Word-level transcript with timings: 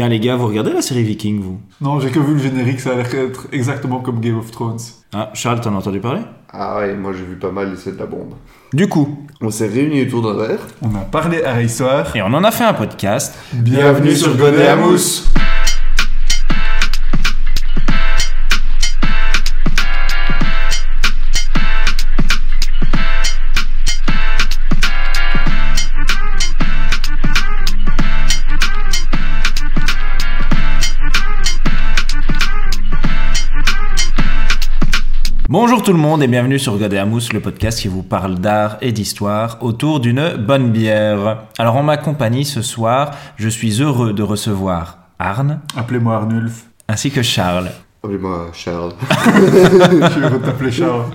Tiens 0.00 0.08
les 0.08 0.18
gars, 0.18 0.34
vous 0.34 0.46
regardez 0.46 0.72
la 0.72 0.80
série 0.80 1.02
Viking 1.02 1.42
vous 1.42 1.60
Non, 1.82 2.00
j'ai 2.00 2.08
que 2.08 2.18
vu 2.20 2.32
le 2.32 2.38
générique, 2.38 2.80
ça 2.80 2.92
a 2.92 2.94
l'air 2.94 3.10
d'être 3.10 3.48
exactement 3.52 4.00
comme 4.00 4.18
Game 4.18 4.38
of 4.38 4.50
Thrones. 4.50 4.78
Ah, 5.12 5.28
Charles, 5.34 5.60
t'en 5.60 5.74
as 5.74 5.76
entendu 5.76 6.00
parler? 6.00 6.22
Ah 6.50 6.78
ouais, 6.78 6.94
moi 6.94 7.12
j'ai 7.12 7.22
vu 7.22 7.36
pas 7.36 7.50
mal 7.50 7.74
et 7.74 7.76
c'est 7.76 7.92
de 7.92 7.98
la 7.98 8.06
bombe. 8.06 8.32
Du 8.72 8.88
coup, 8.88 9.26
On 9.42 9.50
s'est 9.50 9.66
réunis 9.68 10.00
autour 10.06 10.22
d'un 10.22 10.42
verre. 10.42 10.60
On 10.80 10.94
a 10.94 11.00
parlé 11.00 11.42
à 11.42 11.60
histoire. 11.60 12.16
et 12.16 12.22
on 12.22 12.32
en 12.32 12.44
a 12.44 12.50
fait 12.50 12.64
un 12.64 12.72
podcast. 12.72 13.36
Bienvenue 13.52 14.16
sur 14.16 14.34
Godet 14.38 14.68
à 14.68 14.76
Mousse. 14.76 15.28
Bonjour 35.52 35.82
tout 35.82 35.92
le 35.92 35.98
monde 35.98 36.22
et 36.22 36.28
bienvenue 36.28 36.60
sur 36.60 36.78
Mousse, 37.08 37.32
le 37.32 37.40
podcast 37.40 37.80
qui 37.80 37.88
vous 37.88 38.04
parle 38.04 38.36
d'art 38.36 38.78
et 38.82 38.92
d'histoire 38.92 39.58
autour 39.62 39.98
d'une 39.98 40.36
bonne 40.36 40.70
bière. 40.70 41.38
Alors 41.58 41.74
en 41.74 41.82
ma 41.82 41.96
compagnie 41.96 42.44
ce 42.44 42.62
soir, 42.62 43.10
je 43.34 43.48
suis 43.48 43.82
heureux 43.82 44.12
de 44.12 44.22
recevoir 44.22 44.98
Arne 45.18 45.58
Appelez-moi 45.74 46.14
Arnulf. 46.14 46.66
ainsi 46.86 47.10
que 47.10 47.22
Charles. 47.22 47.72
Appelez-moi 48.04 48.52
Charles. 48.52 48.92
Je 49.10 50.20
de 50.20 50.38
t'appeler 50.38 50.70
Charles. 50.70 51.06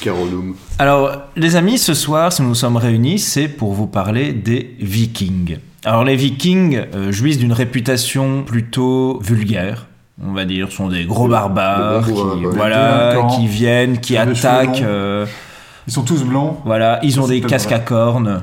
Carolum. 0.00 0.54
Alors 0.78 1.24
les 1.36 1.54
amis, 1.54 1.76
ce 1.76 1.92
soir, 1.92 2.32
si 2.32 2.40
nous 2.40 2.48
nous 2.48 2.54
sommes 2.54 2.78
réunis, 2.78 3.18
c'est 3.18 3.48
pour 3.48 3.74
vous 3.74 3.88
parler 3.88 4.32
des 4.32 4.74
Vikings. 4.80 5.58
Alors 5.84 6.04
les 6.04 6.16
Vikings 6.16 6.80
euh, 6.94 7.12
jouissent 7.12 7.38
d'une 7.38 7.52
réputation 7.52 8.42
plutôt 8.42 9.20
vulgaire. 9.20 9.89
On 10.26 10.32
va 10.32 10.44
dire, 10.44 10.68
Ce 10.70 10.76
sont 10.76 10.88
des 10.88 11.04
gros 11.04 11.28
barbares 11.28 12.04
qui, 12.04 12.12
ouais. 12.12 12.54
voilà, 12.54 13.26
qui 13.34 13.46
viennent, 13.46 13.98
qui 14.00 14.16
attaquent. 14.16 14.82
euh, 14.82 15.24
Ils 15.86 15.92
sont 15.92 16.02
tous 16.02 16.22
blancs. 16.24 16.58
voilà, 16.64 16.98
ils 17.02 17.18
ont 17.20 17.26
des 17.26 17.40
casques 17.40 17.68
vrai. 17.68 17.76
à 17.76 17.80
cornes. 17.80 18.42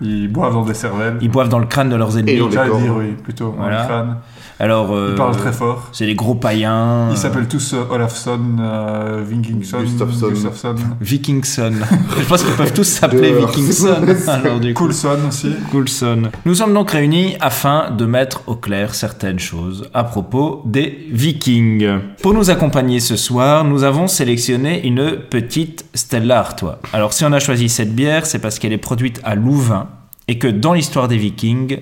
Ils 0.00 0.28
boivent 0.28 0.52
dans 0.54 0.64
des 0.64 0.74
cervelles. 0.74 1.18
Ils 1.20 1.30
boivent 1.30 1.48
dans 1.48 1.58
le 1.58 1.66
crâne 1.66 1.88
de 1.90 1.96
leurs 1.96 2.16
ennemis. 2.18 2.32
Et 2.32 2.38
dans 2.38 2.48
les 2.48 2.56
cornes. 2.56 2.82
dire, 2.82 2.94
oui, 2.96 3.12
plutôt. 3.22 3.50
dans 3.56 3.62
Voilà. 3.62 3.82
le 3.82 3.86
crâne. 3.88 4.16
Alors, 4.60 4.92
euh, 4.92 5.10
Ils 5.12 5.16
parlent 5.16 5.36
très 5.36 5.52
fort. 5.52 5.88
c'est 5.92 6.06
des 6.06 6.16
gros 6.16 6.34
païens. 6.34 7.08
Ils 7.10 7.12
euh, 7.12 7.16
s'appellent 7.16 7.46
tous 7.46 7.74
euh, 7.74 7.84
Olafsson, 7.90 8.40
euh, 8.58 9.22
Vinkingsson, 9.24 9.82
Gustafsson. 9.82 10.28
Gustafsson. 10.30 10.74
Vikingson. 11.00 11.72
Je 12.18 12.24
pense 12.24 12.42
qu'ils 12.42 12.54
peuvent 12.54 12.72
tous 12.72 12.84
s'appeler. 12.84 13.34
Alors, 14.26 14.58
du 14.58 14.74
coup, 14.74 14.86
Coulson 14.86 15.18
aussi. 15.28 15.52
Coulson. 15.70 16.22
Nous 16.44 16.54
sommes 16.56 16.74
donc 16.74 16.90
réunis 16.90 17.36
afin 17.40 17.90
de 17.92 18.04
mettre 18.04 18.42
au 18.48 18.56
clair 18.56 18.94
certaines 18.94 19.38
choses 19.38 19.88
à 19.94 20.02
propos 20.02 20.62
des 20.66 21.06
Vikings. 21.12 21.88
Pour 22.20 22.34
nous 22.34 22.50
accompagner 22.50 22.98
ce 22.98 23.16
soir, 23.16 23.64
nous 23.64 23.84
avons 23.84 24.08
sélectionné 24.08 24.84
une 24.84 25.18
petite 25.30 25.84
Stella 25.94 26.40
Artois. 26.40 26.80
Alors, 26.92 27.12
si 27.12 27.24
on 27.24 27.32
a 27.32 27.38
choisi 27.38 27.68
cette 27.68 27.94
bière, 27.94 28.26
c'est 28.26 28.40
parce 28.40 28.58
qu'elle 28.58 28.72
est 28.72 28.78
produite 28.78 29.20
à 29.22 29.36
Louvain 29.36 29.86
et 30.26 30.38
que 30.38 30.48
dans 30.48 30.72
l'histoire 30.72 31.06
des 31.06 31.16
Vikings 31.16 31.78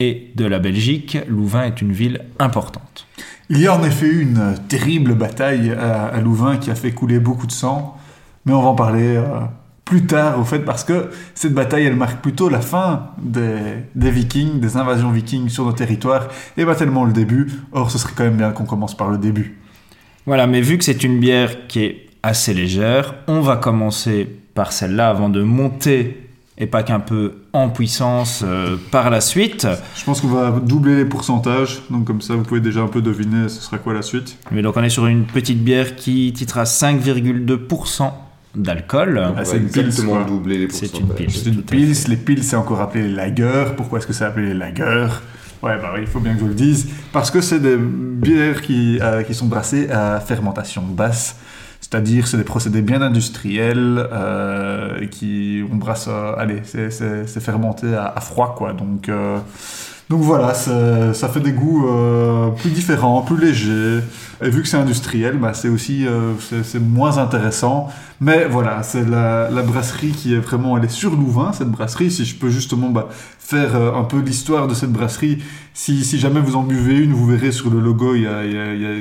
et 0.00 0.32
de 0.34 0.46
la 0.46 0.58
Belgique, 0.58 1.18
Louvain 1.28 1.64
est 1.64 1.80
une 1.80 1.92
ville 1.92 2.22
importante. 2.38 3.06
Il 3.50 3.58
y 3.60 3.66
a 3.66 3.76
en 3.76 3.84
effet 3.84 4.06
eu 4.06 4.22
une 4.22 4.54
terrible 4.68 5.14
bataille 5.14 5.70
à, 5.70 6.18
Louvain 6.20 6.56
qui 6.56 6.70
a 6.70 6.74
fait 6.74 6.92
couler 6.92 7.20
beaucoup 7.20 7.46
de 7.46 7.52
sang, 7.52 7.96
mais 8.46 8.52
on 8.52 8.62
va 8.62 8.68
en 8.68 8.74
parler 8.74 9.16
euh, 9.16 9.40
plus 9.84 10.06
tard 10.06 10.38
au 10.38 10.44
fait 10.44 10.60
parce 10.60 10.84
que 10.84 11.10
cette 11.34 11.52
bataille 11.52 11.84
elle 11.84 11.96
marque 11.96 12.22
plutôt 12.22 12.48
la 12.48 12.60
fin 12.60 13.10
des, 13.20 13.58
des 13.94 14.10
Vikings, 14.10 14.60
des 14.60 14.76
invasions 14.76 15.10
vikings 15.10 15.48
sur 15.48 15.64
nos 15.66 15.72
territoires 15.72 16.28
et 16.56 16.64
pas 16.64 16.74
tellement 16.74 17.04
le 17.04 17.12
début. 17.12 17.48
Or 17.72 17.90
ce 17.90 17.98
serait 17.98 18.12
quand 18.16 18.24
même 18.24 18.36
bien 18.36 18.52
qu'on 18.52 18.64
commence 18.64 18.96
par 18.96 19.10
le 19.10 19.18
début. 19.18 19.58
Voilà, 20.26 20.46
mais 20.46 20.60
vu 20.60 20.78
que 20.78 20.84
c'est 20.84 21.02
une 21.02 21.18
bière 21.18 21.66
qui 21.66 21.80
est 21.80 22.06
assez 22.22 22.54
légère, 22.54 23.16
on 23.26 23.40
va 23.40 23.56
commencer 23.56 24.28
par 24.54 24.72
celle-là 24.72 25.08
avant 25.08 25.28
de 25.28 25.42
monter 25.42 26.29
et 26.60 26.66
pas 26.66 26.82
qu'un 26.82 27.00
peu 27.00 27.32
en 27.54 27.70
puissance 27.70 28.44
euh, 28.46 28.76
par 28.90 29.10
la 29.10 29.22
suite. 29.22 29.66
Je 29.96 30.04
pense 30.04 30.20
qu'on 30.20 30.28
va 30.28 30.50
doubler 30.50 30.94
les 30.94 31.06
pourcentages, 31.06 31.80
donc 31.88 32.04
comme 32.04 32.20
ça 32.20 32.34
vous 32.34 32.42
pouvez 32.42 32.60
déjà 32.60 32.82
un 32.82 32.86
peu 32.86 33.00
deviner 33.00 33.48
ce 33.48 33.62
sera 33.62 33.78
quoi 33.78 33.94
la 33.94 34.02
suite. 34.02 34.36
Mais 34.52 34.60
donc 34.60 34.76
on 34.76 34.82
est 34.82 34.90
sur 34.90 35.06
une 35.06 35.24
petite 35.24 35.64
bière 35.64 35.96
qui 35.96 36.32
titrera 36.34 36.64
5,2% 36.64 38.12
d'alcool. 38.54 39.32
Ah, 39.36 39.44
c'est 39.44 39.56
une 39.56 39.70
pils, 39.70 39.90
doubler 40.28 40.58
les 40.58 40.70
C'est 40.70 40.98
une 40.98 41.08
pils. 41.08 41.30
C'est 41.30 41.48
une 41.48 41.62
pils, 41.62 41.94
les 42.08 42.16
pils 42.16 42.44
c'est 42.44 42.56
encore 42.56 42.80
appelé 42.80 43.08
les 43.08 43.14
lagers. 43.14 43.72
Pourquoi 43.76 43.98
est-ce 43.98 44.06
que 44.06 44.12
c'est 44.12 44.24
appelé 44.24 44.48
les 44.48 44.54
lagers? 44.54 45.08
Ouais, 45.62 45.76
bah 45.76 45.92
oui, 45.94 46.00
il 46.02 46.06
faut 46.06 46.20
bien 46.20 46.32
que 46.32 46.38
je 46.38 46.44
vous 46.44 46.48
le 46.48 46.54
dise. 46.54 46.88
Parce 47.12 47.30
que 47.30 47.40
c'est 47.40 47.60
des 47.60 47.76
bières 47.76 48.62
qui, 48.62 48.98
euh, 49.00 49.22
qui 49.22 49.34
sont 49.34 49.46
brassées 49.46 49.90
à 49.90 50.18
fermentation 50.20 50.82
basse. 50.82 51.36
C'est-à-dire, 51.80 52.26
c'est 52.28 52.36
des 52.36 52.44
procédés 52.44 52.82
bien 52.82 53.00
industriels 53.02 54.06
euh, 54.12 55.06
qui 55.06 55.62
on 55.72 55.76
brasse. 55.76 56.06
euh, 56.08 56.34
allez, 56.36 56.60
c'est- 56.64 57.40
fermenté 57.40 57.94
à, 57.94 58.20
froid, 58.20 58.54
quoi. 58.56 58.72
Donc, 58.74 59.08
euh, 59.08 59.38
donc 60.10 60.20
voilà, 60.22 60.54
ça 60.54 61.28
fait 61.32 61.40
des 61.40 61.52
goûts 61.52 61.86
plus 62.56 62.70
différents, 62.70 63.22
plus 63.22 63.38
légers. 63.40 64.00
Et 64.42 64.50
vu 64.50 64.62
que 64.62 64.68
c'est 64.68 64.76
industriel, 64.76 65.38
bah, 65.38 65.54
c'est 65.54 65.68
aussi 65.68 66.04
c'est 66.64 66.80
moins 66.80 67.18
intéressant. 67.18 67.88
Mais 68.20 68.44
voilà, 68.46 68.82
c'est 68.82 69.08
la, 69.08 69.48
la 69.50 69.62
brasserie 69.62 70.10
qui 70.10 70.34
est 70.34 70.38
vraiment, 70.38 70.76
elle 70.76 70.84
est 70.84 70.88
sur 70.88 71.12
Louvain, 71.14 71.52
cette 71.52 71.70
brasserie. 71.70 72.10
Si 72.10 72.24
je 72.24 72.34
peux 72.36 72.50
justement 72.50 72.90
bah, 72.90 73.08
faire 73.50 73.74
euh, 73.74 73.94
un 73.94 74.04
peu 74.04 74.20
l'histoire 74.20 74.68
de 74.68 74.74
cette 74.74 74.92
brasserie, 74.92 75.42
si, 75.74 76.02
jamais 76.18 76.40
vous 76.40 76.56
en 76.56 76.62
buvez 76.62 76.98
une, 76.98 77.12
vous 77.12 77.26
verrez 77.26 77.52
sur 77.52 77.70
le 77.70 77.80
logo, 77.80 78.14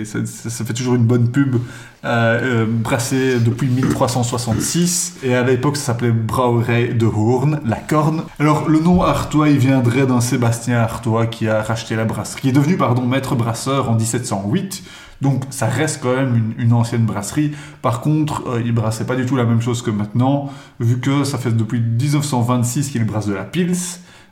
ça, 0.06 0.66
fait 0.66 0.74
toujours 0.74 0.96
une 0.96 1.06
bonne 1.06 1.30
pub. 1.30 1.58
Euh, 2.06 2.62
euh, 2.62 2.66
brassée 2.66 3.42
depuis 3.42 3.68
1366 3.68 5.18
et 5.22 5.36
à 5.36 5.44
l'époque 5.44 5.76
ça 5.76 5.88
s'appelait 5.88 6.12
Brouwerij 6.12 6.98
de 6.98 7.06
Hoorn, 7.06 7.60
la 7.66 7.76
corne. 7.76 8.24
Alors 8.40 8.70
le 8.70 8.80
nom 8.80 9.02
Artois 9.02 9.50
il 9.50 9.58
viendrait 9.58 10.08
d'un 10.08 10.22
Sébastien 10.22 10.78
Artois 10.78 11.28
qui 11.28 11.50
a 11.50 11.62
racheté 11.62 11.98
la 11.98 12.06
brasserie, 12.06 12.42
qui 12.42 12.50
est 12.50 12.54
devenu 12.54 12.78
pardon 12.78 13.06
maître 13.06 13.36
brasseur 13.36 13.90
en 13.90 13.96
1708. 13.96 14.82
Donc 15.22 15.44
ça 15.50 15.68
reste 15.68 16.00
quand 16.02 16.16
même 16.16 16.54
une, 16.58 16.72
ancienne 16.72 17.06
brasserie. 17.06 17.52
Par 17.82 18.00
contre, 18.00 18.48
euh, 18.48 18.62
il 18.64 18.72
brassait 18.72 19.06
pas 19.06 19.18
du 19.18 19.26
tout 19.26 19.36
la 19.36 19.44
même 19.44 19.62
chose 19.62 19.82
que 19.82 19.92
maintenant, 19.92 20.50
vu 20.80 21.00
que 21.00 21.26
ça 21.26 21.38
fait 21.38 21.52
depuis 21.52 21.82
1926 21.82 22.92
qu'il 22.92 23.04
brasse 23.04 23.28
de 23.28 23.34
la 23.34 23.44
Pils. 23.44 23.76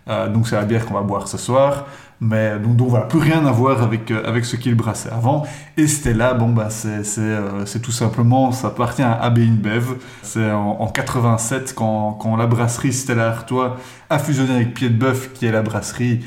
Euh, 0.09 0.29
donc 0.29 0.47
c'est 0.47 0.56
la 0.56 0.66
bière 0.66 0.85
qu'on 0.85 0.94
va 0.94 1.01
boire 1.01 1.28
ce 1.28 1.38
soir. 1.38 1.85
Mais 2.19 2.57
donc, 2.57 2.78
donc 2.78 2.90
voilà, 2.90 3.06
plus 3.06 3.19
rien 3.19 3.45
à 3.45 3.51
voir 3.51 3.84
avec, 3.84 4.09
euh, 4.09 4.23
avec 4.25 4.44
ce 4.45 4.56
qu'il 4.56 4.73
brassait 4.73 5.12
avant. 5.12 5.45
Et 5.78 5.85
Stella, 5.85 6.34
bon 6.34 6.50
bah 6.50 6.69
euh, 6.85 7.63
c'est 7.66 7.79
tout 7.79 7.91
simplement, 7.91 8.51
ça 8.51 8.69
appartient 8.69 9.03
à 9.03 9.13
AB 9.22 9.38
InBev. 9.38 9.97
C'est 10.23 10.51
en, 10.51 10.81
en 10.81 10.88
87 10.88 11.75
quand, 11.75 12.13
quand 12.13 12.35
la 12.35 12.47
brasserie 12.47 12.91
Stella 12.91 13.29
Artois 13.29 13.78
a 14.09 14.19
fusionné 14.19 14.56
avec 14.56 14.73
Pied 14.73 14.90
de 14.90 14.97
Bœuf, 14.97 15.34
qui 15.34 15.45
est 15.45 15.51
la 15.51 15.62
brasserie 15.62 16.22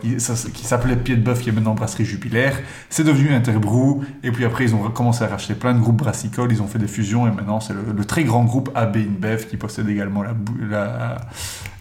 qui, 0.00 0.20
s'appelait 0.20 0.96
Pied 0.96 1.16
de 1.16 1.22
Bœuf, 1.22 1.40
qui 1.40 1.48
est 1.48 1.52
maintenant 1.52 1.74
brasserie 1.74 2.04
Jupiler. 2.04 2.50
C'est 2.90 3.04
devenu 3.04 3.34
Interbrew. 3.34 4.04
Et 4.22 4.30
puis 4.30 4.44
après, 4.44 4.64
ils 4.64 4.74
ont 4.74 4.88
commencé 4.90 5.24
à 5.24 5.26
racheter 5.26 5.54
plein 5.54 5.74
de 5.74 5.80
groupes 5.80 5.96
brassicoles. 5.96 6.52
Ils 6.52 6.62
ont 6.62 6.68
fait 6.68 6.78
des 6.78 6.88
fusions. 6.88 7.26
Et 7.26 7.30
maintenant, 7.30 7.60
c'est 7.60 7.74
le, 7.74 8.04
très 8.04 8.24
grand 8.24 8.44
groupe 8.44 8.70
AB 8.74 8.96
InBev 8.96 9.46
qui 9.46 9.56
possède 9.56 9.88
également 9.88 10.22
la, 10.22 11.16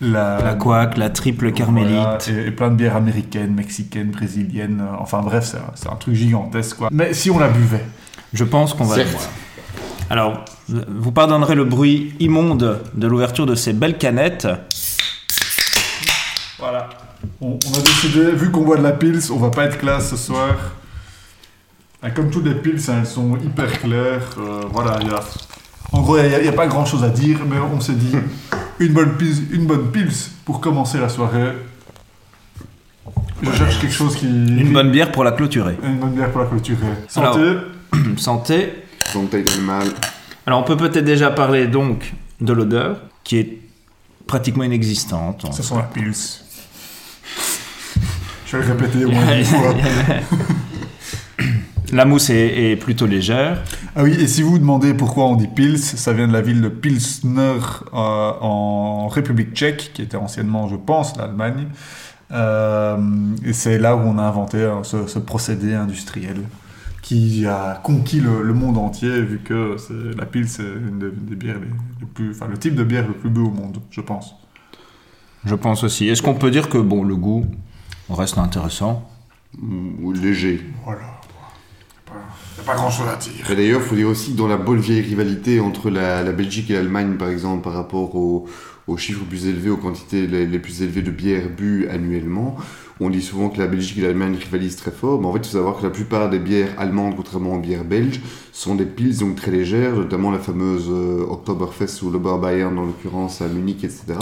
la, 0.01 0.39
La 0.43 0.53
couac, 0.53 0.97
la 0.97 1.09
triple 1.09 1.51
carmélite. 1.51 1.91
voilà, 1.95 2.17
et, 2.29 2.47
et 2.47 2.51
plein 2.51 2.69
de 2.69 2.75
bières 2.75 2.95
américaines, 2.95 3.53
mexicaines, 3.53 4.11
brésiliennes. 4.11 4.81
euh, 4.81 4.95
enfin 4.99 5.21
bref, 5.21 5.55
c'est 5.75 5.89
un, 5.89 5.95
truc 5.95 6.13
gigantesque. 6.15 6.77
Quoi. 6.77 6.89
Mais 6.91 7.13
si 7.13 7.29
on 7.31 7.39
la 7.39 7.47
buvait, 7.49 7.85
Je 8.33 8.43
pense 8.43 8.73
qu'on 8.73 8.83
va 8.85 8.95
Certes. 8.95 9.09
voir. 9.11 9.23
Alors, 10.09 10.45
vous 10.69 11.11
pardonnerez 11.11 11.55
le 11.55 11.65
bruit 11.65 12.13
immonde 12.19 12.81
de 12.93 13.07
l'ouverture 13.07 13.45
de 13.45 13.55
ces 13.55 13.73
belles 13.73 13.97
canettes. 13.97 14.47
voilà. 16.59 16.89
On, 17.41 17.57
on 17.67 17.77
a 17.77 17.81
décidé, 17.81 18.31
vu 18.31 18.51
qu'on 18.51 18.61
boit 18.61 18.77
de 18.77 18.83
la 18.83 18.91
pils, 18.91 19.19
on 19.31 19.37
va 19.37 19.49
pas 19.49 19.65
être 19.65 19.77
classe 19.77 20.09
ce 20.11 20.17
soir. 20.17 20.55
Et 22.05 22.11
comme 22.11 22.29
toutes 22.29 22.45
les 22.45 22.55
pils, 22.55 22.79
hein, 22.89 22.97
elles 22.99 23.07
sont 23.07 23.35
hyper 23.37 23.79
claires. 23.79 24.21
euh, 24.37 24.61
voilà, 24.71 24.97
il 25.01 25.07
y 25.07 25.11
a- 25.11 25.19
en 25.93 26.01
gros, 26.01 26.17
il 26.17 26.27
n'y 26.41 26.47
a, 26.47 26.51
pas 26.53 26.67
grand 26.67 26.85
chose 26.85 27.03
à 27.03 27.09
dire, 27.09 27.39
mais 27.49 27.55
on 27.73 27.79
s'est 27.79 27.93
dit 27.93 28.11
une 28.79 28.93
bonne 28.93 29.17
pils, 29.17 29.53
une 29.53 29.65
bonne 29.65 29.91
pils 29.91 30.11
pour 30.45 30.61
commencer 30.61 30.99
la 30.99 31.09
soirée. 31.09 31.53
Je 33.41 33.51
cherche 33.51 33.79
quelque 33.79 33.93
chose 33.93 34.15
qui. 34.15 34.27
Une 34.27 34.73
bonne 34.73 34.91
bière 34.91 35.11
pour 35.11 35.23
la 35.23 35.31
clôturer. 35.31 35.77
Une 35.83 35.97
bonne 35.97 36.13
bière 36.13 36.31
pour 36.31 36.41
la 36.41 36.47
clôturer. 36.47 36.87
Santé. 37.07 37.57
Santé. 38.17 38.73
Santé 39.05 39.43
d'animal. 39.43 39.87
Alors, 40.45 40.59
on 40.59 40.63
peut 40.63 40.77
peut-être 40.77 41.05
déjà 41.05 41.29
parler 41.31 41.67
donc 41.67 42.13
de 42.41 42.53
l'odeur, 42.53 43.01
qui 43.23 43.37
est 43.37 43.59
pratiquement 44.25 44.63
inexistante. 44.63 45.45
Ça 45.53 45.63
sent 45.63 45.75
la 45.75 45.83
pils. 45.83 46.13
Je 48.45 48.57
vais 48.57 48.65
le 48.65 48.73
répéter 48.73 49.05
au 49.05 49.11
moins 49.11 49.37
une 49.37 49.45
fois. 49.45 49.73
La 51.93 52.03
mousse 52.03 52.29
est, 52.29 52.71
est 52.71 52.75
plutôt 52.75 53.05
légère. 53.05 53.63
Ah 53.95 54.03
oui, 54.03 54.11
et 54.19 54.27
si 54.27 54.41
vous 54.41 54.51
vous 54.51 54.59
demandez 54.59 54.93
pourquoi 54.93 55.25
on 55.25 55.35
dit 55.35 55.47
Pils, 55.47 55.79
ça 55.79 56.11
vient 56.11 56.27
de 56.27 56.33
la 56.33 56.41
ville 56.41 56.61
de 56.61 56.67
Pilsner 56.67 57.59
euh, 57.93 58.31
en 58.41 59.07
République 59.07 59.53
tchèque, 59.53 59.91
qui 59.93 60.01
était 60.01 60.17
anciennement, 60.17 60.67
je 60.67 60.75
pense, 60.75 61.15
l'Allemagne. 61.15 61.67
Euh, 62.31 62.97
et 63.45 63.53
c'est 63.53 63.79
là 63.79 63.95
où 63.95 63.99
on 63.99 64.17
a 64.17 64.23
inventé 64.23 64.63
hein, 64.63 64.81
ce, 64.83 65.07
ce 65.07 65.17
procédé 65.17 65.73
industriel 65.73 66.41
qui 67.01 67.45
a 67.45 67.79
conquis 67.81 68.19
le, 68.19 68.43
le 68.43 68.53
monde 68.53 68.77
entier, 68.77 69.21
vu 69.21 69.39
que 69.39 69.77
la 70.17 70.25
pile, 70.25 70.49
c'est 70.49 70.63
une 70.63 70.99
des, 70.99 71.09
des 71.09 71.35
bières 71.37 71.55
les, 71.55 71.67
les 72.01 72.05
plus, 72.05 72.31
enfin, 72.31 72.47
le 72.47 72.57
type 72.57 72.75
de 72.75 72.83
bière 72.83 73.07
le 73.07 73.13
plus 73.13 73.29
beau 73.29 73.45
au 73.45 73.51
monde, 73.51 73.77
je 73.91 74.01
pense. 74.01 74.35
Je 75.45 75.55
pense 75.55 75.85
aussi. 75.85 76.09
Est-ce 76.09 76.21
qu'on 76.21 76.33
peut 76.33 76.51
dire 76.51 76.67
que 76.67 76.77
bon, 76.77 77.05
le 77.05 77.15
goût 77.15 77.45
reste 78.09 78.37
intéressant? 78.37 79.09
Ou 79.57 80.11
léger. 80.11 80.65
Voilà. 80.83 81.16
Pas 82.67 82.75
grand 82.75 82.91
chose 82.91 83.07
à 83.07 83.15
dire. 83.15 83.49
Et 83.49 83.55
d'ailleurs, 83.55 83.79
il 83.81 83.87
faut 83.87 83.95
dire 83.95 84.09
aussi 84.09 84.33
que 84.33 84.37
dans 84.37 84.47
la 84.49 84.57
bonne 84.57 84.81
vieille 84.81 84.99
rivalité 84.99 85.61
entre 85.61 85.89
la, 85.89 86.21
Belgique 86.33 86.69
et 86.69 86.73
l'Allemagne, 86.73 87.15
par 87.17 87.29
exemple, 87.29 87.63
par 87.63 87.71
rapport 87.71 88.13
aux, 88.13 88.45
aux 88.87 88.97
chiffres 88.97 89.23
plus 89.23 89.47
élevés, 89.47 89.69
aux 89.69 89.77
quantités 89.77 90.27
les, 90.27 90.59
plus 90.59 90.81
élevées 90.81 91.01
de 91.01 91.11
bières 91.11 91.49
bues 91.49 91.87
annuellement, 91.89 92.57
on 92.99 93.09
dit 93.09 93.21
souvent 93.21 93.47
que 93.47 93.59
la 93.59 93.67
Belgique 93.67 93.99
et 93.99 94.01
l'Allemagne 94.01 94.35
rivalisent 94.35 94.75
très 94.75 94.91
fort, 94.91 95.21
mais 95.21 95.27
en 95.27 95.31
fait, 95.31 95.39
il 95.39 95.45
faut 95.45 95.57
savoir 95.57 95.77
que 95.77 95.83
la 95.83 95.91
plupart 95.91 96.29
des 96.29 96.39
bières 96.39 96.69
allemandes, 96.77 97.15
contrairement 97.15 97.53
aux 97.53 97.59
bières 97.59 97.85
belges, 97.85 98.19
sont 98.51 98.75
des 98.75 98.85
pils 98.85 99.17
donc 99.19 99.37
très 99.37 99.51
légères, 99.51 99.95
notamment 99.95 100.29
la 100.29 100.39
fameuse 100.39 100.87
euh, 100.89 101.25
Oktoberfest 101.29 102.01
ou 102.03 102.11
le 102.11 102.19
Bar 102.19 102.39
Bayern, 102.39 102.75
dans 102.75 102.85
l'occurrence 102.85 103.41
à 103.41 103.47
Munich, 103.47 103.85
etc. 103.85 104.19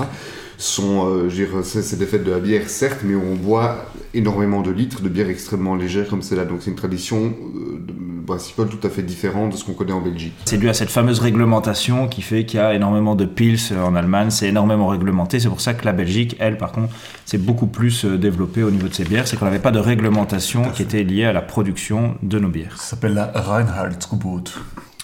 Sont, 0.59 1.07
euh, 1.07 1.63
c'est 1.63 1.97
des 1.97 2.05
fêtes 2.05 2.23
de 2.23 2.31
la 2.31 2.39
bière, 2.39 2.69
certes, 2.69 2.99
mais 3.03 3.15
on 3.15 3.35
boit 3.35 3.85
énormément 4.13 4.61
de 4.61 4.71
litres 4.71 5.01
de 5.01 5.09
bière 5.09 5.29
extrêmement 5.29 5.75
légère 5.75 6.07
comme 6.07 6.21
celle-là. 6.21 6.45
Donc 6.45 6.59
c'est 6.61 6.69
une 6.69 6.75
tradition 6.75 7.33
euh, 7.55 7.79
brassicole 8.25 8.69
tout 8.69 8.85
à 8.85 8.89
fait 8.89 9.03
différente 9.03 9.51
de 9.51 9.57
ce 9.57 9.63
qu'on 9.63 9.73
connaît 9.73 9.93
en 9.93 10.01
Belgique. 10.01 10.33
C'est 10.45 10.57
dû 10.57 10.67
à 10.69 10.73
cette 10.73 10.89
fameuse 10.89 11.19
réglementation 11.19 12.07
qui 12.07 12.21
fait 12.21 12.45
qu'il 12.45 12.59
y 12.59 12.63
a 12.63 12.73
énormément 12.73 13.15
de 13.15 13.25
pils 13.25 13.59
en 13.73 13.95
Allemagne, 13.95 14.29
c'est 14.31 14.47
énormément 14.47 14.87
réglementé. 14.87 15.39
C'est 15.39 15.49
pour 15.49 15.61
ça 15.61 15.73
que 15.73 15.85
la 15.85 15.93
Belgique, 15.93 16.35
elle, 16.39 16.57
par 16.57 16.71
contre, 16.71 16.93
c'est 17.25 17.37
beaucoup 17.37 17.67
plus 17.67 18.05
euh, 18.05 18.17
développée 18.17 18.63
au 18.63 18.71
niveau 18.71 18.87
de 18.87 18.93
ses 18.93 19.05
bières. 19.05 19.27
C'est 19.27 19.37
qu'on 19.37 19.45
n'avait 19.45 19.59
pas 19.59 19.71
de 19.71 19.79
réglementation 19.79 20.69
qui 20.71 20.81
était 20.81 21.03
liée 21.03 21.25
à 21.25 21.33
la 21.33 21.41
production 21.41 22.15
de 22.23 22.39
nos 22.39 22.49
bières. 22.49 22.75
Ça 22.77 22.91
s'appelle 22.91 23.13
la 23.13 23.31
Reinheitsgebot. 23.33 24.43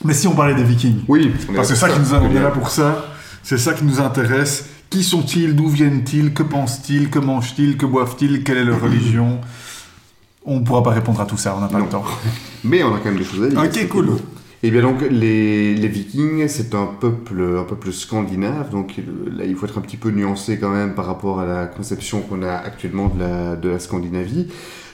Mais 0.04 0.14
si 0.14 0.28
on 0.28 0.34
parlait 0.36 0.56
des 0.56 0.64
Vikings, 0.64 1.04
Oui, 1.08 1.32
parce 1.56 1.70
que 1.70 1.76
ça 1.76 1.88
pour 1.88 1.96
qui 1.96 2.02
nous 2.02 2.14
on 2.16 2.36
est 2.36 2.40
là 2.40 2.50
pour 2.50 2.70
ça, 2.70 3.06
c'est 3.44 3.58
ça 3.58 3.74
qui 3.74 3.84
nous 3.84 4.00
intéresse. 4.00 4.66
Qui 4.90 5.04
sont-ils? 5.04 5.56
D'où 5.56 5.70
viennent-ils? 5.70 6.34
Que 6.34 6.44
pensent-ils? 6.44 7.10
Que 7.10 7.20
mangent-ils? 7.20 7.78
Que 7.78 7.86
boivent-ils? 7.86 8.44
Quelle 8.44 8.58
est 8.58 8.66
leur 8.66 8.82
religion? 8.82 9.40
On 10.46 10.60
ne 10.60 10.66
pourra 10.66 10.82
pas 10.84 10.92
répondre 10.92 11.22
à 11.22 11.26
tout 11.26 11.38
ça, 11.38 11.56
on 11.58 11.62
n'a 11.62 11.68
pas 11.68 11.78
Non. 11.80 11.86
le 11.86 11.92
temps. 11.92 12.04
Mais 12.64 12.84
on 12.84 12.94
a 12.94 12.98
quand 13.00 13.06
même 13.10 13.18
des 13.18 13.24
choses 13.24 13.44
à 13.44 13.50
dire. 13.50 13.60
Ok, 13.64 13.88
cool. 13.90 14.10
Et 14.64 14.70
bien 14.70 14.82
donc 14.84 15.02
les, 15.10 15.74
les 15.74 15.88
Vikings, 15.88 16.48
c'est 16.48 16.76
un 16.76 16.86
peuple, 16.86 17.42
un 17.60 17.64
peuple 17.64 17.92
scandinave, 17.92 18.70
donc 18.70 18.94
là 19.36 19.44
il 19.46 19.56
faut 19.56 19.66
être 19.66 19.80
un 19.80 19.82
petit 19.82 19.98
peu 19.98 20.12
nuancé 20.12 20.60
quand 20.60 20.70
même 20.70 20.94
par 20.94 21.08
rapport 21.08 21.40
à 21.40 21.46
la 21.48 21.66
conception 21.66 22.22
qu'on 22.22 22.44
a 22.44 22.54
actuellement 22.54 23.08
de 23.08 23.20
la, 23.20 23.56
de 23.56 23.70
la 23.70 23.80
Scandinavie. 23.80 24.50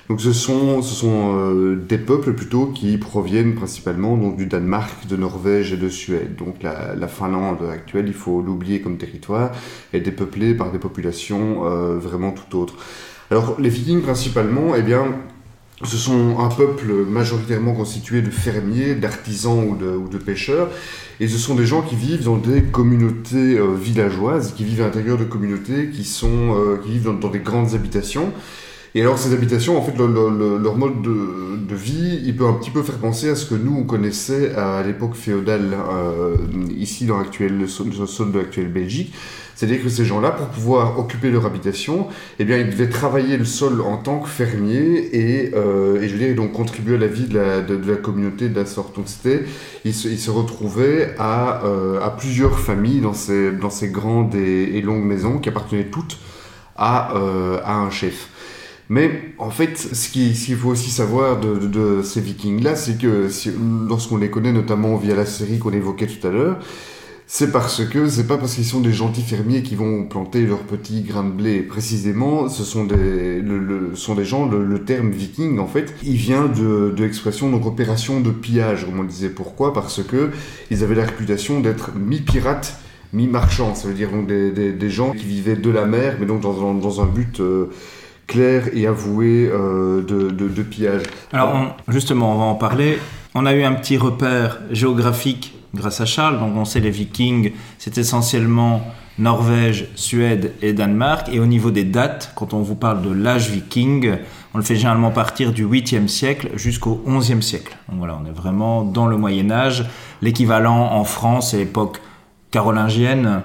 Donc 0.07 0.21
ce 0.21 0.31
sont, 0.31 0.81
ce 0.81 0.95
sont 0.95 1.35
euh, 1.35 1.75
des 1.75 1.97
peuples 1.97 2.31
plutôt 2.31 2.67
qui 2.67 2.97
proviennent 2.97 3.55
principalement 3.55 4.15
donc, 4.15 4.37
du 4.37 4.45
Danemark, 4.45 5.05
de 5.09 5.17
Norvège 5.17 5.73
et 5.73 5.77
de 5.77 5.89
Suède. 5.89 6.37
Donc 6.37 6.63
la, 6.63 6.95
la 6.95 7.09
Finlande 7.09 7.57
actuelle, 7.69 8.05
il 8.07 8.13
faut 8.13 8.41
l'oublier 8.41 8.79
comme 8.79 8.95
territoire, 8.97 9.51
est 9.91 9.99
dépeuplée 9.99 10.53
par 10.53 10.71
des 10.71 10.79
populations 10.79 11.65
euh, 11.65 11.97
vraiment 11.99 12.31
tout 12.31 12.57
autres. 12.57 12.75
Alors 13.31 13.57
les 13.59 13.67
Vikings 13.67 14.01
principalement, 14.01 14.75
eh 14.77 14.81
bien 14.81 15.07
ce 15.83 15.97
sont 15.97 16.39
un 16.39 16.49
peuple 16.49 16.91
majoritairement 17.07 17.73
constitué 17.73 18.21
de 18.21 18.31
fermiers, 18.31 18.95
d'artisans 18.95 19.63
ou 19.63 19.75
de, 20.07 20.17
pêcheurs, 20.17 20.69
et 21.19 21.27
ce 21.27 21.37
sont 21.37 21.53
des 21.55 21.67
gens 21.67 21.81
qui 21.83 21.95
vivent 21.95 22.23
dans 22.23 22.37
des 22.37 22.63
communautés 22.63 23.57
euh, 23.57 23.75
villageoises, 23.75 24.53
qui 24.53 24.63
vivent 24.63 24.81
à 24.81 24.85
l'intérieur 24.85 25.17
de 25.17 25.23
communautés 25.23 25.89
qui, 25.89 26.03
sont, 26.03 26.55
euh, 26.55 26.77
qui 26.83 26.91
vivent 26.91 27.11
dans 27.19 27.29
des 27.29 27.39
grandes 27.39 27.75
habitations. 27.75 28.33
Et 28.97 29.01
alors 29.01 29.19
ces 29.19 29.31
habitations, 29.31 29.77
en 29.77 29.83
fait, 29.83 29.95
le- 29.95 30.07
le- 30.07 30.35
le- 30.35 30.57
leur 30.57 30.75
mode 30.75 31.03
de, 31.03 31.75
vie, 31.75 32.19
il 32.25 32.35
peut 32.35 32.47
un 32.47 32.53
petit 32.53 32.71
peu 32.71 32.81
faire 32.81 32.97
penser 32.97 33.29
à 33.29 33.35
ce 33.35 33.45
que 33.45 33.53
nous, 33.53 33.77
on 33.77 33.83
connaissait 33.83 34.55
à 34.55 34.81
l'époque 34.81 35.13
féodale, 35.13 35.75
euh, 35.91 36.35
ici 36.75 37.05
dans 37.05 37.19
l'actuel, 37.19 37.59
le 37.59 37.67
sol 37.67 37.89
le 37.99 38.07
sol 38.07 38.31
de 38.31 38.39
l'actuelle 38.39 38.69
Belgique. 38.71 39.13
C'est-à-dire 39.53 39.83
que 39.83 39.89
ces 39.89 40.03
gens-là, 40.03 40.31
pour 40.31 40.47
pouvoir 40.47 40.97
occuper 40.97 41.29
leur 41.29 41.45
habitation, 41.45 42.07
eh 42.39 42.45
bien, 42.45 42.57
ils 42.57 42.71
devaient 42.71 42.89
travailler 42.89 43.37
le 43.37 43.45
sol 43.45 43.81
en 43.81 43.97
tant 43.97 44.17
que 44.17 44.29
fermiers 44.29 45.09
et, 45.13 45.51
euh, 45.53 46.01
et 46.01 46.07
je 46.07 46.13
veux 46.13 46.19
dire, 46.25 46.35
donc 46.35 46.53
contribuer 46.53 46.95
à 46.95 46.99
la 46.99 47.05
vie 47.07 47.27
de 47.27 47.37
la, 47.37 47.95
communauté 47.97 48.49
de 48.49 48.55
la 48.59 48.65
sorte. 48.65 48.95
Donc 48.95 49.05
c'était, 49.07 49.43
ils 49.85 49.93
se, 49.93 50.31
retrouvaient 50.31 51.13
à, 51.19 51.63
euh, 51.65 52.01
à 52.01 52.09
plusieurs 52.09 52.57
familles 52.57 53.01
dans 53.01 53.13
ces, 53.13 53.51
dans 53.51 53.69
ces 53.69 53.89
grandes 53.89 54.33
et, 54.33 54.81
longues 54.81 55.05
maisons 55.05 55.37
qui 55.37 55.49
appartenaient 55.49 55.85
toutes 55.91 56.17
à, 56.75 57.15
euh, 57.15 57.59
à 57.63 57.75
un 57.75 57.91
chef. 57.91 58.29
Mais 58.89 59.33
en 59.37 59.49
fait, 59.49 59.77
ce 59.77 60.09
qui- 60.09 60.33
ce 60.35 60.45
qu'il 60.45 60.55
faut 60.55 60.69
aussi 60.69 60.89
savoir 60.89 61.39
de, 61.39 62.01
ces 62.03 62.21
vikings-là, 62.21 62.75
c'est 62.75 62.97
que 62.97 63.27
lorsqu'on 63.89 64.17
les 64.17 64.29
connaît, 64.29 64.53
notamment 64.53 64.95
via 64.95 65.15
la 65.15 65.25
série 65.25 65.59
qu'on 65.59 65.71
évoquait 65.73 66.07
tout 66.07 66.25
à 66.25 66.31
l'heure, 66.31 66.59
c'est 67.29 67.51
parce 67.51 67.83
que 67.83 68.07
c'est 68.07 68.25
pas 68.25 68.37
parce 68.37 68.55
qu'ils 68.55 68.63
sont 68.63 68.79
des 68.79 68.93
gentils 68.93 69.21
fermiers 69.21 69.61
qui 69.61 69.75
vont 69.75 70.05
planter 70.05 70.45
leurs 70.45 70.61
petits 70.63 71.01
grains 71.01 71.25
de 71.25 71.31
blé. 71.31 71.59
Précisément, 71.59 72.47
ce 72.47 72.63
sont 72.63 72.85
des, 72.85 73.43
sont 73.95 74.15
des 74.15 74.23
gens, 74.23 74.47
le, 74.49 74.79
terme 74.85 75.09
viking, 75.11 75.59
en 75.59 75.67
fait, 75.67 75.93
il 76.03 76.15
vient 76.15 76.45
de, 76.45 76.93
de 76.95 77.03
l'expression, 77.03 77.49
donc 77.51 77.65
opération 77.65 78.21
de 78.21 78.31
pillage, 78.31 78.85
comme 78.85 78.99
on 78.99 79.01
le 79.01 79.09
disait. 79.09 79.27
Pourquoi? 79.27 79.73
Parce 79.73 80.01
que 80.01 80.29
ils 80.71 80.85
avaient 80.85 80.95
la 80.95 81.03
réputation 81.03 81.59
d'être 81.59 81.91
mi-pirates, 81.97 82.77
mi-marchands. 83.11 83.75
Ça 83.75 83.89
veut 83.89 83.93
dire 83.93 84.09
donc 84.11 84.27
des, 84.27 84.51
des- 84.51 84.89
gens 84.89 85.11
qui 85.11 85.25
vivaient 85.25 85.57
de 85.57 85.69
la 85.69 85.85
mer, 85.85 86.15
mais 86.21 86.25
donc 86.25 86.39
dans, 86.39 86.53
dans- 86.53 86.73
dans 86.75 87.01
un 87.01 87.05
but 87.07 87.41
euh, 87.41 87.65
clair 88.27 88.69
et 88.73 88.85
avoué 88.85 89.49
euh, 89.51 90.03
de, 90.03 90.63
pillage. 90.63 91.03
Alors, 91.33 91.75
justement, 91.87 92.33
on 92.33 92.37
va 92.37 92.43
en 92.43 92.55
parler. 92.55 92.99
On 93.33 93.45
a 93.45 93.53
eu 93.53 93.63
un 93.63 93.73
petit 93.73 93.97
repère 93.97 94.59
géographique 94.69 95.53
grâce 95.73 96.01
à 96.01 96.05
Charles. 96.05 96.39
Donc, 96.39 96.55
on 96.55 96.65
sait 96.65 96.79
les 96.79 96.91
Vikings, 96.91 97.53
c'est 97.77 97.97
essentiellement 97.97 98.81
Norvège, 99.17 99.87
Suède 99.95 100.53
et 100.61 100.73
Danemark. 100.73 101.29
Et 101.31 101.39
au 101.39 101.45
niveau 101.45 101.71
des 101.71 101.83
dates, 101.83 102.33
quand 102.35 102.53
on 102.53 102.61
vous 102.61 102.75
parle 102.75 103.01
de 103.01 103.11
l'âge 103.11 103.49
viking, 103.49 104.17
on 104.53 104.57
le 104.57 104.63
fait 104.63 104.75
généralement 104.75 105.11
partir 105.11 105.53
du 105.53 105.65
8e 105.65 106.07
siècle 106.07 106.49
jusqu'au 106.55 107.03
11e 107.07 107.41
siècle. 107.41 107.77
Donc 107.89 107.99
voilà, 107.99 108.19
on 108.21 108.27
est 108.27 108.33
vraiment 108.33 108.83
dans 108.83 109.07
le 109.07 109.17
Moyen 109.17 109.49
Âge. 109.51 109.85
L'équivalent 110.21 110.93
en 110.93 111.03
France, 111.03 111.51
c'est 111.51 111.57
l'époque 111.57 112.01
carolingienne, 112.51 113.41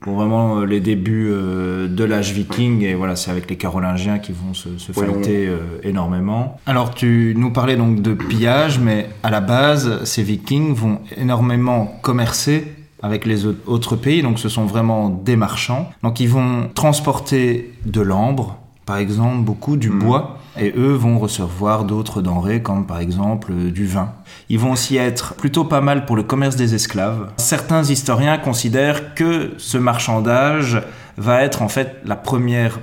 pour 0.00 0.14
vraiment 0.14 0.58
euh, 0.58 0.64
les 0.66 0.80
débuts 0.80 1.28
euh, 1.30 1.88
de 1.88 2.04
l'âge 2.04 2.32
viking. 2.32 2.82
Et 2.82 2.94
voilà, 2.94 3.16
c'est 3.16 3.30
avec 3.30 3.48
les 3.50 3.56
Carolingiens 3.56 4.18
qui 4.18 4.32
vont 4.32 4.54
se, 4.54 4.78
se 4.78 4.92
Ouais, 4.92 5.06
on- 5.08 5.14
fighter 5.14 5.46
euh, 5.48 5.58
énormément. 5.82 6.58
Alors, 6.66 6.94
tu 6.94 7.34
nous 7.36 7.50
parlais 7.50 7.76
donc 7.76 8.02
de 8.02 8.12
pillage, 8.14 8.78
mais 8.78 9.08
à 9.22 9.30
la 9.30 9.40
base, 9.40 10.04
ces 10.04 10.22
vikings 10.22 10.74
vont 10.74 11.00
énormément 11.16 11.98
commercer 12.02 12.72
avec 13.02 13.26
les 13.26 13.46
au- 13.46 13.54
autres 13.66 13.94
pays, 13.96 14.22
donc 14.22 14.38
ce 14.38 14.48
sont 14.48 14.64
vraiment 14.64 15.08
des 15.10 15.36
marchands. 15.36 15.90
Donc 16.02 16.18
ils 16.20 16.28
vont 16.28 16.68
transporter 16.74 17.72
de 17.84 18.00
l'ambre, 18.00 18.56
par 18.86 18.96
exemple, 18.96 19.44
beaucoup 19.44 19.76
du 19.76 19.90
Mhm. 19.90 19.98
bois, 19.98 20.35
et 20.58 20.72
eux 20.76 20.92
vont 20.92 21.18
recevoir 21.18 21.84
d'autres 21.84 22.22
denrées, 22.22 22.62
comme 22.62 22.86
par 22.86 23.00
exemple 23.00 23.52
euh, 23.52 23.70
du 23.70 23.86
vin. 23.86 24.12
Ils 24.48 24.58
vont 24.58 24.72
aussi 24.72 24.96
être 24.96 25.34
plutôt 25.34 25.64
pas 25.64 25.80
mal 25.80 26.04
pour 26.06 26.16
le 26.16 26.22
commerce 26.22 26.56
des 26.56 26.74
esclaves. 26.74 27.30
Certains 27.36 27.84
historiens 27.84 28.38
considèrent 28.38 29.14
que 29.14 29.52
ce 29.58 29.78
marchandage 29.78 30.82
va 31.16 31.42
être 31.42 31.62
en 31.62 31.68
fait 31.68 31.96
la 32.04 32.16
première 32.16 32.80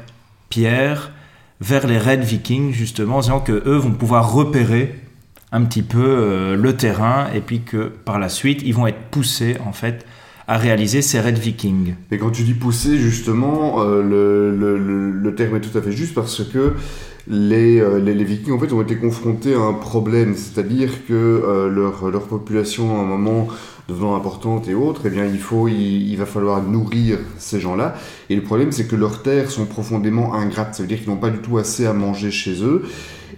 pierre 0.50 1.12
vers 1.62 1.88
les 1.88 1.98
raids 1.98 2.18
vikings, 2.18 2.74
justement, 2.74 3.18
en 3.18 3.22
disant 3.22 3.40
que 3.40 3.64
eux 3.66 3.78
vont 3.78 3.92
pouvoir 3.92 4.34
repérer 4.34 5.00
un 5.54 5.64
petit 5.64 5.84
peu 5.84 6.04
euh, 6.04 6.56
le 6.56 6.76
terrain 6.76 7.28
et 7.34 7.40
puis 7.40 7.62
que 7.62 7.88
par 7.88 8.20
la 8.20 8.28
suite 8.28 8.62
ils 8.66 8.74
vont 8.74 8.88
être 8.88 9.00
poussés 9.12 9.58
en 9.66 9.72
fait 9.72 10.06
à 10.48 10.58
réaliser 10.58 11.02
ces 11.02 11.20
raids 11.20 11.32
vikings. 11.32 11.96
Et 12.12 12.18
quand 12.18 12.32
tu 12.32 12.44
dis 12.44 12.54
pousser, 12.54 12.98
justement, 12.98 13.82
euh, 13.82 14.02
le, 15.22 15.36
terme 15.36 15.56
est 15.56 15.62
tout 15.62 15.76
à 15.78 15.82
fait 15.82 15.92
juste 15.92 16.14
parce 16.14 16.44
que 16.44 16.74
les, 17.28 17.80
euh, 17.80 18.00
les, 18.00 18.14
les 18.14 18.24
Vikings 18.24 18.54
en 18.54 18.60
fait, 18.60 18.72
ont 18.74 18.82
été 18.82 18.98
confrontés 18.98 19.54
à 19.56 19.60
un 19.60 19.74
problème, 19.74 20.36
c'est-à-dire 20.36 21.08
que 21.08 21.14
euh, 21.14 21.70
leur, 21.70 22.10
leur 22.12 22.24
population, 22.24 23.00
à 23.00 23.02
un 23.02 23.06
moment 23.06 23.48
devenant 23.88 24.16
importante 24.16 24.68
et 24.68 24.74
autres, 24.74 25.02
eh 25.06 25.10
bien, 25.10 25.26
il, 25.26 25.40
faut, 25.40 25.68
il, 25.68 26.16
va 26.16 26.26
falloir 26.26 26.62
nourrir 26.62 27.18
ces 27.38 27.60
gens-là. 27.60 27.96
Et 28.30 28.36
le 28.36 28.42
problème, 28.42 28.72
c'est 28.72 28.86
que 28.86 28.96
leurs 28.96 29.24
terres 29.24 29.50
sont 29.50 29.66
profondément 29.66 30.34
ingrates, 30.34 30.76
ça 30.76 30.84
veut 30.84 30.90
dire 30.90 31.00
qu'ils 31.00 31.10
n'ont 31.10 31.18
pas 31.18 31.30
du 31.30 31.40
tout 31.40 31.58
assez 31.58 31.86
à 31.86 31.94
manger 31.94 32.32
chez 32.32 32.64
eux. 32.64 32.84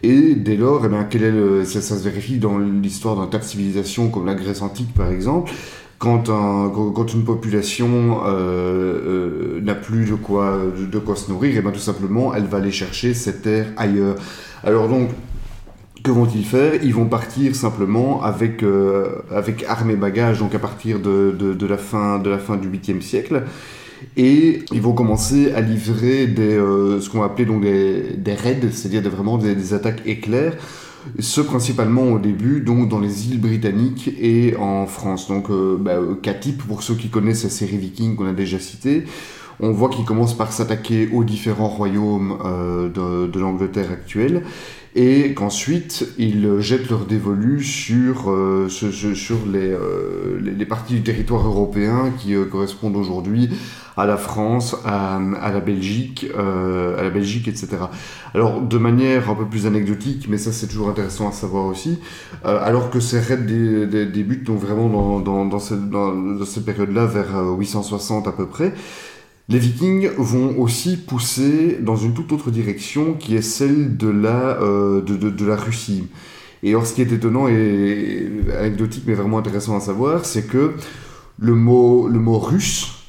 Et 0.03 0.35
dès 0.35 0.57
lors, 0.57 0.85
eh 0.85 0.89
bien, 0.89 1.03
quel 1.03 1.24
est 1.24 1.65
ça, 1.65 1.81
ça 1.81 1.97
se 1.97 2.03
vérifie 2.03 2.38
dans 2.38 2.57
l'histoire 2.59 3.15
d'un 3.15 3.27
tas 3.27 3.39
de 3.39 3.43
civilisations 3.43 4.09
comme 4.09 4.25
la 4.25 4.35
Grèce 4.35 4.62
antique, 4.62 4.93
par 4.93 5.09
exemple 5.09 5.51
quand, 5.99 6.29
un- 6.29 6.69
quand 6.73 6.91
quand 6.91 7.13
une 7.13 7.23
population 7.23 8.19
euh, 8.25 9.57
euh, 9.57 9.61
n'a 9.61 9.75
plus 9.75 10.05
de 10.05 10.15
quoi, 10.15 10.59
de, 10.91 10.99
quoi 10.99 11.15
se 11.15 11.31
nourrir, 11.31 11.57
et 11.57 11.61
bien 11.61 11.71
tout 11.71 11.79
simplement, 11.79 12.33
elle 12.33 12.45
va 12.45 12.57
aller 12.57 12.71
chercher 12.71 13.13
ses 13.13 13.37
terres 13.41 13.67
ailleurs. 13.77 14.15
Alors 14.63 14.87
donc, 14.89 15.09
que 16.03 16.11
vont-ils 16.11 16.45
faire? 16.45 16.73
Ils 16.83 16.93
vont 16.93 17.05
partir 17.07 17.55
simplement 17.55 18.21
avec, 18.23 18.61
euh, 18.63 19.07
avec 19.31 19.63
armes 19.67 19.89
et 19.91 19.95
bagages, 19.95 20.39
donc 20.39 20.53
à 20.53 20.59
partir 20.59 20.99
de, 20.99 21.35
de, 21.37 21.65
la, 21.67 21.77
fin, 21.77 22.19
de 22.19 22.29
la 22.29 22.37
fin 22.37 22.57
du 22.57 22.69
8e 22.69 23.01
siècle. 23.01 23.43
Et 24.17 24.63
ils 24.71 24.81
vont 24.81 24.93
commencer 24.93 25.51
à 25.53 25.61
livrer 25.61 26.27
des, 26.27 26.57
ce 27.01 27.09
qu'on 27.09 27.19
va 27.19 27.25
appeler 27.27 27.45
donc 27.45 27.61
des, 27.63 28.15
des 28.17 28.33
raids, 28.35 28.59
c'est-à-dire 28.71 29.09
vraiment 29.09 29.37
des, 29.37 29.55
des 29.55 29.73
attaques 29.73 30.01
éclairs. 30.05 30.53
Ce 31.19 31.41
principalement 31.41 32.12
au 32.12 32.19
début, 32.19 32.62
donc 32.62 32.89
dans 32.89 33.00
les 33.00 33.29
îles 33.29 33.39
britanniques 33.39 34.09
et 34.19 34.55
en 34.57 34.85
France. 34.88 35.27
Donc, 35.27 35.50
euh, 35.50 35.77
bah, 35.79 35.93
euh, 35.93 36.15
pour 36.67 36.83
ceux 36.83 36.95
qui 36.95 37.09
connaissent 37.09 37.43
la 37.43 37.50
série 37.50 37.77
Viking 37.77 38.15
qu'on 38.15 38.27
a 38.27 38.33
déjà 38.33 38.59
citée, 38.59 39.05
on 39.59 39.71
voit 39.71 39.89
qu'ils 39.89 40.05
commencent 40.05 40.38
par 40.38 40.51
s'attaquer 40.51 41.09
aux 41.13 41.24
différents 41.24 41.67
royaumes 41.67 42.38
euh, 42.43 43.27
de, 43.27 43.39
l'Angleterre 43.39 43.91
actuelle 43.91 44.43
et 44.95 45.33
qu'ensuite 45.33 46.07
ils 46.17 46.59
jettent 46.59 46.89
leur 46.89 47.05
dévolu 47.05 47.63
sur, 47.63 48.29
euh, 48.29 48.67
les, 49.51 50.51
les, 50.51 50.65
parties 50.65 50.95
du 50.95 51.03
territoire 51.03 51.45
européen 51.45 52.12
qui 52.17 52.33
correspondent 52.50 52.95
aujourd'hui 52.95 53.50
à 53.97 54.05
la 54.05 54.17
France, 54.17 54.75
à, 54.85 55.19
la 55.51 55.59
Belgique, 55.59 56.27
euh, 56.37 56.99
à 56.99 57.03
la 57.03 57.09
Belgique, 57.09 57.47
etc. 57.47 57.67
Alors 58.33 58.61
de 58.61 58.77
manière 58.77 59.29
un 59.29 59.35
peu 59.35 59.45
plus 59.45 59.65
anecdotique, 59.65 60.27
mais 60.29 60.37
ça 60.37 60.51
c'est 60.51 60.67
toujours 60.67 60.89
intéressant 60.89 61.29
à 61.29 61.31
savoir 61.31 61.65
aussi, 61.65 61.99
euh, 62.45 62.59
alors 62.61 62.89
que 62.89 62.99
ces 62.99 63.19
raids 63.19 63.37
dé- 63.37 63.87
dé- 63.87 64.05
débutent 64.05 64.43
donc 64.43 64.59
vraiment 64.59 65.19
dans, 65.19 65.59
cette, 65.59 66.65
période-là 66.65 67.05
vers 67.05 67.37
euh, 67.37 67.55
860 67.57 68.27
à 68.27 68.31
peu 68.31 68.47
près, 68.47 68.73
les 69.47 69.59
Vikings 69.59 70.09
vont 70.17 70.57
aussi 70.59 70.97
pousser 70.97 71.77
dans 71.81 71.95
une 71.95 72.13
toute 72.13 72.31
autre 72.31 72.49
direction 72.49 73.13
qui 73.13 73.35
est 73.35 73.43
celle 73.43 73.95
de 73.95 74.09
la, 74.09 74.59
euh, 74.61 75.01
de 75.01 75.45
la 75.45 75.55
Russie. 75.55 76.05
Et 76.65 76.69
alors, 76.69 76.87
ce 76.87 76.95
qui 76.95 77.01
est 77.03 77.11
étonnant 77.11 77.47
et 77.47 78.27
anecdotique, 78.57 79.03
mais 79.05 79.13
vraiment 79.13 79.37
intéressant 79.37 79.77
à 79.77 79.79
savoir, 79.79 80.25
c'est 80.25 80.47
que 80.47 80.73
le 81.37 81.53
mot, 81.53 82.07
le 82.07 82.19
mot 82.19 82.39
russe, 82.39 83.04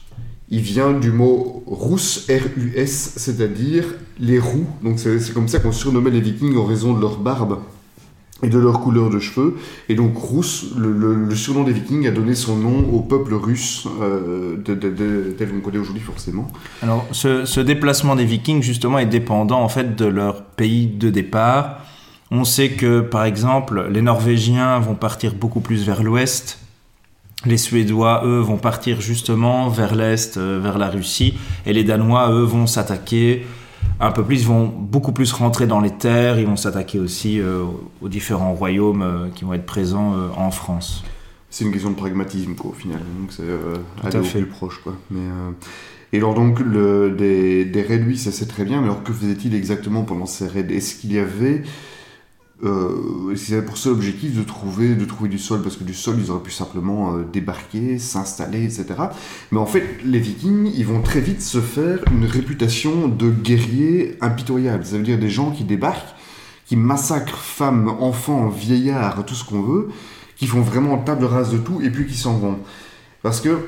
il 0.50 0.60
vient 0.60 0.92
du 0.92 1.10
mot 1.10 1.64
russe, 1.66 2.26
R-U-S, 2.30 3.14
c'est-à-dire 3.16 3.84
les 4.20 4.38
roux. 4.38 4.66
Donc, 4.82 4.98
c'est 4.98 5.32
comme 5.34 5.48
ça 5.48 5.58
qu'on 5.58 5.72
surnommait 5.72 6.10
les 6.10 6.20
Vikings 6.20 6.56
en 6.56 6.64
raison 6.64 6.92
de 6.94 7.00
leur 7.00 7.18
barbe 7.18 7.58
et 8.42 8.48
de 8.48 8.58
leur 8.58 8.80
couleur 8.80 9.10
de 9.10 9.18
cheveux. 9.18 9.56
Et 9.88 9.94
donc, 9.94 10.12
russe, 10.16 10.66
le, 10.76 11.34
surnom 11.34 11.64
des 11.64 11.72
Vikings 11.72 12.06
a 12.06 12.10
donné 12.10 12.34
son 12.34 12.56
nom 12.56 12.86
au 12.92 13.00
peuple 13.00 13.34
russe, 13.34 13.88
euh, 14.00 14.56
de- 14.62 15.34
tel 15.36 15.48
qu'on 15.50 15.60
connaît 15.60 15.78
aujourd'hui, 15.78 16.02
forcément. 16.02 16.46
Alors, 16.82 17.06
ce, 17.12 17.44
ce 17.44 17.60
déplacement 17.60 18.14
des 18.14 18.24
Vikings, 18.26 18.62
justement, 18.62 18.98
est 18.98 19.06
dépendant, 19.06 19.60
en 19.62 19.68
fait, 19.68 19.96
de 19.96 20.04
leur 20.04 20.44
pays 20.44 20.86
de 20.86 21.10
départ. 21.10 21.80
On 22.30 22.44
sait 22.44 22.70
que, 22.70 23.00
par 23.00 23.24
exemple, 23.24 23.88
les 23.90 24.02
Norvégiens 24.02 24.78
vont 24.80 24.94
partir 24.94 25.34
beaucoup 25.34 25.60
plus 25.60 25.84
vers 25.84 26.02
l'ouest. 26.02 26.58
Les 27.46 27.56
Suédois, 27.56 28.22
eux, 28.24 28.40
vont 28.40 28.58
partir 28.58 29.00
justement 29.00 29.68
vers 29.68 29.94
l'est, 29.94 30.36
euh, 30.36 30.60
vers 30.62 30.78
la 30.78 30.88
Russie. 30.90 31.38
Et 31.64 31.72
les 31.72 31.84
Danois, 31.84 32.30
eux, 32.30 32.42
vont 32.42 32.66
s'attaquer 32.66 33.46
un 33.98 34.10
peu 34.10 34.22
plus, 34.24 34.42
ils 34.42 34.46
vont 34.46 34.66
beaucoup 34.66 35.12
plus 35.12 35.32
rentrer 35.32 35.66
dans 35.66 35.80
les 35.80 35.90
terres. 35.90 36.38
Ils 36.38 36.46
vont 36.46 36.56
s'attaquer 36.56 36.98
aussi 36.98 37.40
euh, 37.40 37.64
aux 38.02 38.08
différents 38.08 38.54
royaumes 38.54 39.02
euh, 39.02 39.28
qui 39.34 39.44
vont 39.44 39.54
être 39.54 39.66
présents 39.66 40.14
euh, 40.14 40.28
en 40.36 40.50
France. 40.50 41.02
C'est 41.48 41.64
une 41.64 41.72
question 41.72 41.90
de 41.90 41.96
pragmatisme, 41.96 42.54
quoi, 42.54 42.72
au 42.72 42.74
final. 42.74 42.98
Donc, 42.98 43.32
c'est 43.32 43.42
aller 44.04 44.16
à 44.16 44.20
au 44.20 44.24
fait. 44.24 44.40
plus 44.40 44.50
proche, 44.50 44.80
quoi. 44.82 44.94
Mais, 45.10 45.20
Et 46.12 46.18
alors, 46.18 46.34
donc, 46.34 46.60
le, 46.60 47.14
des, 47.16 47.64
des 47.64 47.82
raids, 47.82 47.96
lui, 47.96 48.18
ça 48.18 48.30
c'est 48.30 48.46
très 48.46 48.64
bien, 48.64 48.80
mais 48.80 48.88
alors 48.88 49.02
que 49.02 49.12
faisait-il 49.12 49.54
exactement 49.54 50.02
pendant 50.02 50.26
ces 50.26 50.48
raids? 50.48 50.66
Est-ce 50.68 50.96
qu'il 50.96 51.12
y 51.14 51.18
avait. 51.18 51.62
Euh, 52.64 53.34
y 53.48 53.52
avait 53.52 53.66
pour 53.66 53.76
seul 53.76 53.92
objectif 53.92 54.34
de 54.34 54.42
trouver, 54.42 54.94
de 54.94 55.04
trouver 55.04 55.28
du 55.28 55.38
sol 55.38 55.62
Parce 55.62 55.76
que 55.76 55.84
du 55.84 55.92
sol, 55.92 56.16
ils 56.18 56.30
auraient 56.30 56.42
pu 56.42 56.50
simplement 56.50 57.14
euh, 57.14 57.24
débarquer, 57.30 57.98
s'installer, 57.98 58.64
etc. 58.64 58.86
Mais 59.50 59.58
en 59.58 59.66
fait, 59.66 59.98
les 60.04 60.18
Vikings, 60.18 60.72
ils 60.74 60.86
vont 60.86 61.02
très 61.02 61.20
vite 61.20 61.42
se 61.42 61.60
faire 61.60 61.98
une 62.10 62.24
réputation 62.24 63.08
de 63.08 63.30
guerriers 63.30 64.16
impitoyables. 64.20 64.84
Ça 64.84 64.96
veut 64.96 65.02
dire 65.02 65.18
des 65.18 65.28
gens 65.28 65.50
qui 65.50 65.64
débarquent, 65.64 66.14
qui 66.64 66.76
massacrent 66.76 67.38
femmes, 67.38 67.88
enfants, 68.00 68.48
vieillards, 68.48 69.24
tout 69.26 69.34
ce 69.34 69.44
qu'on 69.44 69.60
veut, 69.60 69.88
qui 70.36 70.46
font 70.46 70.62
vraiment 70.62 70.98
table 70.98 71.26
rase 71.26 71.52
de 71.52 71.58
tout 71.58 71.80
et 71.82 71.90
puis 71.90 72.06
qui 72.06 72.16
s'en 72.16 72.38
vont. 72.38 72.58
Parce 73.22 73.40
que, 73.40 73.58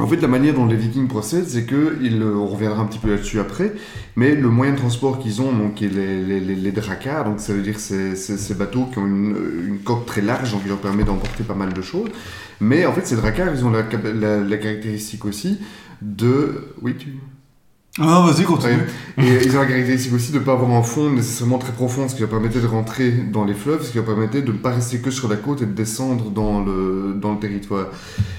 en 0.00 0.06
fait, 0.06 0.16
la 0.16 0.28
manière 0.28 0.54
dont 0.54 0.66
les 0.66 0.76
Vikings 0.76 1.08
procèdent, 1.08 1.48
c'est 1.48 1.64
que, 1.64 1.98
ils, 2.02 2.20
euh, 2.20 2.34
on 2.34 2.46
reviendra 2.46 2.82
un 2.82 2.86
petit 2.86 2.98
peu 2.98 3.10
là-dessus 3.10 3.38
après, 3.38 3.72
mais 4.16 4.34
le 4.34 4.48
moyen 4.48 4.72
de 4.72 4.78
transport 4.78 5.18
qu'ils 5.18 5.40
ont, 5.40 5.52
donc, 5.52 5.80
les, 5.80 5.88
les, 5.88 6.40
les, 6.40 6.54
les 6.54 6.72
dracars, 6.72 7.24
donc 7.24 7.40
ça 7.40 7.52
veut 7.52 7.62
dire 7.62 7.78
ces, 7.78 8.54
bateaux 8.54 8.86
qui 8.92 8.98
ont 8.98 9.06
une, 9.06 9.36
une 9.66 9.78
coque 9.78 10.06
très 10.06 10.20
large, 10.20 10.52
donc 10.52 10.62
qui 10.62 10.68
leur 10.68 10.78
permet 10.78 11.04
d'emporter 11.04 11.44
pas 11.44 11.54
mal 11.54 11.72
de 11.72 11.82
choses. 11.82 12.08
Mais 12.60 12.86
en 12.86 12.92
fait, 12.92 13.06
ces 13.06 13.16
dracars, 13.16 13.54
ils 13.54 13.64
ont 13.64 13.70
la, 13.70 13.82
la 14.40 14.56
caractéristique 14.56 15.24
aussi 15.24 15.58
de. 16.02 16.74
Oui, 16.82 16.94
tu. 16.96 17.14
Ah, 18.00 18.26
vas-y, 18.26 18.42
continue. 18.42 18.72
Et 19.18 19.44
ils 19.44 19.56
ont 19.56 19.60
la 19.60 19.66
caractéristique 19.66 20.12
aussi 20.12 20.32
de 20.32 20.40
ne 20.40 20.44
pas 20.44 20.54
avoir 20.54 20.72
un 20.72 20.82
fond 20.82 21.10
nécessairement 21.10 21.58
très 21.58 21.70
profond, 21.70 22.08
ce 22.08 22.16
qui 22.16 22.22
leur 22.22 22.28
permettait 22.28 22.58
de 22.58 22.66
rentrer 22.66 23.12
dans 23.12 23.44
les 23.44 23.54
fleuves, 23.54 23.84
ce 23.84 23.90
qui 23.90 23.98
leur 23.98 24.04
permettait 24.04 24.42
de 24.42 24.50
ne 24.50 24.56
pas 24.56 24.70
rester 24.70 24.98
que 24.98 25.12
sur 25.12 25.28
la 25.28 25.36
côte 25.36 25.62
et 25.62 25.66
de 25.66 25.70
descendre 25.70 26.30
dans 26.30 26.64
le, 26.64 27.14
dans 27.14 27.34
le 27.34 27.38
territoire. 27.38 27.86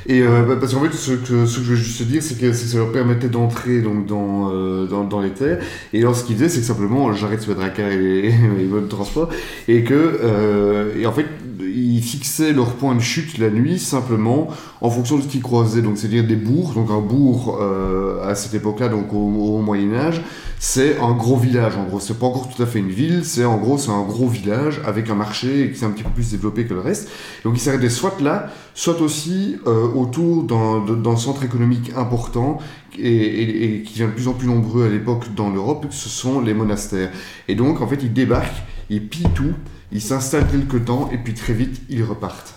Et 0.07 0.21
euh, 0.23 0.43
bah, 0.43 0.57
parce 0.59 0.73
qu'en 0.73 0.81
fait, 0.81 0.93
ce 0.93 1.13
que, 1.13 1.45
ce 1.45 1.59
que 1.59 1.63
je 1.63 1.69
veux 1.69 1.75
juste 1.77 2.01
dire, 2.03 2.21
c'est 2.21 2.37
que, 2.37 2.51
ça 2.51 2.77
leur 2.77 2.91
permettait 2.91 3.29
d'entrer 3.29 3.79
donc, 3.79 4.05
dans, 4.05 4.51
euh, 4.51 4.87
dans, 4.87 5.05
dans 5.05 5.21
les 5.21 5.31
terres. 5.31 5.59
Et 5.93 6.01
alors, 6.01 6.17
ce 6.17 6.25
qu'ils 6.25 6.35
disaient, 6.35 6.49
c'est 6.49 6.59
que 6.59 6.65
simplement, 6.65 7.13
j'arrête 7.13 7.41
sur 7.41 7.51
les 7.51 7.57
dracars 7.57 7.91
et 7.91 7.97
les, 7.97 8.21
les 8.57 8.87
transport, 8.89 9.29
et 9.69 9.85
que, 9.85 9.93
euh, 9.93 10.99
et 10.99 11.05
en 11.05 11.13
fait, 11.13 11.27
ils 11.61 12.01
fixaient 12.01 12.51
leur 12.51 12.73
point 12.73 12.93
de 12.93 12.99
chute 12.99 13.37
la 13.37 13.49
nuit 13.49 13.79
simplement 13.79 14.49
en 14.85 14.89
fonction 14.89 15.17
de 15.17 15.23
ce 15.23 15.27
qu'ils 15.27 15.41
croisaient. 15.41 15.81
Donc, 15.81 15.97
c'est-à-dire 15.97 16.25
des 16.25 16.35
bourgs. 16.35 16.73
Donc, 16.75 16.89
un 16.91 17.01
bourg 17.01 17.57
euh, 17.61 18.23
à 18.29 18.35
cette 18.35 18.53
époque-là, 18.53 18.87
donc 18.89 19.13
au, 19.13 19.17
au 19.17 19.61
Moyen 19.61 19.93
Âge, 19.93 20.21
c'est 20.59 20.97
un 20.99 21.11
gros 21.13 21.37
village. 21.37 21.75
En 21.77 21.83
gros, 21.85 21.99
c'est 21.99 22.17
pas 22.17 22.25
encore 22.27 22.49
tout 22.49 22.61
à 22.61 22.65
fait 22.65 22.79
une 22.79 22.89
ville. 22.91 23.25
C'est 23.25 23.45
en 23.45 23.57
gros, 23.57 23.77
c'est 23.77 23.91
un 23.91 24.03
gros 24.03 24.27
village 24.27 24.81
avec 24.85 25.09
un 25.09 25.15
marché 25.15 25.69
qui 25.71 25.79
s'est 25.79 25.85
un 25.85 25.89
petit 25.91 26.03
peu 26.03 26.09
plus 26.11 26.31
développé 26.31 26.65
que 26.65 26.73
le 26.73 26.79
reste. 26.79 27.09
Donc, 27.43 27.53
ils 27.55 27.59
s'arrêtaient 27.59 27.89
soit 27.89 28.19
là, 28.21 28.47
soit 28.73 29.01
aussi 29.01 29.57
euh, 29.67 29.87
autour 29.93 30.43
d'un 30.43 31.17
centre 31.17 31.43
économique 31.43 31.91
important 31.97 32.59
et, 32.97 33.09
et- 33.11 33.75
et 33.79 33.81
qui 33.83 33.99
devient 33.99 34.09
de 34.11 34.15
plus 34.15 34.27
en 34.27 34.33
plus 34.33 34.47
nombreux 34.47 34.85
à 34.85 34.89
l'époque 34.89 35.33
dans 35.35 35.49
l'Europe. 35.49 35.87
Ce 35.89 36.09
sont 36.09 36.39
les 36.41 36.53
monastères. 36.53 37.11
Et 37.47 37.55
donc, 37.55 37.81
en 37.81 37.87
fait, 37.87 37.99
ils 38.01 38.13
débarquent, 38.13 38.63
ils 38.89 39.07
pillent 39.07 39.27
tout. 39.35 39.53
Ils 39.91 40.01
s'installent 40.01 40.47
quelque 40.47 40.77
temps 40.77 41.09
et 41.13 41.17
puis 41.17 41.33
très 41.33 41.53
vite 41.53 41.81
ils 41.89 42.03
repartent. 42.03 42.54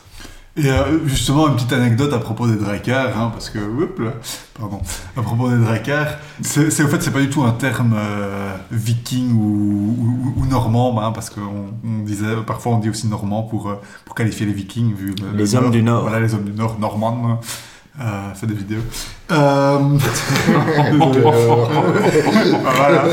Et 0.59 0.69
euh, 0.71 1.07
justement, 1.07 1.47
une 1.49 1.55
petite 1.55 1.73
anecdote 1.73 2.13
à 2.13 2.19
propos 2.19 2.49
des 2.49 2.57
dracars, 2.57 3.17
hein, 3.17 3.31
parce 3.33 3.49
que, 3.49 3.59
là, 3.59 4.11
pardon, 4.59 4.81
à 5.17 5.23
propos 5.23 5.49
des 5.51 5.59
dracars, 5.59 6.09
c'est 6.43 6.83
au 6.83 6.89
fait, 6.89 7.01
c'est 7.01 7.13
pas 7.13 7.21
du 7.21 7.31
tout 7.31 7.43
un 7.45 7.53
terme 7.53 7.95
euh, 7.97 8.55
viking 8.73 9.33
ou, 9.35 9.97
ou, 10.01 10.35
ou 10.43 10.47
normand, 10.47 11.01
hein, 11.01 11.13
parce 11.13 11.31
qu'on 11.31 11.41
on 11.85 12.03
disait, 12.05 12.35
parfois 12.45 12.73
on 12.73 12.79
dit 12.79 12.91
aussi 12.91 13.07
normand 13.07 13.45
pour, 13.45 13.69
euh, 13.69 13.81
pour 14.05 14.17
qualifier 14.17 14.47
les 14.47 14.53
vikings, 14.53 14.95
vu 14.95 15.15
le- 15.21 15.39
Les 15.39 15.53
le 15.53 15.57
hommes 15.59 15.71
du 15.71 15.83
Nord. 15.83 16.03
Voilà, 16.03 16.19
les 16.19 16.35
hommes 16.35 16.45
du 16.45 16.53
Nord, 16.53 16.79
normand, 16.81 17.41
euh, 18.01 18.35
fait 18.35 18.47
des 18.47 18.55
vidéos. 18.55 18.81
Euh... 19.31 19.79
voilà, 22.63 23.05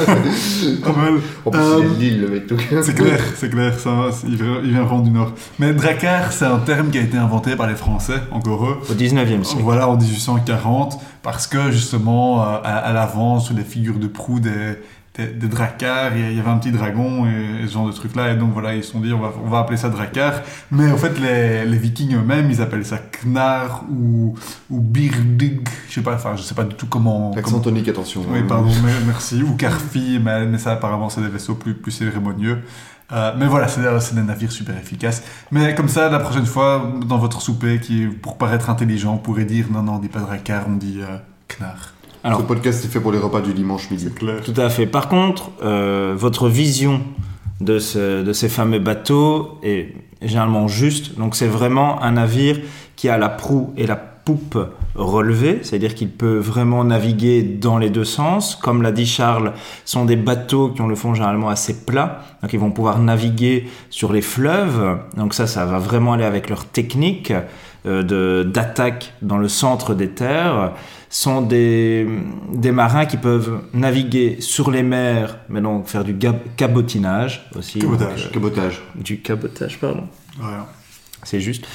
pas 0.84 0.94
mal. 0.94 1.14
En 1.46 1.52
plus, 1.52 1.60
Euh, 1.60 1.80
il 1.80 1.86
est 1.86 1.90
de 1.90 2.00
Lille, 2.00 2.22
le 2.22 2.28
mec. 2.30 2.44
C'est 2.84 2.94
clair, 2.96 3.20
c'est 3.36 3.50
clair, 3.50 3.80
ça, 3.80 3.90
c'est- 4.12 4.28
il 4.28 4.36
vient, 4.36 4.58
il 4.64 4.72
vient 4.72 4.84
vraiment 4.84 5.02
du 5.02 5.12
Nord. 5.12 5.32
Mais 5.60 5.74
dracar, 5.74 6.32
c'est 6.32 6.46
un 6.46 6.60
terme 6.60 6.90
qui 6.90 6.98
a 6.98 7.02
été 7.02 7.18
inventé 7.18 7.56
par 7.56 7.68
les 7.68 7.76
Français, 7.76 8.22
encore 8.32 8.66
eux. 8.66 8.78
Au 8.90 8.94
19e 8.94 9.44
siècle. 9.44 9.64
Voilà, 9.64 9.90
en 9.90 9.98
1840, 9.98 11.00
parce 11.24 11.48
que 11.48 11.72
justement, 11.72 12.42
euh, 12.42 12.46
à, 12.64 12.78
à 12.78 12.94
l'avant, 12.94 13.40
sur 13.40 13.56
les 13.56 13.64
figures 13.64 13.98
de 14.00 14.08
proue 14.08 14.40
des, 14.40 14.80
des, 15.18 15.28
des 15.28 15.48
dracars, 15.48 16.16
il 16.16 16.34
y 16.36 16.40
avait 16.40 16.50
un 16.50 16.58
petit 16.58 16.72
dragon 16.72 17.26
et, 17.26 17.64
et 17.64 17.68
ce 17.68 17.74
genre 17.74 17.88
de 17.88 17.92
trucs-là, 17.94 18.32
et 18.32 18.36
donc 18.36 18.52
voilà, 18.54 18.76
ils 18.76 18.84
se 18.84 18.92
sont 18.92 19.00
dit, 19.00 19.14
on 19.14 19.20
va, 19.20 19.32
on 19.44 19.50
va 19.50 19.60
appeler 19.60 19.78
ça 19.78 19.90
dracar. 19.90 20.42
Mais 20.72 20.92
en 20.92 20.98
fait, 20.98 21.20
les, 21.20 21.66
les 21.66 21.78
vikings 21.78 22.16
eux-mêmes, 22.16 22.50
ils 22.52 22.62
appellent 22.62 22.86
ça 22.86 22.98
knar 23.24 23.84
ou, 23.90 24.36
ou 24.70 24.80
birdig, 24.80 25.62
je 25.90 25.94
sais 25.94 26.02
pas, 26.02 26.16
enfin, 26.16 26.36
je 26.36 26.42
sais 26.42 26.56
pas 26.56 26.64
du 26.66 26.76
tout 26.76 26.88
comment... 26.88 27.32
L'accent 27.36 27.52
comment- 27.52 27.64
tonique, 27.64 27.88
attention. 27.88 28.26
oui, 28.30 28.40
hein. 28.40 28.46
pardon, 28.48 28.70
mais- 28.84 28.92
merci. 29.08 29.42
Ou 29.44 29.56
Carfi, 29.56 30.20
mais, 30.24 30.46
mais 30.46 30.58
ça 30.58 30.74
apparemment 30.74 31.10
c'est 31.10 31.22
des 31.22 31.30
vaisseaux 31.30 31.56
plus, 31.56 31.74
plus 31.76 31.92
cérémonieux. 31.92 32.62
Euh, 33.12 33.34
mais 33.38 33.46
voilà, 33.46 33.68
c'est 33.68 33.82
c'est 34.00 34.16
des 34.16 34.24
navires 34.24 34.52
super 34.52 34.76
efficaces. 34.78 35.24
Mais 35.52 35.76
comme 35.76 35.90
ça, 35.90 36.10
la 36.10 36.20
prochaine 36.20 36.46
fois, 36.48 36.92
dans 37.06 37.20
votre 37.20 37.40
souper, 37.40 37.80
qui, 37.80 38.08
pour 38.08 38.38
paraître 38.38 38.70
intelligent, 38.72 39.14
vous 39.14 39.20
pourrez 39.22 39.46
dire 39.46 39.68
non, 39.72 39.84
non, 39.84 39.94
on 39.94 40.00
dit 40.00 40.08
pas 40.08 40.22
dracar, 40.22 40.66
on 40.68 40.76
dit 40.76 41.00
euh, 41.02 41.18
knar. 41.60 41.94
Alors- 42.26 42.40
Ce 42.40 42.46
podcast 42.46 42.84
est 42.84 42.88
fait 42.88 43.00
pour 43.00 43.12
les 43.12 43.20
repas 43.20 43.42
du 43.42 43.54
dimanche 43.54 43.90
midi. 43.92 44.10
Clair. 44.14 44.42
Tout 44.44 44.54
à 44.58 44.70
fait. 44.70 44.88
Par 44.88 45.08
contre, 45.10 45.52
euh, 45.64 46.14
votre 46.18 46.50
vision 46.50 47.02
de, 47.62 47.80
ce- 47.80 48.24
de 48.24 48.34
ces 48.34 48.50
fameux 48.50 48.80
bateaux 48.80 49.60
est 49.64 49.94
généralement 50.22 50.68
juste. 50.68 51.18
Donc 51.18 51.36
c'est 51.36 51.48
vraiment 51.48 52.02
un 52.02 52.12
navire 52.14 52.60
qui 52.96 53.10
a 53.10 53.18
la 53.18 53.30
proue 53.30 53.74
et 53.78 53.86
la 53.86 53.96
poupe 53.96 54.58
relevée, 54.96 55.60
c'est-à-dire 55.62 55.94
qu'il 55.94 56.10
peut 56.10 56.38
vraiment 56.40 56.84
naviguer 56.84 57.44
dans 57.44 57.78
les 57.78 57.92
deux 57.92 58.06
sens. 58.06 58.56
Comme 58.56 58.82
l'a 58.82 58.92
dit 58.92 59.06
Charles, 59.06 59.54
ce 59.86 59.92
sont 59.94 60.06
des 60.06 60.16
bateaux 60.16 60.70
qui 60.70 60.82
ont 60.82 60.88
le 60.88 60.96
fond 60.96 61.14
généralement 61.14 61.50
assez 61.50 61.76
plat, 61.86 62.24
donc 62.42 62.52
ils 62.54 62.60
vont 62.60 62.72
pouvoir 62.72 62.98
naviguer 63.00 63.68
sur 63.92 64.12
les 64.14 64.22
fleuves. 64.22 64.98
Donc 65.16 65.36
ça, 65.36 65.46
ça 65.46 65.66
va 65.66 65.78
vraiment 65.78 66.14
aller 66.14 66.24
avec 66.24 66.50
leur 66.50 66.66
technique 66.66 67.34
d'attaque 67.86 69.14
dans 69.22 69.38
le 69.38 69.48
centre 69.48 69.94
des 69.94 70.10
terres 70.10 70.74
sont 71.10 71.42
des, 71.42 72.06
des 72.52 72.72
marins 72.72 73.06
qui 73.06 73.18
peuvent 73.18 73.62
naviguer 73.74 74.38
sur 74.42 74.70
les 74.70 74.84
mers, 74.84 75.38
mais 75.48 75.62
donc 75.62 75.88
faire 75.88 76.04
du 76.04 76.18
cabotinage 76.58 77.48
aussi. 77.58 77.80
Cabotage. 77.80 78.24
Donc, 78.24 78.26
euh, 78.26 78.34
cabotage. 78.34 78.82
Du 78.96 79.22
cabotage, 79.22 79.80
pardon. 79.80 80.04
C'est 81.24 81.40
juste. 81.40 81.62
De 81.64 81.68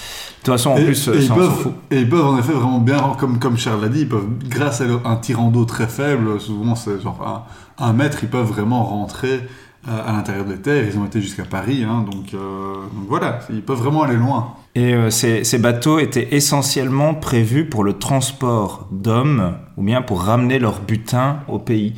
toute 0.44 0.54
façon, 0.54 0.70
en 0.70 0.76
et, 0.76 0.84
plus, 0.84 1.08
et 1.08 1.22
ils 1.22 1.28
peuvent, 1.28 1.72
et 1.90 2.00
ils 2.00 2.08
peuvent 2.08 2.26
en 2.26 2.38
effet 2.38 2.52
vraiment 2.52 2.78
bien, 2.78 3.14
comme, 3.18 3.38
comme 3.38 3.56
Charles 3.56 3.80
l'a 3.80 3.88
dit, 3.88 4.00
ils 4.00 4.08
peuvent, 4.08 4.28
grâce 4.48 4.80
à 4.80 4.84
un 5.04 5.16
tirant 5.16 5.50
d'eau 5.50 5.64
très 5.64 5.86
faible, 5.86 6.40
souvent 6.40 6.74
c'est 6.74 7.00
genre 7.00 7.46
un, 7.78 7.84
un 7.84 7.92
mètre, 7.92 8.18
ils 8.22 8.28
peuvent 8.28 8.46
vraiment 8.46 8.84
rentrer 8.84 9.40
euh, 9.88 10.08
à 10.08 10.12
l'intérieur 10.12 10.44
des 10.44 10.58
terres. 10.58 10.84
Ils 10.86 10.98
ont 10.98 11.06
été 11.06 11.20
jusqu'à 11.20 11.44
Paris, 11.44 11.82
hein, 11.82 12.04
donc, 12.10 12.34
euh, 12.34 12.74
donc 12.94 13.08
voilà, 13.08 13.40
ils 13.50 13.62
peuvent 13.62 13.78
vraiment 13.78 14.02
aller 14.02 14.16
loin. 14.16 14.54
Et 14.76 14.94
euh, 14.94 15.10
ces, 15.10 15.42
ces 15.44 15.58
bateaux 15.58 15.98
étaient 15.98 16.28
essentiellement 16.34 17.14
prévus 17.14 17.64
pour 17.68 17.82
le 17.82 17.94
transport 17.94 18.88
d'hommes 18.92 19.56
ou 19.76 19.82
bien 19.82 20.00
pour 20.02 20.22
ramener 20.22 20.58
leur 20.58 20.80
butin 20.80 21.40
au 21.48 21.58
pays. 21.58 21.94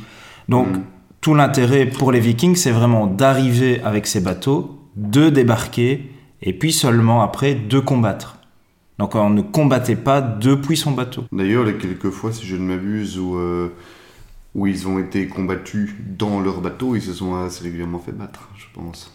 Donc, 0.49 0.67
Mhm. 0.67 0.81
tout 1.21 1.35
l'intérêt 1.35 1.85
pour 1.85 2.11
les 2.11 2.19
Vikings, 2.19 2.55
c'est 2.55 2.71
vraiment 2.71 3.05
d'arriver 3.07 3.79
avec 3.83 4.07
ces 4.07 4.21
bateaux, 4.21 4.79
de 4.95 5.29
débarquer 5.29 6.11
et 6.41 6.53
puis 6.53 6.73
seulement 6.73 7.21
après 7.21 7.53
de 7.55 7.79
combattre. 7.79 8.37
Donc, 8.99 9.15
on 9.15 9.29
ne 9.29 9.41
combattait 9.41 9.95
pas 9.95 10.21
depuis 10.21 10.77
son 10.77 10.91
bateau. 10.91 11.23
D'ailleurs, 11.31 11.63
les 11.63 11.75
quelques 11.77 12.09
fois, 12.09 12.31
si 12.31 12.45
je 12.45 12.55
ne 12.55 12.61
m'abuse, 12.61 13.17
où, 13.19 13.37
euh, 13.37 13.69
où 14.55 14.67
ils 14.67 14.87
ont 14.87 14.99
été 14.99 15.27
combattus 15.27 15.91
dans 16.17 16.39
leur 16.41 16.59
bateau, 16.61 16.95
ils 16.95 17.01
se 17.01 17.13
sont 17.13 17.35
assez 17.35 17.63
régulièrement 17.63 17.99
fait 17.99 18.11
battre, 18.11 18.49
je 18.57 18.65
pense. 18.73 19.13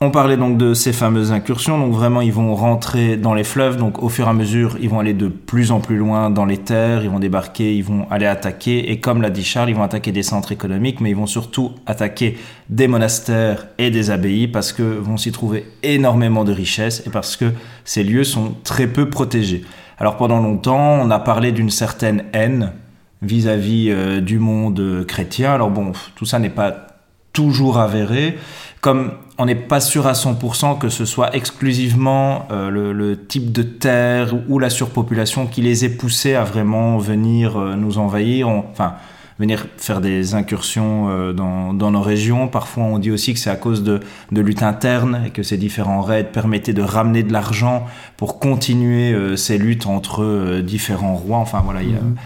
On 0.00 0.12
parlait 0.12 0.36
donc 0.36 0.58
de 0.58 0.74
ces 0.74 0.92
fameuses 0.92 1.32
incursions, 1.32 1.76
donc 1.76 1.92
vraiment 1.92 2.20
ils 2.20 2.32
vont 2.32 2.54
rentrer 2.54 3.16
dans 3.16 3.34
les 3.34 3.42
fleuves, 3.42 3.76
donc 3.76 4.00
au 4.00 4.08
fur 4.08 4.26
et 4.26 4.30
à 4.30 4.32
mesure 4.32 4.76
ils 4.80 4.88
vont 4.88 5.00
aller 5.00 5.12
de 5.12 5.26
plus 5.26 5.72
en 5.72 5.80
plus 5.80 5.96
loin 5.96 6.30
dans 6.30 6.44
les 6.44 6.58
terres, 6.58 7.02
ils 7.02 7.10
vont 7.10 7.18
débarquer, 7.18 7.74
ils 7.74 7.82
vont 7.82 8.06
aller 8.08 8.26
attaquer, 8.26 8.92
et 8.92 9.00
comme 9.00 9.20
l'a 9.22 9.30
dit 9.30 9.42
Charles, 9.42 9.70
ils 9.70 9.74
vont 9.74 9.82
attaquer 9.82 10.12
des 10.12 10.22
centres 10.22 10.52
économiques, 10.52 11.00
mais 11.00 11.10
ils 11.10 11.16
vont 11.16 11.26
surtout 11.26 11.72
attaquer 11.84 12.38
des 12.68 12.86
monastères 12.86 13.66
et 13.78 13.90
des 13.90 14.12
abbayes 14.12 14.46
parce 14.46 14.72
que 14.72 14.84
vont 14.84 15.16
s'y 15.16 15.32
trouver 15.32 15.66
énormément 15.82 16.44
de 16.44 16.52
richesses 16.52 17.02
et 17.04 17.10
parce 17.10 17.36
que 17.36 17.46
ces 17.84 18.04
lieux 18.04 18.22
sont 18.22 18.54
très 18.62 18.86
peu 18.86 19.10
protégés. 19.10 19.64
Alors 19.98 20.16
pendant 20.16 20.38
longtemps, 20.38 21.00
on 21.02 21.10
a 21.10 21.18
parlé 21.18 21.50
d'une 21.50 21.70
certaine 21.70 22.22
haine 22.32 22.70
vis-à-vis 23.22 23.90
euh, 23.90 24.20
du 24.20 24.38
monde 24.38 24.78
euh, 24.78 25.04
chrétien. 25.04 25.52
Alors 25.52 25.70
bon, 25.70 25.90
tout 26.14 26.24
ça 26.24 26.38
n'est 26.38 26.50
pas 26.50 26.87
toujours 27.38 27.78
avéré. 27.78 28.36
Comme 28.80 29.12
on 29.38 29.46
n'est 29.46 29.54
pas 29.54 29.78
sûr 29.78 30.08
à 30.08 30.14
100% 30.14 30.76
que 30.78 30.88
ce 30.88 31.04
soit 31.04 31.36
exclusivement 31.36 32.48
euh, 32.50 32.68
le, 32.92 33.16
type 33.16 33.52
de 33.52 33.62
terre 33.62 34.34
ou 34.48 34.58
la 34.58 34.70
surpopulation 34.70 35.46
qui 35.46 35.62
les 35.62 35.84
ait 35.84 35.88
poussés 35.88 36.34
à 36.34 36.42
vraiment 36.42 36.98
venir 36.98 37.56
euh, 37.56 37.76
nous 37.76 37.98
envahir, 37.98 38.48
enfin 38.48 38.94
venir 39.38 39.66
faire 39.76 40.00
des 40.00 40.34
incursions 40.34 41.10
euh, 41.10 41.32
dans, 41.32 41.72
nos 41.92 42.02
régions. 42.02 42.48
Parfois 42.48 42.82
on 42.82 42.98
dit 42.98 43.12
aussi 43.12 43.34
que 43.34 43.38
c'est 43.38 43.50
à 43.50 43.56
cause 43.56 43.84
de, 43.84 44.00
luttes 44.32 44.64
internes 44.64 45.22
et 45.26 45.30
que 45.30 45.44
ces 45.44 45.56
différents 45.56 46.02
raids 46.02 46.24
permettaient 46.24 46.72
de 46.72 46.82
ramener 46.82 47.22
de 47.22 47.32
l'argent 47.32 47.86
pour 48.16 48.40
continuer 48.40 49.36
ces 49.36 49.58
luttes 49.58 49.86
entre 49.86 50.58
différents 50.60 51.14
rois. 51.14 51.38
Enfin 51.38 51.62
voilà, 51.64 51.82
il 51.84 51.90
y 51.90 51.94
a- 51.94 52.00
Mhm. 52.00 52.16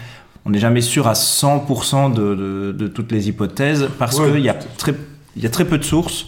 On 0.45 0.49
n'est 0.49 0.59
jamais 0.59 0.81
sûr 0.81 1.07
à 1.07 1.13
100% 1.13 2.13
de, 2.13 2.35
de, 2.35 2.71
de 2.77 2.87
toutes 2.87 3.11
les 3.11 3.29
hypothèses 3.29 3.87
parce 3.97 4.19
Ouais. 4.19 4.31
qu'il 4.31 4.41
y, 4.41 4.49
a 4.49 4.53
très- 4.55 4.95
il 5.35 5.43
y 5.43 5.45
a 5.45 5.49
très 5.49 5.65
peu 5.65 5.77
de 5.77 5.83
sources. 5.83 6.27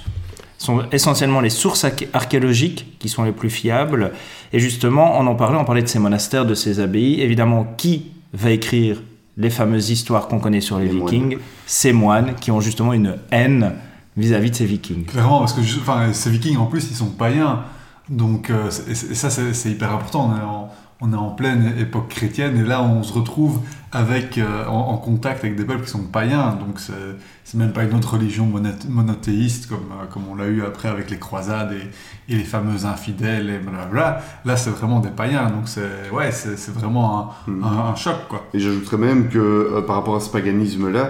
Ce 0.58 0.68
sont 0.68 0.84
essentiellement 0.92 1.42
les 1.42 1.50
sources 1.50 1.84
arché- 1.84 2.08
archéologiques 2.14 2.98
qui 3.00 3.10
sont 3.10 3.24
les 3.24 3.34
plus 3.34 3.50
fiables. 3.50 4.12
Et 4.54 4.60
justement, 4.60 5.20
on 5.20 5.28
en 5.28 5.36
parlait, 5.36 5.58
on 5.58 5.66
parlait 5.66 5.82
de 5.84 5.88
ces 5.88 6.00
monastères, 6.00 6.46
de 6.46 6.54
ces 6.56 6.80
abbayes. 6.80 7.20
Évidemment, 7.22 7.66
qui 7.78 8.06
va 8.34 8.52
écrire 8.52 9.02
les 9.38 9.50
fameuses 9.50 9.90
histoires 9.90 10.28
qu'on 10.30 10.40
connaît 10.40 10.62
sur 10.62 10.80
les, 10.80 10.86
Les 10.88 10.94
moines. 10.94 11.10
vikings? 11.12 11.38
Ces 11.66 11.92
moines 11.92 12.36
qui 12.40 12.52
ont 12.52 12.62
justement 12.62 12.94
une 12.94 13.16
haine 13.32 13.74
vis-à-vis 14.16 14.50
de 14.52 14.56
ces 14.56 14.66
vikings. 14.66 15.04
Clairement, 15.06 15.40
parce 15.40 15.52
que 15.52 15.60
enfin, 15.60 16.14
ces 16.14 16.30
vikings, 16.30 16.56
en 16.56 16.68
plus, 16.68 16.88
ils 16.90 16.96
sont 16.96 17.08
païens. 17.10 17.64
Donc, 18.10 18.50
euh, 18.50 18.70
et 18.88 18.92
et 18.92 19.16
ça, 19.16 19.30
c'est 19.30 19.54
c'est 19.54 19.72
hyper 19.72 19.92
important. 19.92 20.32
On 20.32 20.38
est, 20.38 20.42
en, 20.44 20.70
on 21.06 21.14
est 21.14 21.18
en 21.18 21.30
pleine 21.30 21.74
époque 21.80 22.10
chrétienne, 22.10 22.58
et 22.58 22.64
là, 22.64 22.82
on 22.82 23.04
se 23.04 23.14
retrouve 23.14 23.60
avec, 23.92 24.38
euh, 24.38 24.66
en, 24.68 24.90
en 24.94 24.98
contact 24.98 25.44
avec 25.44 25.56
des 25.56 25.64
peuples 25.64 25.84
qui 25.84 25.92
sont 25.92 26.04
païens. 26.04 26.58
Donc, 26.60 26.80
c'est 26.80 27.58
même 27.58 27.72
pas 27.72 27.84
une 27.84 27.94
autre 27.94 28.14
religion 28.14 28.50
monothéiste, 28.90 29.68
comme, 29.68 29.92
euh, 29.92 30.06
comme 30.12 30.24
on 30.30 30.36
l'a 30.36 30.48
eu 30.48 30.64
après 30.64 30.90
avec 30.90 31.10
les 31.12 31.20
croisades 31.20 31.74
et, 31.74 32.34
et 32.34 32.38
les 32.38 32.44
fameux 32.44 32.86
infidèles, 32.86 33.50
et 33.50 33.60
blablabla. 33.60 34.22
Là, 34.46 34.58
c'est 34.58 34.72
vraiment 34.72 35.00
des 35.00 35.10
païens. 35.12 35.50
Donc, 35.50 35.68
c'est 35.68 36.10
ouais, 36.12 36.32
vraiment 36.74 37.36
un, 37.48 37.64
un- 37.64 37.92
un 37.92 37.96
choc, 37.96 38.16
quoi. 38.28 38.48
Et 38.54 38.60
j'ajouterais 38.60 38.98
même 38.98 39.30
que 39.30 39.38
euh, 39.40 39.82
par 39.82 39.98
rapport 39.98 40.16
à 40.16 40.20
ce 40.20 40.30
paganisme-là, 40.30 41.10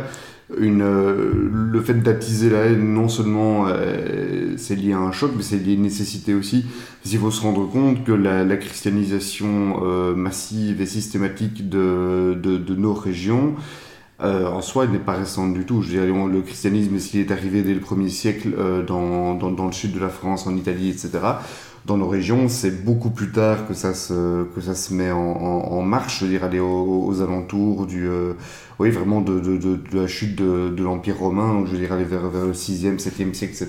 euh, 0.52 1.32
le 1.34 1.82
fait 1.82 1.96
d'attiser 1.96 2.50
la 2.50 2.66
haine, 2.66 2.94
non 2.94 3.10
seulement 3.10 3.66
euh, 3.68 4.54
c'est 4.58 4.76
lié 4.76 4.94
à 4.94 5.00
un 5.00 5.12
choc, 5.12 5.32
mais 5.36 5.44
c'est 5.44 5.58
lié 5.58 5.72
à 5.72 5.74
une 5.76 5.82
nécessité 5.82 6.34
aussi. 6.34 6.66
Parce 7.02 7.10
qu'il 7.12 7.20
faut 7.20 7.32
se 7.32 7.42
rendre 7.42 7.68
compte 7.70 8.04
que 8.04 8.12
la, 8.12 8.58
christianisation 8.58 9.82
euh, 9.84 10.16
massive 10.16 10.82
et 10.82 10.86
systématique 10.86 11.68
de, 11.70 12.38
de, 12.42 12.76
nos 12.76 12.94
régions, 12.94 13.56
en 14.20 14.62
soi, 14.62 14.88
n'est 14.88 14.98
pas 14.98 15.14
récente 15.14 15.54
du 15.54 15.66
tout. 15.66 15.82
Je 15.82 16.00
on- 16.12 16.28
le 16.28 16.42
christianisme, 16.42 16.98
s'il 17.00 17.20
est 17.20 17.32
arrivé 17.32 17.64
dès 17.64 17.74
le 17.74 17.82
premier 17.82 18.10
siècle 18.10 18.50
dans, 18.88 19.36
dans, 19.36 19.52
dans 19.52 19.66
le 19.66 19.74
sud 19.74 19.94
de 19.94 20.00
la 20.00 20.10
France, 20.10 20.48
en 20.48 20.56
Italie, 20.56 20.90
etc., 20.90 21.20
dans 21.86 21.98
nos 21.98 22.08
régions, 22.08 22.50
c'est 22.50 22.84
beaucoup 22.84 23.12
plus 23.12 23.32
tard 23.32 23.68
que 23.68 23.74
ça 23.74 23.94
se, 23.94 24.46
que 24.56 24.62
ça 24.62 24.74
se 24.74 24.94
met 24.94 25.12
en, 25.12 25.20
en, 25.20 25.72
en 25.72 25.82
marche, 25.84 26.20
je 26.20 26.26
veux 26.26 26.32
dire, 26.32 26.44
aller 26.44 26.60
aux, 26.60 27.06
aux 27.06 27.22
alentours 27.22 27.86
du, 27.86 28.08
euh, 28.08 28.34
oui, 28.80 28.90
vraiment 28.90 29.22
de, 29.22 29.40
de, 29.40 29.58
de, 29.58 29.76
de 29.76 30.00
la 30.00 30.08
chute 30.08 30.36
de, 30.36 30.82
l'Empire 30.82 31.18
romain, 31.18 31.54
donc 31.54 31.68
je 31.68 31.72
veux 31.74 31.78
dire, 31.78 31.94
aller 31.94 32.04
vers, 32.04 32.28
vers 32.30 32.46
le 32.46 32.54
6e, 32.54 33.00
7e 33.00 33.34
siècle, 33.34 33.54
etc. 33.54 33.68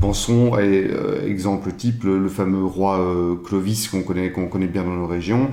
Pensons, 0.00 0.54
à 0.54 0.60
euh, 0.60 1.26
exemple 1.26 1.72
type, 1.72 2.04
le, 2.04 2.18
le 2.18 2.28
fameux 2.28 2.64
roi 2.64 3.00
euh, 3.00 3.34
Clovis 3.44 3.88
qu'on 3.88 4.02
connaît, 4.02 4.30
qu'on 4.30 4.46
connaît 4.46 4.66
bien 4.68 4.84
dans 4.84 4.94
nos 4.94 5.06
régions, 5.06 5.50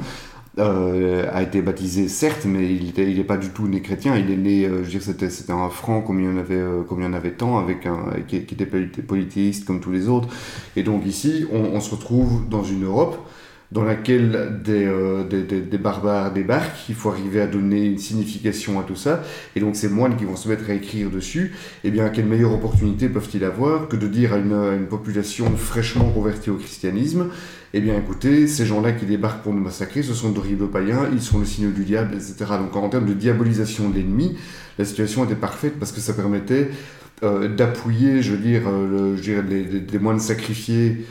euh, 0.59 1.29
a 1.31 1.41
été 1.43 1.61
baptisé 1.61 2.07
certes, 2.07 2.45
mais 2.45 2.73
il 2.73 2.93
n'est 3.17 3.23
pas 3.23 3.37
du 3.37 3.49
tout 3.49 3.67
né 3.67 3.81
chrétien. 3.81 4.15
Il 4.17 4.29
est 4.31 4.37
né, 4.37 4.65
euh, 4.65 4.83
je 4.83 4.97
veux 4.97 5.13
dire, 5.13 5.29
c'était 5.31 5.51
un 5.53 5.69
franc 5.69 6.01
comme 6.01 6.19
il 6.19 6.25
y 6.25 6.29
en 6.29 6.37
avait, 6.37 6.55
euh, 6.55 6.83
comme 6.83 6.99
il 7.01 7.05
y 7.05 7.07
en 7.07 7.13
avait 7.13 7.31
tant, 7.31 7.57
avec 7.57 7.85
un 7.85 7.97
qui, 8.27 8.37
était 8.37 8.65
polythé- 8.65 9.01
polythéiste 9.01 9.65
comme 9.65 9.79
tous 9.79 9.91
les 9.91 10.07
autres. 10.09 10.27
Et 10.75 10.83
donc 10.83 11.05
ici, 11.05 11.45
on 11.51 11.79
se 11.79 11.91
retrouve 11.91 12.47
dans 12.49 12.63
une 12.63 12.85
Europe 12.85 13.17
dans 13.71 13.83
laquelle 13.83 14.59
des, 14.63 14.85
euh, 14.85 15.23
des, 15.23 15.43
des, 15.43 15.77
barbares 15.77 16.33
débarquent. 16.33 16.89
Il 16.89 16.95
faut 16.95 17.09
arriver 17.09 17.39
à 17.39 17.47
donner 17.47 17.85
une 17.85 17.99
signification 17.99 18.79
à 18.79 18.83
tout 18.83 18.95
ça. 18.95 19.23
Et 19.55 19.59
donc 19.59 19.75
ces 19.75 19.89
moines 19.89 20.15
qui 20.17 20.25
vont 20.25 20.35
se 20.35 20.49
mettre 20.49 20.69
à 20.69 20.73
écrire 20.73 21.11
dessus, 21.11 21.53
eh 21.83 21.91
bien, 21.91 22.09
quelle 22.09 22.25
meilleure 22.25 22.53
opportunité 22.53 23.09
peuvent-ils 23.09 23.43
avoir 23.43 23.87
que 23.87 23.95
de 23.95 24.07
dire 24.07 24.33
à 24.33 24.37
une, 24.37 24.53
à 24.53 24.73
une 24.75 24.87
population 24.87 25.55
fraîchement 25.55 26.09
convertie 26.09 26.49
au 26.49 26.55
christianisme 26.55 27.27
eh 27.73 27.81
bien 27.81 27.95
écoutez, 27.95 28.47
ces 28.47 28.65
gens-là 28.65 28.93
qui 28.93 29.05
débarquent 29.05 29.43
pour 29.43 29.53
nous 29.53 29.61
massacrer, 29.61 30.01
ce 30.01 30.15
sont 30.15 30.31
d'horribles 30.31 30.67
païens, 30.69 31.07
ils 31.13 31.21
sont 31.21 31.37
le 31.37 31.45
signe 31.45 31.71
du 31.71 31.83
diable, 31.85 32.15
etc. 32.15 32.53
Donc 32.59 32.75
en 32.75 32.89
termes 32.89 33.05
de 33.05 33.13
diabolisation 33.13 33.89
de 33.89 33.95
l'ennemi, 33.95 34.35
la 34.79 34.85
situation 34.85 35.23
était 35.25 35.35
parfaite 35.35 35.73
parce 35.77 35.91
que 35.91 35.99
ça 35.99 36.13
permettait 36.13 36.69
euh, 37.23 37.47
d'appuyer, 37.47 38.21
je 38.23 38.31
veux 38.31 38.37
dire, 38.39 38.63
euh, 38.67 39.15
je 39.21 39.33
les, 39.33 39.63
les- 39.65 39.99
moines 39.99 40.19
sacrifiés, 40.19 41.05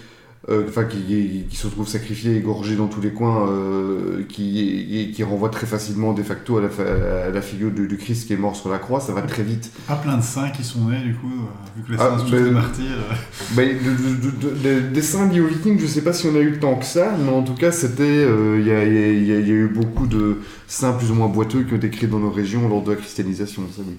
enfin 0.51 0.85
qui, 0.85 0.99
qui- 1.03 1.45
qui 1.51 1.57
se 1.57 1.67
retrouvent 1.67 1.89
sacrifiés, 1.89 2.37
égorgés 2.37 2.77
dans 2.77 2.87
tous 2.87 3.01
les 3.01 3.11
coins, 3.13 3.49
euh, 3.51 4.23
qui, 4.29 5.11
qui 5.15 5.23
renvoient 5.25 5.51
très 5.51 5.67
facilement 5.67 6.13
de 6.15 6.23
facto 6.23 6.57
à 6.59 6.63
la, 6.63 6.69
fa- 6.69 7.27
à 7.27 7.31
la 7.31 7.43
figure 7.43 7.71
du, 7.71 7.87
du 7.89 7.97
Christ 7.99 8.27
qui 8.27 8.33
est 8.33 8.37
mort 8.39 8.57
sur 8.57 8.71
la 8.71 8.79
croix, 8.79 9.01
ça 9.01 9.13
va 9.13 9.23
très 9.23 9.43
vite. 9.43 9.71
Pas 9.87 9.97
plein 9.97 10.17
de 10.17 10.23
saints 10.23 10.49
qui 10.51 10.65
sont 10.65 10.85
nés, 10.89 11.01
du 11.01 11.15
coup, 11.15 11.27
euh, 11.27 11.77
vu 11.77 11.83
que 11.83 11.93
les 11.93 11.99
Ah, 12.01 12.11
saints 12.11 12.19
sont 12.19 12.31
ben- 12.31 12.39
tous 12.39 12.45
des 12.45 12.51
martyrs. 12.51 12.85
euh. 12.87 13.15
Ben, 13.57 13.77
de- 13.77 13.91
de- 14.31 14.51
de- 14.51 14.81
de- 14.81 14.89
des 14.89 15.03
saints 15.03 15.29
liés 15.29 15.41
aux 15.41 15.47
vikings, 15.49 15.79
je 15.81 15.87
sais 15.87 16.03
pas 16.03 16.13
si 16.13 16.27
on 16.29 16.35
a 16.37 16.41
eu 16.41 16.59
tant 16.59 16.77
que 16.77 16.85
ça, 16.85 17.15
mais 17.23 17.31
en 17.31 17.43
tout 17.43 17.55
cas, 17.55 17.73
c'était, 17.73 18.03
euh, 18.05 18.59
il 18.61 18.67
y, 18.67 18.71
a, 18.71 18.85
il 18.85 18.95
y 18.95 18.99
a- 18.99 19.09
il 19.13 19.27
y 19.27 19.33
a- 19.33 19.41
il 19.41 19.49
y 19.49 19.51
a 19.51 19.55
eu 19.55 19.69
beaucoup 19.69 20.07
de 20.07 20.39
saints 20.67 20.93
plus 20.93 21.11
ou 21.11 21.15
moins 21.15 21.29
boiteux 21.29 21.65
qui 21.65 21.75
ont 21.75 21.77
été 21.77 21.91
créés 21.91 22.09
dans 22.09 22.21
nos 22.21 22.31
régions 22.31 22.69
lors 22.69 22.83
de 22.83 22.91
la 22.93 22.97
christianisation, 22.97 23.63
ça 23.77 23.83
oui. 23.87 23.95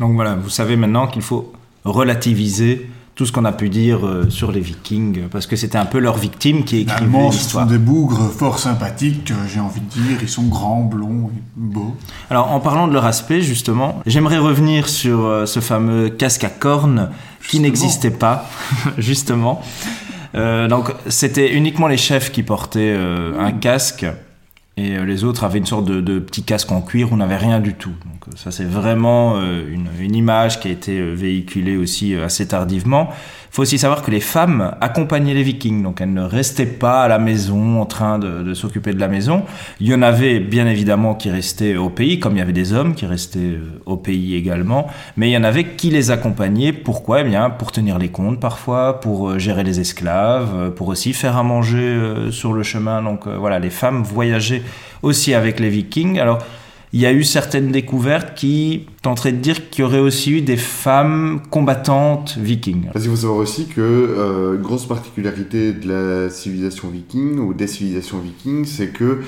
Donc 0.00 0.14
voilà, 0.14 0.34
vous 0.34 0.48
savez 0.50 0.76
maintenant 0.76 1.06
qu'il 1.06 1.22
faut 1.22 1.52
relativiser 1.84 2.88
tout 3.14 3.26
ce 3.26 3.32
qu'on 3.32 3.44
a 3.44 3.52
pu 3.52 3.68
dire 3.68 4.06
euh, 4.06 4.28
sur 4.28 4.50
les 4.50 4.60
vikings, 4.60 5.28
parce 5.28 5.46
que 5.46 5.56
c'était 5.56 5.78
un 5.78 5.86
peu 5.86 5.98
leur 5.98 6.16
victime 6.16 6.64
qui 6.64 6.80
écrivait 6.80 6.98
Finalement, 6.98 7.30
ce 7.30 7.38
sont 7.38 7.42
l'histoire. 7.44 7.66
des 7.66 7.78
bougres 7.78 8.30
fort 8.30 8.58
sympathiques, 8.58 9.30
euh, 9.30 9.46
j'ai 9.52 9.60
envie 9.60 9.80
de 9.80 9.88
dire. 9.88 10.18
Ils 10.20 10.28
sont 10.28 10.44
grands, 10.44 10.82
blonds, 10.82 11.30
et 11.34 11.40
beaux. 11.56 11.94
Alors 12.30 12.50
en 12.50 12.60
parlant 12.60 12.88
de 12.88 12.92
leur 12.92 13.04
aspect, 13.04 13.40
justement, 13.40 14.02
j'aimerais 14.06 14.38
revenir 14.38 14.88
sur 14.88 15.24
euh, 15.26 15.46
ce 15.46 15.60
fameux 15.60 16.08
casque 16.08 16.44
à 16.44 16.50
cornes 16.50 17.10
qui 17.48 17.60
n'existait 17.60 18.10
pas, 18.10 18.48
justement. 18.98 19.62
Euh, 20.34 20.66
donc 20.66 20.92
c'était 21.06 21.52
uniquement 21.52 21.86
les 21.86 21.96
chefs 21.96 22.32
qui 22.32 22.42
portaient 22.42 22.94
euh, 22.96 23.38
un 23.38 23.52
casque 23.52 24.04
et 24.76 24.96
euh, 24.96 25.04
les 25.04 25.22
autres 25.24 25.44
avaient 25.44 25.58
une 25.58 25.66
sorte 25.66 25.84
de, 25.84 26.18
petit 26.18 26.42
casque 26.42 26.72
en 26.72 26.80
cuir 26.80 27.10
où 27.10 27.14
on 27.14 27.18
n'avait 27.18 27.36
rien 27.36 27.60
du 27.60 27.74
tout. 27.74 27.94
Donc 28.04 28.28
euh, 28.28 28.32
ça 28.36 28.50
c'est 28.50 28.64
vraiment 28.64 29.36
euh, 29.36 29.62
une, 29.70 30.14
image 30.14 30.60
qui 30.60 30.68
a 30.68 30.70
été 30.70 31.00
véhiculée 31.14 31.76
aussi 31.76 32.14
assez 32.14 32.48
tardivement. 32.48 33.10
Faut 33.54 33.62
aussi 33.62 33.78
savoir 33.78 34.02
que 34.02 34.10
les 34.10 34.18
femmes 34.18 34.74
accompagnaient 34.80 35.32
les 35.32 35.44
vikings, 35.44 35.80
donc 35.80 36.00
elles 36.00 36.12
ne 36.12 36.24
restaient 36.24 36.66
pas 36.66 37.04
à 37.04 37.08
la 37.08 37.20
maison 37.20 37.80
en 37.80 37.86
train 37.86 38.18
de, 38.18 38.52
s'occuper 38.52 38.92
de 38.92 38.98
la 38.98 39.06
maison. 39.06 39.44
Il 39.78 39.86
y 39.86 39.94
en 39.94 40.02
avait 40.02 40.40
bien 40.40 40.66
évidemment 40.66 41.14
qui 41.14 41.30
restaient 41.30 41.76
au 41.76 41.88
pays, 41.88 42.18
comme 42.18 42.34
il 42.34 42.40
y 42.40 42.42
avait 42.42 42.52
des 42.52 42.72
hommes 42.72 42.96
qui 42.96 43.06
restaient 43.06 43.38
euh, 43.38 43.80
au 43.86 43.96
pays 43.96 44.34
également, 44.34 44.88
mais 45.16 45.28
il 45.28 45.32
y 45.32 45.36
en 45.36 45.44
avait 45.44 45.76
qui 45.76 45.90
les 45.90 46.10
accompagnaient. 46.10 46.72
Pourquoi? 46.72 47.20
Eh 47.20 47.24
bien 47.24 47.48
pour 47.48 47.70
tenir 47.70 47.96
les 47.96 48.08
comptes 48.08 48.40
parfois, 48.40 49.00
pour 49.00 49.30
euh, 49.30 49.38
gérer 49.38 49.62
les 49.62 49.78
esclaves, 49.78 50.50
euh, 50.56 50.70
pour 50.70 50.88
aussi 50.88 51.12
faire 51.12 51.36
à 51.36 51.44
manger 51.44 51.96
sur 52.32 52.54
le 52.54 52.64
chemin. 52.64 53.02
Donc 53.02 53.28
voilà, 53.28 53.60
les 53.60 53.70
femmes 53.70 54.02
voyageaient 54.02 54.62
aussi 55.02 55.32
avec 55.32 55.60
les 55.60 55.68
vikings. 55.68 56.18
Alors 56.18 56.38
il 56.94 57.00
y 57.00 57.06
a 57.06 57.12
eu 57.12 57.24
certaines 57.24 57.72
découvertes 57.72 58.36
qui 58.36 58.86
tenteraient 59.02 59.32
de 59.32 59.38
dire 59.38 59.68
qu'il 59.68 59.82
y 59.82 59.84
aurait 59.84 59.98
aussi 59.98 60.30
eu 60.30 60.42
des 60.42 60.56
femmes 60.56 61.40
combattantes 61.50 62.38
vikings. 62.38 62.84
Parce 62.92 63.02
qu'il 63.02 63.10
faut 63.10 63.20
savoir 63.20 63.40
aussi 63.40 63.66
que 63.66 63.80
euh, 63.80 64.56
grosse 64.58 64.86
particularité 64.86 65.72
de 65.72 65.88
la 65.88 66.30
civilisation 66.30 66.88
viking 66.90 67.40
ou 67.40 67.52
des 67.52 67.66
civilisations 67.66 68.20
vikings, 68.20 68.64
c'est 68.64 68.90
que 68.90 69.22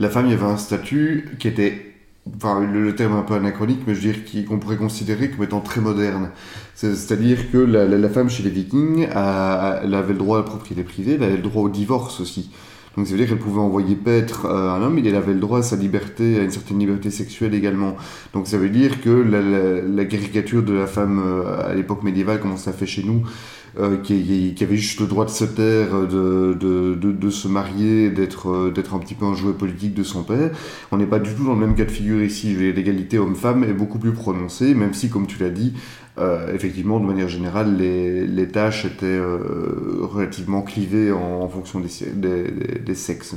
la 0.00 0.10
femme, 0.10 0.28
y 0.28 0.32
avait 0.32 0.42
un 0.42 0.56
statut 0.56 1.36
qui 1.38 1.46
était, 1.46 1.94
enfin 2.36 2.60
le, 2.60 2.92
terme 2.96 3.12
est 3.14 3.20
un 3.20 3.22
peu 3.22 3.34
anachronique, 3.34 3.82
mais 3.86 3.94
je 3.94 4.00
veux 4.00 4.12
dire 4.12 4.48
qu'on 4.48 4.58
pourrait 4.58 4.76
considérer 4.76 5.30
comme 5.30 5.44
étant 5.44 5.60
très 5.60 5.80
moderne. 5.80 6.30
C'est- 6.74 6.96
C'est-à-dire 6.96 7.52
que 7.52 7.58
la, 7.58 8.08
femme 8.08 8.30
chez 8.30 8.42
les 8.42 8.50
vikings, 8.50 9.06
elle 9.08 9.94
avait 9.94 10.12
le 10.12 10.18
droit 10.18 10.38
à 10.38 10.40
la 10.40 10.46
propriété 10.46 10.82
privée, 10.82 11.14
elle 11.14 11.22
avait 11.22 11.36
le 11.36 11.42
droit 11.42 11.62
au 11.62 11.68
divorce 11.68 12.18
aussi. 12.18 12.50
Donc 12.96 13.06
ça 13.06 13.12
veut 13.12 13.18
dire 13.18 13.28
qu'elle 13.28 13.38
pouvait 13.38 13.60
envoyer 13.60 13.94
paître 13.96 14.46
euh, 14.46 14.70
un 14.70 14.82
homme, 14.82 14.98
elle 14.98 15.14
avait 15.14 15.32
le 15.34 15.40
droit 15.40 15.60
à 15.60 15.62
sa 15.62 15.76
liberté, 15.76 16.38
à 16.38 16.42
une 16.42 16.50
certaine 16.50 16.78
liberté 16.78 17.10
sexuelle 17.10 17.54
également. 17.54 17.96
Donc 18.34 18.46
ça 18.46 18.58
veut 18.58 18.68
dire 18.68 19.00
que 19.00 19.10
la, 19.10 19.40
la- 19.40 20.04
caricature 20.04 20.62
de 20.62 20.74
la 20.74 20.86
femme 20.86 21.20
euh, 21.24 21.70
à 21.70 21.74
l'époque 21.74 22.02
médiévale, 22.02 22.40
comme 22.40 22.52
on 22.52 22.56
ça 22.56 22.72
fait 22.72 22.86
chez 22.86 23.02
nous, 23.02 23.22
euh, 23.78 23.96
qui, 23.96 24.54
avait 24.60 24.76
juste 24.76 25.00
le 25.00 25.06
droit 25.06 25.24
de 25.24 25.30
se 25.30 25.44
taire, 25.44 26.06
de, 26.06 26.54
de, 26.60 26.94
de, 26.94 27.12
de 27.12 27.30
se 27.30 27.48
marier, 27.48 28.10
d'être 28.10 28.70
d'être 28.70 28.94
un 28.94 28.98
petit 28.98 29.14
peu 29.14 29.24
un 29.24 29.34
jouet 29.34 29.54
politique 29.54 29.94
de 29.94 30.02
son 30.02 30.22
père. 30.24 30.50
On 30.90 30.98
n'est 30.98 31.06
pas 31.06 31.18
du 31.18 31.32
tout 31.34 31.44
dans 31.44 31.54
le 31.54 31.60
même 31.60 31.74
cas 31.74 31.86
de 31.86 31.90
figure 31.90 32.22
ici. 32.22 32.54
L'égalité 32.54 33.18
homme-femme 33.18 33.64
est 33.64 33.72
beaucoup 33.72 33.98
plus 33.98 34.12
prononcée, 34.12 34.74
même 34.74 34.92
si, 34.92 35.08
comme 35.08 35.26
tu 35.26 35.38
l'as 35.42 35.48
dit, 35.50 35.72
euh, 36.18 36.54
effectivement, 36.54 37.00
de 37.00 37.06
manière 37.06 37.28
générale, 37.28 37.76
les, 37.76 38.26
les 38.26 38.48
tâches 38.48 38.84
étaient 38.84 39.06
euh, 39.06 40.00
relativement 40.02 40.60
clivées 40.60 41.10
en, 41.10 41.48
fonction 41.48 41.80
des, 41.80 42.50
des, 42.84 42.94
sexes. 42.94 43.34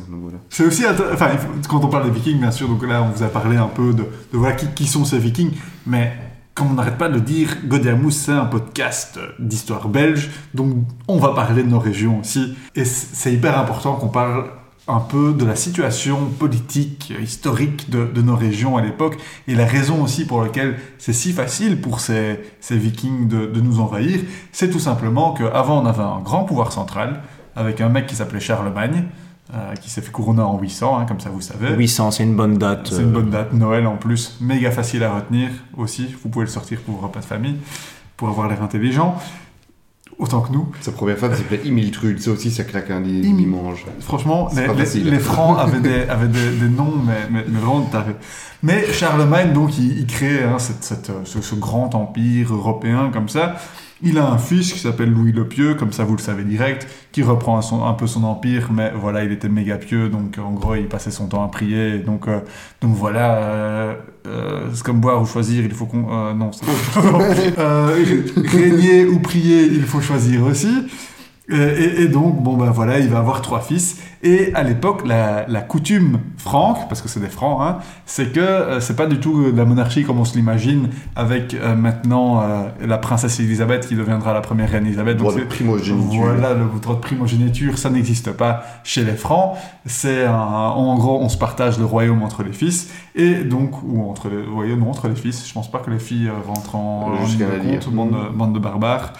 C'est 0.49 0.65
aussi, 0.65 0.83
enfin, 0.85 1.29
quand 1.69 1.85
on 1.85 1.87
parle 1.87 2.05
des 2.05 2.11
Vikings, 2.11 2.39
bien 2.39 2.51
sûr, 2.51 2.67
donc 2.67 2.85
là, 2.85 3.01
on 3.01 3.15
vous 3.15 3.23
a 3.23 3.27
parlé 3.27 3.55
un 3.55 3.67
peu 3.67 3.93
de, 3.93 4.03
de 4.33 4.73
qui, 4.75 4.87
sont 4.87 5.05
ces 5.05 5.19
Vikings, 5.19 5.53
mais 5.87 6.13
comme 6.53 6.71
on 6.71 6.73
n'arrête 6.73 6.97
pas 6.97 7.07
de 7.07 7.19
dire, 7.19 7.55
Godiamous, 7.65 8.11
c'est 8.11 8.33
un 8.33 8.45
podcast 8.45 9.19
d'histoire 9.39 9.87
belge, 9.87 10.29
donc 10.53 10.75
on 11.07 11.17
va 11.17 11.29
parler 11.29 11.63
de 11.63 11.69
nos 11.69 11.79
régions 11.79 12.19
aussi, 12.19 12.57
et 12.75 12.83
c'est 12.83 13.33
hyper 13.33 13.57
important 13.57 13.95
qu'on 13.95 14.09
parle 14.09 14.47
un 14.87 14.99
peu 14.99 15.33
de 15.33 15.45
la 15.45 15.55
situation 15.55 16.27
politique, 16.37 17.11
historique 17.21 17.89
de, 17.89 18.05
de 18.05 18.21
nos 18.21 18.35
régions 18.35 18.77
à 18.77 18.81
l'époque, 18.81 19.17
et 19.47 19.55
la 19.55 19.65
raison 19.65 20.03
aussi 20.03 20.25
pour 20.25 20.41
laquelle 20.41 20.77
c'est 20.99 21.13
si 21.13 21.33
facile 21.33 21.81
pour 21.81 21.99
ces, 21.99 22.39
ces 22.59 22.77
Vikings 22.77 23.27
de, 23.27 23.47
de 23.47 23.61
nous 23.61 23.79
envahir, 23.79 24.19
c'est 24.51 24.69
tout 24.69 24.79
simplement 24.79 25.33
qu'avant 25.33 25.81
on 25.81 25.85
avait 25.85 26.03
un 26.03 26.19
grand 26.19 26.43
pouvoir 26.43 26.71
central, 26.71 27.21
avec 27.55 27.81
un 27.81 27.89
mec 27.89 28.05
qui 28.05 28.15
s'appelait 28.15 28.39
Charlemagne, 28.39 29.05
euh, 29.53 29.73
qui 29.75 29.89
s'est 29.89 30.01
fait 30.01 30.11
couronner 30.11 30.41
en 30.41 30.59
800, 30.59 30.97
hein, 30.97 31.05
comme 31.05 31.19
ça 31.19 31.29
vous 31.29 31.41
savez. 31.41 31.73
800, 31.75 32.11
c'est 32.11 32.23
une 32.23 32.35
bonne 32.35 32.57
date. 32.57 32.87
C'est 32.89 33.01
une 33.01 33.09
euh, 33.09 33.13
bonne 33.13 33.29
date, 33.29 33.53
Noël 33.53 33.87
en 33.87 33.95
plus, 33.95 34.37
méga 34.41 34.71
facile 34.71 35.03
à 35.03 35.13
retenir 35.13 35.49
aussi. 35.77 36.15
Vous 36.23 36.29
pouvez 36.29 36.45
le 36.45 36.51
sortir 36.51 36.79
pour 36.81 36.95
vos 36.95 37.07
repas 37.07 37.21
de 37.21 37.25
famille, 37.25 37.57
pour 38.17 38.29
avoir 38.29 38.47
l'air 38.47 38.61
intelligent, 38.61 39.17
autant 40.17 40.41
que 40.41 40.51
nous. 40.51 40.67
Sa 40.81 40.91
première 40.91 41.17
femme 41.17 41.33
s'appelait 41.35 41.61
Imiltrude, 41.65 42.19
ça 42.19 42.31
aussi 42.31 42.51
ça 42.51 42.63
claque 42.63 42.89
un 42.91 43.01
dimanche. 43.01 43.85
Franchement, 43.99 44.49
les, 44.55 44.67
les- 45.03 45.11
les 45.11 45.19
Francs 45.19 45.57
avaient 45.59 45.79
des, 45.81 46.03
avaient 46.09 46.27
des, 46.27 46.51
des 46.51 46.69
noms, 46.69 46.93
mais, 47.05 47.27
mais, 47.31 47.45
mais 47.47 47.59
vraiment 47.59 47.81
tarés. 47.81 48.15
Mais 48.63 48.91
Charlemagne, 48.91 49.53
donc, 49.53 49.77
il, 49.77 49.99
il 49.99 50.07
crée 50.07 50.43
hein, 50.43 50.57
cette, 50.59 50.83
cette, 50.83 51.09
euh, 51.09 51.21
ce, 51.25 51.41
ce 51.41 51.55
grand 51.55 51.93
empire 51.95 52.53
européen 52.53 53.09
comme 53.13 53.29
ça. 53.29 53.55
Il 54.03 54.17
a 54.17 54.27
un 54.29 54.37
fils 54.37 54.73
qui 54.73 54.79
s'appelle 54.79 55.09
Louis 55.09 55.31
le 55.31 55.47
Pieux, 55.47 55.73
comme 55.75 55.93
ça 55.93 56.03
vous 56.03 56.15
le 56.17 56.21
savez 56.21 56.43
direct, 56.43 56.85
qui 57.13 57.23
reprend 57.23 57.61
son- 57.61 57.85
un 57.85 57.93
peu 57.93 58.07
son 58.07 58.23
empire, 58.25 58.69
mais 58.73 58.91
voilà, 58.93 59.23
il 59.23 59.31
était 59.31 59.47
méga 59.47 59.77
pieux, 59.77 60.09
donc 60.09 60.37
en 60.37 60.51
gros, 60.51 60.75
il 60.75 60.87
passait 60.87 61.11
son 61.11 61.27
temps 61.27 61.43
à 61.43 61.47
prier. 61.47 61.99
Donc, 61.99 62.27
euh, 62.27 62.41
donc 62.81 62.93
voilà, 62.93 63.35
euh, 63.37 63.93
euh, 64.27 64.67
c'est 64.73 64.83
comme 64.83 64.99
boire 64.99 65.21
ou 65.21 65.25
choisir, 65.25 65.63
il 65.63 65.71
faut 65.73 65.85
qu'on... 65.85 66.07
euh, 66.11 66.33
non, 66.33 66.51
c'est 66.51 66.65
euh, 67.57 67.95
Régner 68.51 69.05
ou 69.05 69.19
prier, 69.19 69.63
il 69.65 69.83
faut 69.83 70.01
choisir 70.01 70.43
aussi. 70.43 70.87
Euh, 71.51 71.75
Et, 71.77 72.03
et 72.03 72.07
donc, 72.07 72.41
bon 72.43 72.57
ben 72.57 72.71
voilà, 72.71 72.99
il 72.99 73.07
va 73.09 73.19
avoir 73.19 73.41
trois 73.41 73.61
fils. 73.61 73.97
Et 74.23 74.51
à 74.55 74.63
l'époque, 74.63 75.05
la, 75.05 75.45
la 75.47 75.61
coutume 75.61 76.19
franque, 76.37 76.87
parce 76.89 77.01
que 77.01 77.07
c'est 77.09 77.19
des 77.19 77.29
francs, 77.29 77.59
hein, 77.61 77.77
c'est 78.05 78.31
que 78.31 78.39
euh, 78.39 78.79
c'est 78.79 78.95
pas 78.95 79.05
du 79.05 79.19
tout 79.19 79.51
la 79.55 79.65
monarchie 79.65 80.03
comme 80.03 80.19
on 80.19 80.25
se 80.25 80.35
l'imagine, 80.35 80.89
avec 81.15 81.53
euh, 81.53 81.75
maintenant 81.75 82.41
euh, 82.41 82.63
la 82.85 82.97
princesse 82.97 83.39
Elisabeth 83.39 83.87
qui 83.87 83.95
deviendra 83.95 84.33
la 84.33 84.41
première 84.41 84.69
reine 84.71 84.85
Elisabeth. 84.85 85.17
Droit 85.17 85.31
Donc 85.31 85.41
de 85.41 85.43
c'est- 85.45 85.49
primogéniture. 85.55 86.21
voilà, 86.23 86.53
le 86.53 86.65
droit 86.81 86.95
de 86.95 87.01
primogéniture, 87.01 87.77
ça 87.77 87.89
n'existe 87.89 88.31
pas 88.31 88.63
chez 88.83 89.03
les 89.03 89.13
Francs. 89.13 89.57
C'est 89.85 90.27
en 90.27 90.95
gros, 90.95 91.19
on 91.21 91.29
se 91.29 91.37
partage 91.37 91.77
le 91.77 91.85
royaume 91.85 92.23
entre 92.23 92.43
les 92.43 92.53
fils 92.53 92.89
et 93.15 93.43
donc 93.43 93.83
ou 93.83 94.09
entre 94.09 94.29
les 94.29 94.43
royaumes, 94.43 94.87
entre 94.87 95.07
les 95.07 95.15
fils. 95.15 95.47
Je 95.47 95.53
pense 95.53 95.69
pas 95.69 95.79
que 95.79 95.91
les 95.91 95.99
filles 95.99 96.27
euh, 96.29 96.47
rentrent 96.47 96.75
en, 96.75 97.13
en 97.13 97.23
de 97.25 97.79
compte, 97.79 97.93
bande, 97.93 98.11
de- 98.11 98.35
bande 98.37 98.53
de 98.53 98.59
barbares. 98.59 99.13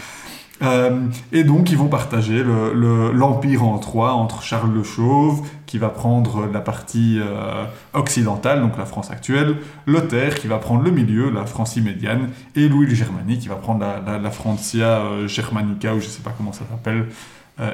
Euh, 0.62 1.08
et 1.34 1.44
donc, 1.44 1.70
ils 1.72 1.78
vont 1.78 1.88
partager 1.90 2.42
le- 2.42 2.74
le- 2.74 3.12
l'empire 3.12 3.64
en 3.64 3.78
trois 3.78 4.14
entre 4.14 4.42
Charles 4.42 4.74
le 4.74 4.84
Chauve, 4.84 5.42
qui 5.66 5.78
va 5.78 5.90
prendre 5.90 6.48
la 6.52 6.62
partie 6.62 7.20
euh, 7.22 7.66
occidentale, 7.94 8.62
donc 8.62 8.78
la 8.78 8.86
France 8.86 9.12
actuelle, 9.12 9.58
Lothaire, 9.86 10.36
qui 10.36 10.48
va 10.48 10.58
prendre 10.58 10.82
le 10.84 10.92
milieu, 10.92 11.30
la 11.30 11.46
Francie 11.46 11.82
médiane, 11.82 12.30
et 12.56 12.70
Louis 12.70 12.88
le 12.88 12.96
Germanique, 12.96 13.42
qui 13.42 13.48
va 13.50 13.56
prendre 13.56 13.82
la, 13.82 14.00
la, 14.06 14.18
la 14.18 14.32
Francia 14.32 14.86
euh, 14.86 15.28
Germanica, 15.28 15.94
ou 15.94 16.00
je 16.00 16.06
sais 16.08 16.22
pas 16.22 16.32
comment 16.38 16.54
ça 16.54 16.62
s'appelle 16.70 17.08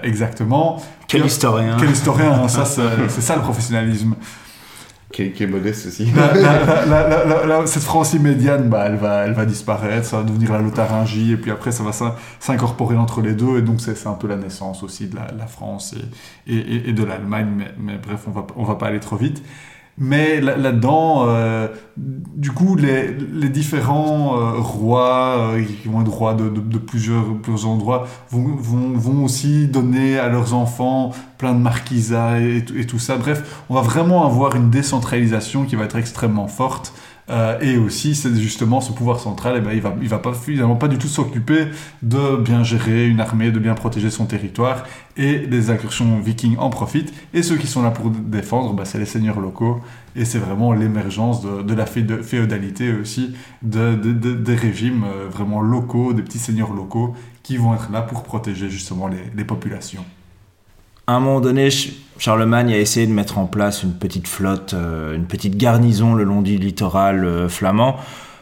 exactement. 0.04 0.80
Quel 1.08 1.26
historien. 1.26 1.76
Quel 1.80 1.90
historien, 1.90 2.34
hein, 2.44 2.48
ça, 2.48 2.66
c'est 2.66 3.22
ça 3.22 3.36
le 3.36 3.42
professionnalisme. 3.42 4.14
Qui, 5.12 5.24
est, 5.24 5.32
qui 5.32 5.44
est 5.44 5.48
modeste 5.48 5.88
aussi. 5.88 6.06
La- 6.16 7.08
la- 7.26 7.46
la- 7.46 7.66
cette 7.68 7.84
Francie 7.84 8.18
médiane, 8.20 8.70
bah, 8.70 8.84
elle, 8.88 8.96
va, 8.96 9.26
elle 9.26 9.34
va 9.34 9.46
disparaître, 9.46 10.06
ça 10.08 10.18
va 10.18 10.24
devenir 10.24 10.54
la 10.54 10.60
Lotharingie, 10.60 11.34
et 11.34 11.38
puis 11.38 11.52
après, 11.52 11.72
ça 11.72 11.84
va 11.84 11.92
s'in- 11.92 12.16
s'incorporer 12.40 12.96
entre 12.96 13.22
les 13.22 13.34
deux, 13.34 13.58
et 13.58 13.62
donc 13.62 13.82
c'est 13.82 14.08
un 14.08 14.14
peu 14.14 14.28
la 14.28 14.38
naissance 14.38 14.84
aussi 14.84 15.08
de 15.08 15.16
la, 15.18 15.28
la 15.38 15.48
France 15.48 15.94
et, 16.48 16.54
et, 16.54 16.58
et- 16.60 16.90
et 16.90 16.94
de 16.94 17.04
l'Allemagne, 17.04 17.50
mais, 17.58 17.72
mais 17.78 17.98
bref, 17.98 18.22
on 18.28 18.32
va, 18.32 18.48
on 18.56 18.64
va 18.64 18.76
pas 18.76 18.88
aller 18.88 19.00
trop 19.02 19.18
vite. 19.18 19.44
Mais 20.04 20.42
là- 20.42 20.58
là-dedans, 20.58 21.26
euh, 21.28 21.68
du 21.96 22.52
coup, 22.52 22.76
les, 22.76 23.12
les 23.14 23.50
différents 23.50 24.36
euh, 24.36 24.54
rois, 24.60 25.52
euh, 25.54 25.64
qui 25.64 25.88
vont 25.88 26.02
être 26.02 26.12
rois 26.12 26.34
de, 26.34 26.50
de- 26.50 26.78
plusieurs, 26.80 27.24
plusieurs 27.44 27.70
endroits, 27.70 28.08
vont, 28.32 28.56
vont, 28.56 28.98
vont 28.98 29.24
aussi 29.24 29.68
donner 29.68 30.18
à 30.18 30.28
leurs 30.28 30.56
enfants 30.56 31.12
plein 31.38 31.54
de 31.54 31.60
marquisats 31.60 32.40
et, 32.42 32.64
et 32.76 32.86
tout 32.88 32.98
ça. 32.98 33.18
Bref, 33.18 33.64
on 33.70 33.76
va 33.76 33.82
vraiment 33.82 34.26
avoir 34.26 34.56
une 34.56 34.72
décentralisation 34.72 35.66
qui 35.66 35.76
va 35.76 35.86
être 35.86 35.98
extrêmement 35.98 36.48
forte. 36.48 36.94
Euh, 37.30 37.60
et 37.62 37.78
aussi, 37.78 38.16
c'est 38.16 38.36
justement 38.36 38.82
ce 38.82 38.92
pouvoir 38.92 39.20
central, 39.20 39.56
eh 39.58 39.62
ben, 39.62 39.72
il 39.74 39.82
va, 39.82 39.96
il 40.02 40.10
va 40.10 40.20
pas, 40.20 40.34
finalement 40.34 40.76
pas 40.76 40.88
du 40.88 40.98
tout 40.98 41.08
s'occuper 41.08 41.68
de 42.02 42.36
bien 42.36 42.64
gérer 42.64 43.08
une 43.08 43.20
armée, 43.22 43.52
de 43.52 43.60
bien 43.60 43.74
protéger 43.74 44.10
son 44.10 44.26
territoire, 44.26 44.84
et 45.18 45.40
les 45.40 45.70
incursions 45.70 46.20
vikings 46.20 46.58
en 46.58 46.70
profitent. 46.70 47.14
Et 47.34 47.44
ceux 47.44 47.58
qui 47.58 47.68
sont 47.68 47.84
là 47.84 47.92
pour 47.92 48.10
défendre, 48.10 48.74
bah, 48.74 48.86
c'est 48.86 48.98
les 49.00 49.06
seigneurs 49.06 49.40
locaux, 49.40 49.80
et 50.16 50.26
c'est 50.26 50.40
vraiment 50.40 50.74
l'émergence 50.74 51.42
de, 51.44 51.74
la 51.74 51.86
féod- 51.86 52.24
féodalité 52.24 52.92
aussi, 52.94 53.34
de, 53.62 53.96
de- 53.96 54.14
de- 54.14 54.34
des 54.34 54.56
régimes 54.56 55.04
euh, 55.06 55.30
vraiment 55.30 55.62
locaux, 55.62 56.14
des 56.14 56.24
petits 56.24 56.40
seigneurs 56.40 56.74
locaux, 56.74 57.16
qui 57.44 57.58
vont 57.58 57.74
être 57.74 57.92
là 57.92 58.02
pour 58.02 58.24
protéger 58.24 58.70
justement 58.70 59.08
les 59.08 59.44
populations. 59.46 60.06
À 61.08 61.14
un 61.16 61.20
moment 61.20 61.42
donné, 61.42 61.70
Ch- 61.70 61.94
Charlemagne 62.18 62.74
a 62.74 62.78
essayé 62.78 63.08
de 63.08 63.12
mettre 63.12 63.38
en 63.38 63.46
place 63.46 63.84
une 63.84 63.94
petite 63.94 64.28
flotte, 64.28 64.74
euh, 64.74 65.16
une 65.16 65.26
petite 65.26 65.58
garnison 65.58 66.14
le 66.14 66.24
long 66.24 66.42
du 66.42 66.58
littoral 66.58 67.26
euh, 67.26 67.50
flamand. 67.50 67.98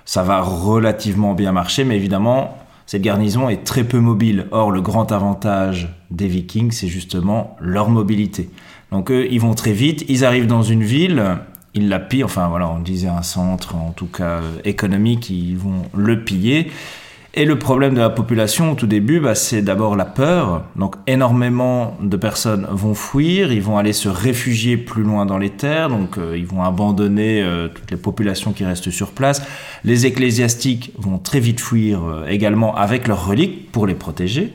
Ça 0.06 0.24
va 0.24 0.42
relativement 0.42 1.34
bien 1.34 1.52
marcher, 1.52 1.84
mais 1.84 1.96
évidemment, 1.96 2.58
cette 2.86 3.02
garnison 3.02 3.50
est 3.50 3.64
très 3.64 3.84
peu 3.84 4.00
mobile. 4.00 4.48
Or, 4.52 4.72
le 4.72 4.82
grand 4.82 5.12
avantage 5.12 5.90
des 6.12 6.28
Vikings, 6.28 6.72
c'est 6.72 6.88
justement 6.88 7.56
leur 7.62 7.90
mobilité. 7.90 8.50
Donc, 8.92 9.12
eux, 9.12 9.28
ils 9.30 9.40
vont 9.40 9.54
très 9.54 9.74
vite, 9.74 10.04
ils 10.10 10.26
arrivent 10.26 10.48
dans 10.48 10.64
une 10.64 10.84
ville, 10.84 11.24
ils 11.76 11.88
la 11.90 12.00
pillent, 12.00 12.24
enfin 12.24 12.48
voilà, 12.48 12.68
on 12.70 12.80
disait 12.80 13.08
un 13.08 13.22
centre, 13.22 13.76
en 13.76 13.92
tout 13.92 14.08
cas 14.08 14.42
euh, 14.42 14.58
économique, 14.66 15.30
ils 15.30 15.58
vont 15.58 15.84
le 15.96 16.24
piller. 16.24 16.72
Et 17.40 17.46
le 17.46 17.58
problème 17.58 17.94
de 17.94 18.02
la 18.02 18.10
population 18.10 18.74
au 18.74 18.76
tout 18.76 18.86
début, 18.86 19.22
bah, 19.22 19.34
c'est 19.34 19.62
d'abord 19.62 19.96
la 19.96 20.04
peur. 20.04 20.64
Donc 20.76 20.98
énormément 21.08 21.96
de 22.02 22.18
personnes 22.18 22.68
vont 22.70 22.94
fuir, 22.94 23.54
ils 23.54 23.62
vont 23.62 23.78
aller 23.78 23.94
se 23.94 24.10
réfugier 24.10 24.76
plus 24.76 25.04
loin 25.04 25.26
dans 25.26 25.38
les 25.38 25.50
terres, 25.50 25.88
donc 25.88 26.18
euh, 26.18 26.38
ils 26.38 26.46
vont 26.46 26.64
abandonner 26.64 27.42
euh, 27.42 27.70
toutes 27.70 27.92
les 27.92 27.96
populations 27.96 28.52
qui 28.52 28.66
restent 28.66 28.90
sur 28.90 29.12
place. 29.12 29.42
Les 29.86 30.06
ecclésiastiques 30.06 30.92
vont 30.98 31.18
très 31.18 31.40
vite 31.40 31.62
fuir 31.62 32.04
euh, 32.04 32.26
également 32.28 32.76
avec 32.76 33.08
leurs 33.08 33.26
reliques 33.26 33.72
pour 33.72 33.88
les 33.88 33.96
protéger. 33.96 34.52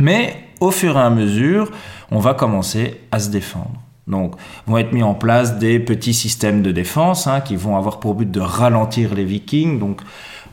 Mais 0.00 0.34
au 0.58 0.72
fur 0.72 0.96
et 0.96 1.00
à 1.00 1.10
mesure, 1.10 1.70
on 2.10 2.18
va 2.18 2.34
commencer 2.34 3.02
à 3.12 3.20
se 3.20 3.30
défendre. 3.30 3.70
Donc, 4.08 4.34
vont 4.66 4.78
être 4.78 4.92
mis 4.92 5.04
en 5.04 5.14
place 5.14 5.58
des 5.58 5.78
petits 5.78 6.12
systèmes 6.12 6.60
de 6.60 6.72
défense 6.72 7.28
hein, 7.28 7.40
qui 7.40 7.54
vont 7.54 7.76
avoir 7.76 8.00
pour 8.00 8.14
but 8.14 8.30
de 8.30 8.40
ralentir 8.40 9.14
les 9.14 9.24
Vikings. 9.24 9.78
Donc, 9.78 10.02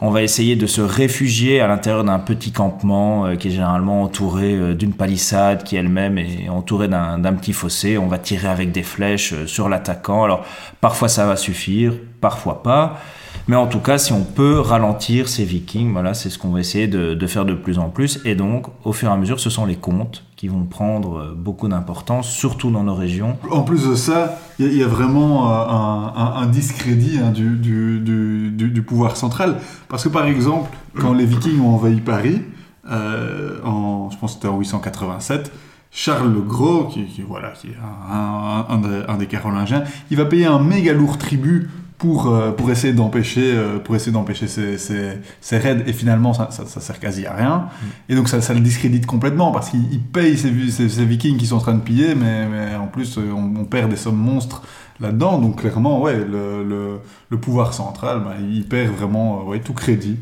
on 0.03 0.09
va 0.09 0.23
essayer 0.23 0.55
de 0.55 0.65
se 0.65 0.81
réfugier 0.81 1.61
à 1.61 1.67
l'intérieur 1.67 2.03
d'un 2.03 2.17
petit 2.17 2.51
campement 2.51 3.27
euh, 3.27 3.35
qui 3.35 3.49
est 3.49 3.51
généralement 3.51 4.01
entouré 4.01 4.55
euh, 4.55 4.73
d'une 4.73 4.93
palissade 4.93 5.63
qui 5.63 5.75
elle-même 5.75 6.17
est 6.17 6.49
entourée 6.49 6.87
d'un 6.87 7.33
petit 7.33 7.53
fossé. 7.53 7.99
On 7.99 8.07
va 8.07 8.17
tirer 8.17 8.47
avec 8.47 8.71
des 8.71 8.81
flèches 8.81 9.33
euh, 9.33 9.45
sur 9.45 9.69
l'attaquant. 9.69 10.23
Alors 10.23 10.43
parfois 10.81 11.07
ça 11.07 11.27
va 11.27 11.35
suffire, 11.35 11.93
parfois 12.19 12.63
pas. 12.63 12.99
Mais 13.47 13.55
en 13.55 13.67
tout 13.67 13.79
cas, 13.79 13.97
si 13.97 14.11
on 14.11 14.23
peut 14.23 14.59
ralentir 14.59 15.29
ces 15.29 15.45
vikings, 15.45 15.91
voilà, 15.93 16.13
c'est 16.13 16.29
ce 16.29 16.37
qu'on 16.37 16.49
va 16.49 16.59
essayer 16.59 16.87
de, 16.87 17.13
de, 17.13 17.27
faire 17.27 17.45
de 17.45 17.53
plus 17.53 17.79
en 17.79 17.89
plus. 17.89 18.19
Et 18.25 18.35
donc, 18.35 18.67
au 18.83 18.93
fur 18.93 19.09
et 19.09 19.11
à 19.11 19.17
mesure, 19.17 19.39
ce 19.39 19.49
sont 19.49 19.65
les 19.65 19.75
contes 19.75 20.23
qui 20.41 20.47
vont 20.47 20.65
prendre 20.65 21.36
beaucoup 21.36 21.67
d'importance, 21.67 22.27
surtout 22.27 22.71
dans 22.71 22.84
nos 22.84 22.95
régions. 22.95 23.38
En 23.51 23.62
plus 23.62 23.88
de 23.88 23.93
ça, 23.93 24.39
il 24.58 24.75
y, 24.75 24.82
a 24.82 24.88
vraiment 24.88 25.51
un, 25.51 26.41
un, 26.41 26.47
discrédit 26.47 27.19
hein, 27.19 27.30
du, 27.30 28.82
pouvoir 28.82 29.17
central. 29.17 29.60
Parce 29.88 30.04
que 30.06 30.10
par 30.10 30.25
exemple, 30.25 30.75
quand 30.99 31.13
les 31.13 31.27
vikings 31.27 31.62
ont 31.62 31.75
envahi 31.75 32.01
Paris, 32.01 32.41
euh, 32.89 33.60
en, 33.63 34.10
je 34.10 34.17
pense 34.17 34.32
que 34.32 34.38
c'était 34.38 34.47
en 34.47 34.58
887, 34.58 35.51
Charles 35.91 36.34
le 36.34 36.41
Gros, 36.41 36.86
qui, 36.86 37.06
voilà, 37.21 37.51
qui 37.51 37.67
est 37.67 37.77
un, 38.12 38.65
un, 39.08 39.17
des 39.17 39.27
Carolingiens, 39.27 39.84
il 40.10 40.17
va 40.17 40.25
payer 40.25 40.47
un 40.47 40.58
méga 40.58 40.93
lourd 40.93 41.19
tribut 41.19 41.69
pour, 42.01 42.33
euh, 42.33 42.49
pour 42.49 42.71
essayer 42.71 42.93
d'empêcher 42.93 43.53
euh, 43.53 43.77
pour 43.77 43.95
essayer 43.95 44.11
d'empêcher 44.11 44.47
ces, 44.47 44.79
ces, 44.79 45.57
raids. 45.59 45.83
Et 45.85 45.93
finalement 45.93 46.33
ça, 46.33 46.49
ça, 46.49 46.65
sert 46.65 46.99
quasi 46.99 47.27
à 47.27 47.35
rien. 47.35 47.67
Et 48.09 48.15
donc 48.15 48.27
ça, 48.27 48.41
ça 48.41 48.55
le 48.55 48.59
discrédite 48.59 49.05
complètement 49.05 49.51
parce 49.51 49.69
qu'il 49.69 49.99
paye 49.99 50.35
ces, 50.35 50.49
ces, 50.71 51.05
vikings 51.05 51.37
qui 51.37 51.45
sont 51.45 51.57
en 51.57 51.59
train 51.59 51.75
de 51.75 51.81
piller 51.81 52.15
mais, 52.15 52.47
mais 52.47 52.75
en 52.75 52.87
plus 52.87 53.19
euh, 53.19 53.31
on, 53.31 53.65
perd 53.65 53.91
des 53.91 53.97
sommes 53.97 54.17
monstres 54.17 54.63
là-dedans. 54.99 55.37
Donc 55.37 55.61
clairement 55.61 56.01
ouais 56.01 56.17
le, 56.17 56.63
le, 56.63 57.01
le 57.29 57.37
pouvoir 57.37 57.71
central 57.75 58.21
bah, 58.25 58.33
il 58.51 58.65
perd 58.65 58.95
vraiment 58.95 59.43
ouais, 59.43 59.59
tout 59.59 59.73
crédit 59.73 60.17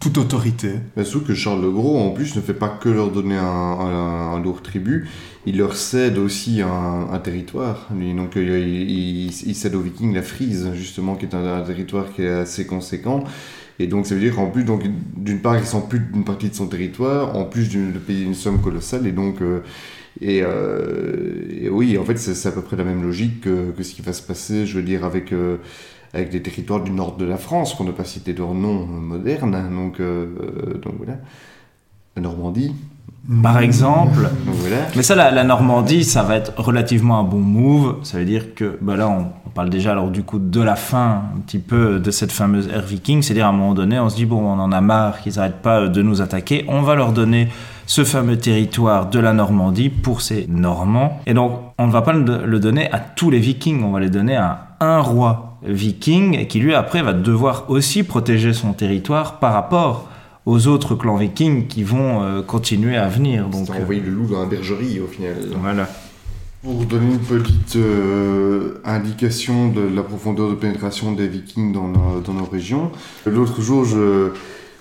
toute 0.00 0.18
autorité. 0.18 0.72
Mais 0.96 1.04
surtout 1.04 1.26
que 1.26 1.34
Charles 1.34 1.62
le 1.62 1.70
Gros, 1.70 1.98
en 1.98 2.10
plus, 2.10 2.36
ne 2.36 2.40
fait 2.40 2.54
pas 2.54 2.68
que 2.68 2.88
leur 2.88 3.10
donner 3.10 3.36
un, 3.36 4.40
lourd 4.42 4.62
tribut, 4.62 5.08
il 5.46 5.58
leur 5.58 5.74
cède 5.74 6.18
aussi 6.18 6.60
un, 6.62 7.18
territoire. 7.18 7.88
Donc, 7.90 8.32
il, 8.36 9.26
il, 9.26 9.54
cède 9.54 9.74
aux 9.74 9.80
Vikings 9.80 10.14
la 10.14 10.22
Frise, 10.22 10.70
justement, 10.74 11.14
qui 11.16 11.26
est 11.26 11.34
un, 11.34 11.62
territoire 11.62 12.12
qui 12.12 12.22
est 12.22 12.28
assez 12.28 12.66
conséquent. 12.66 13.24
Et 13.78 13.86
donc, 13.86 14.06
ça 14.06 14.14
veut 14.14 14.20
dire 14.20 14.34
qu'en 14.34 14.50
plus, 14.50 14.64
d'une 15.16 15.40
part, 15.40 15.58
il 15.58 15.64
s'ampute 15.64 16.12
d'une 16.12 16.24
partie 16.24 16.48
de 16.48 16.54
son 16.54 16.66
territoire, 16.66 17.36
en 17.36 17.44
plus 17.44 17.68
de 17.70 17.98
payer 17.98 18.24
une 18.24 18.34
somme 18.34 18.60
colossale, 18.60 19.06
et 19.06 19.12
donc. 19.12 19.40
Euh, 19.42 19.60
euh, 20.22 21.68
oui, 21.70 21.98
en 21.98 22.04
fait, 22.04 22.16
c'est 22.16 22.48
à 22.48 22.52
peu 22.52 22.62
près 22.62 22.76
la 22.76 22.84
même 22.84 23.02
logique 23.02 23.42
que, 23.42 23.82
ce 23.82 23.94
qui 23.94 24.02
va 24.02 24.12
se 24.12 24.22
passer, 24.22 24.66
je 24.66 24.76
veux 24.76 24.84
dire, 24.84 25.04
avec. 25.04 25.32
Euh, 25.32 25.58
avec 26.14 26.30
des 26.30 26.42
territoires 26.42 26.80
du 26.80 26.90
nord 26.90 27.16
de 27.16 27.24
la 27.24 27.36
France, 27.36 27.74
qu'on 27.74 27.84
n'a 27.84 27.92
pas 27.92 28.04
cité 28.04 28.32
leur 28.32 28.54
nom 28.54 28.86
moderne, 28.86 29.68
donc, 29.70 30.00
euh, 30.00 30.80
donc 30.82 30.94
voilà, 30.98 31.18
la 32.16 32.22
Normandie. 32.22 32.74
Par 33.42 33.58
exemple. 33.58 34.30
Voilà. 34.46 34.76
Mais 34.94 35.02
ça, 35.02 35.16
la, 35.16 35.30
la, 35.32 35.42
Normandie, 35.42 36.04
ça 36.04 36.22
va 36.22 36.36
être 36.36 36.52
relativement 36.56 37.18
un 37.18 37.24
bon 37.24 37.40
move. 37.40 37.96
Ça 38.04 38.18
veut 38.18 38.24
dire 38.24 38.54
que, 38.54 38.78
bah 38.80 38.96
là, 38.96 39.08
on, 39.08 39.26
on, 39.44 39.50
parle 39.50 39.68
déjà 39.68 39.92
alors 39.92 40.10
du 40.10 40.22
coup 40.22 40.38
de 40.38 40.60
la 40.60 40.76
fin 40.76 41.22
un 41.36 41.40
petit 41.40 41.58
peu 41.58 41.98
de 41.98 42.10
cette 42.12 42.30
fameuse 42.30 42.68
ère 42.68 42.82
viking. 42.82 43.22
C'est-à-dire 43.22 43.46
à 43.46 43.48
un 43.48 43.52
moment 43.52 43.74
donné, 43.74 43.98
on 43.98 44.08
se 44.08 44.16
dit 44.16 44.26
bon, 44.26 44.38
on 44.38 44.60
en 44.60 44.70
a 44.70 44.80
marre 44.80 45.20
qu'ils 45.20 45.34
n'arrêtent 45.36 45.62
pas 45.62 45.88
de 45.88 46.02
nous 46.02 46.20
attaquer. 46.20 46.64
On 46.68 46.82
va 46.82 46.94
leur 46.94 47.12
donner 47.12 47.48
ce 47.86 48.04
fameux 48.04 48.36
territoire 48.36 49.10
de 49.10 49.18
la 49.18 49.32
Normandie 49.32 49.88
pour 49.88 50.20
ces 50.20 50.46
Normands. 50.48 51.20
Et 51.26 51.34
donc, 51.34 51.60
on 51.78 51.88
ne 51.88 51.92
va 51.92 52.02
pas 52.02 52.12
le 52.12 52.58
donner 52.60 52.92
à 52.92 53.00
tous 53.00 53.30
les 53.30 53.40
Vikings. 53.40 53.82
On 53.82 53.90
va 53.90 54.00
les 54.00 54.10
donner 54.10 54.36
à 54.36 54.76
un 54.78 55.00
roi 55.00 55.45
viking 55.62 56.46
qui 56.46 56.58
lui 56.60 56.74
après 56.74 57.02
va 57.02 57.12
devoir 57.12 57.64
aussi 57.68 58.02
protéger 58.02 58.52
son 58.52 58.72
territoire 58.72 59.38
par 59.38 59.52
rapport 59.52 60.08
aux 60.44 60.68
autres 60.68 60.94
clans 60.94 61.16
vikings 61.16 61.66
qui 61.66 61.82
vont 61.82 62.22
euh, 62.22 62.42
continuer 62.42 62.96
à 62.96 63.08
venir. 63.08 63.48
Donc 63.48 63.68
envoyer 63.70 64.00
le 64.00 64.10
loup 64.10 64.26
dans 64.28 64.40
la 64.40 64.46
bergerie 64.46 65.00
au 65.00 65.08
final. 65.08 65.34
Voilà. 65.60 65.88
Pour 66.62 66.84
donner 66.84 67.12
une 67.12 67.18
petite 67.18 67.76
euh, 67.76 68.80
indication 68.84 69.68
de 69.68 69.82
la 69.94 70.02
profondeur 70.02 70.48
de 70.48 70.54
pénétration 70.54 71.12
des 71.12 71.28
vikings 71.28 71.72
dans 71.72 71.88
nos, 71.88 72.20
dans 72.20 72.32
nos 72.32 72.44
régions, 72.44 72.90
l'autre 73.24 73.60
jour 73.60 73.84
je, 73.84 74.30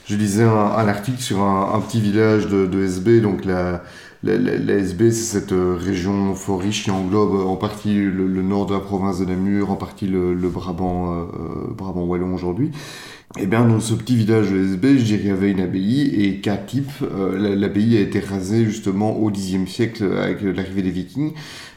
je 0.07 0.15
lisais 0.15 0.43
un, 0.43 0.49
un 0.49 0.87
article 0.87 1.21
sur 1.21 1.41
un, 1.41 1.73
un, 1.75 1.79
petit 1.81 1.99
village 1.99 2.47
de, 2.47 2.65
de 2.65 2.83
SB, 2.83 3.21
donc 3.21 3.45
la, 3.45 3.83
la, 4.33 4.73
SB, 4.77 5.11
c'est 5.11 5.39
cette 5.39 5.51
euh, 5.51 5.77
région 5.79 6.33
fort 6.35 6.61
riche 6.61 6.83
qui 6.83 6.91
englobe 6.91 7.35
en 7.47 7.55
partie 7.55 7.93
le, 7.93 8.27
le, 8.27 8.41
nord 8.41 8.65
de 8.65 8.73
la 8.73 8.79
province 8.79 9.19
de 9.19 9.25
Namur, 9.25 9.71
en 9.71 9.75
partie 9.75 10.07
le, 10.07 10.33
le 10.33 10.49
Brabant, 10.49 11.13
euh, 11.13 11.25
Brabant 11.69 12.03
wallon 12.03 12.33
aujourd'hui. 12.33 12.71
Eh 13.37 13.47
bien 13.47 13.65
dans 13.65 13.81
ce 13.81 13.93
petit 13.93 14.15
village 14.15 14.49
de 14.49 14.63
SB, 14.63 14.97
je 14.97 15.03
dirais 15.03 15.19
qu'il 15.19 15.27
y 15.27 15.31
avait 15.31 15.51
une 15.51 15.59
abbaye 15.59 16.23
et 16.23 16.39
qu'à 16.39 16.55
type, 16.55 16.89
euh, 17.01 17.55
l'abbaye 17.55 17.97
a 17.97 17.99
été 17.99 18.19
rasée 18.19 18.63
justement 18.65 19.17
au 19.17 19.29
Xe 19.29 19.57
siècle 19.67 20.05
avec 20.17 20.41
l'arrivée 20.41 20.81
des 20.81 20.91
Vikings. 20.91 21.33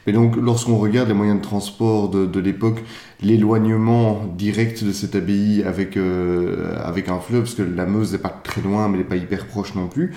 Mais 0.07 0.13
donc 0.13 0.37
lorsqu'on 0.37 0.77
regarde 0.77 1.09
les 1.09 1.13
moyens 1.13 1.39
de 1.39 1.43
transport 1.43 2.09
de, 2.09 2.25
de 2.25 2.39
l'époque, 2.39 2.81
l'éloignement 3.21 4.23
direct 4.37 4.83
de 4.85 4.93
cette 4.93 5.15
abbaye 5.15 5.63
avec, 5.63 5.97
euh, 5.97 6.73
avec 6.81 7.09
un 7.09 7.19
fleuve, 7.19 7.41
parce 7.41 7.55
que 7.55 7.63
la 7.63 7.85
Meuse 7.85 8.13
n'est 8.13 8.19
pas 8.19 8.29
très 8.29 8.61
loin, 8.61 8.87
mais 8.87 8.99
n'est 8.99 9.03
pas 9.03 9.17
hyper 9.17 9.45
proche 9.45 9.75
non 9.75 9.87
plus. 9.87 10.13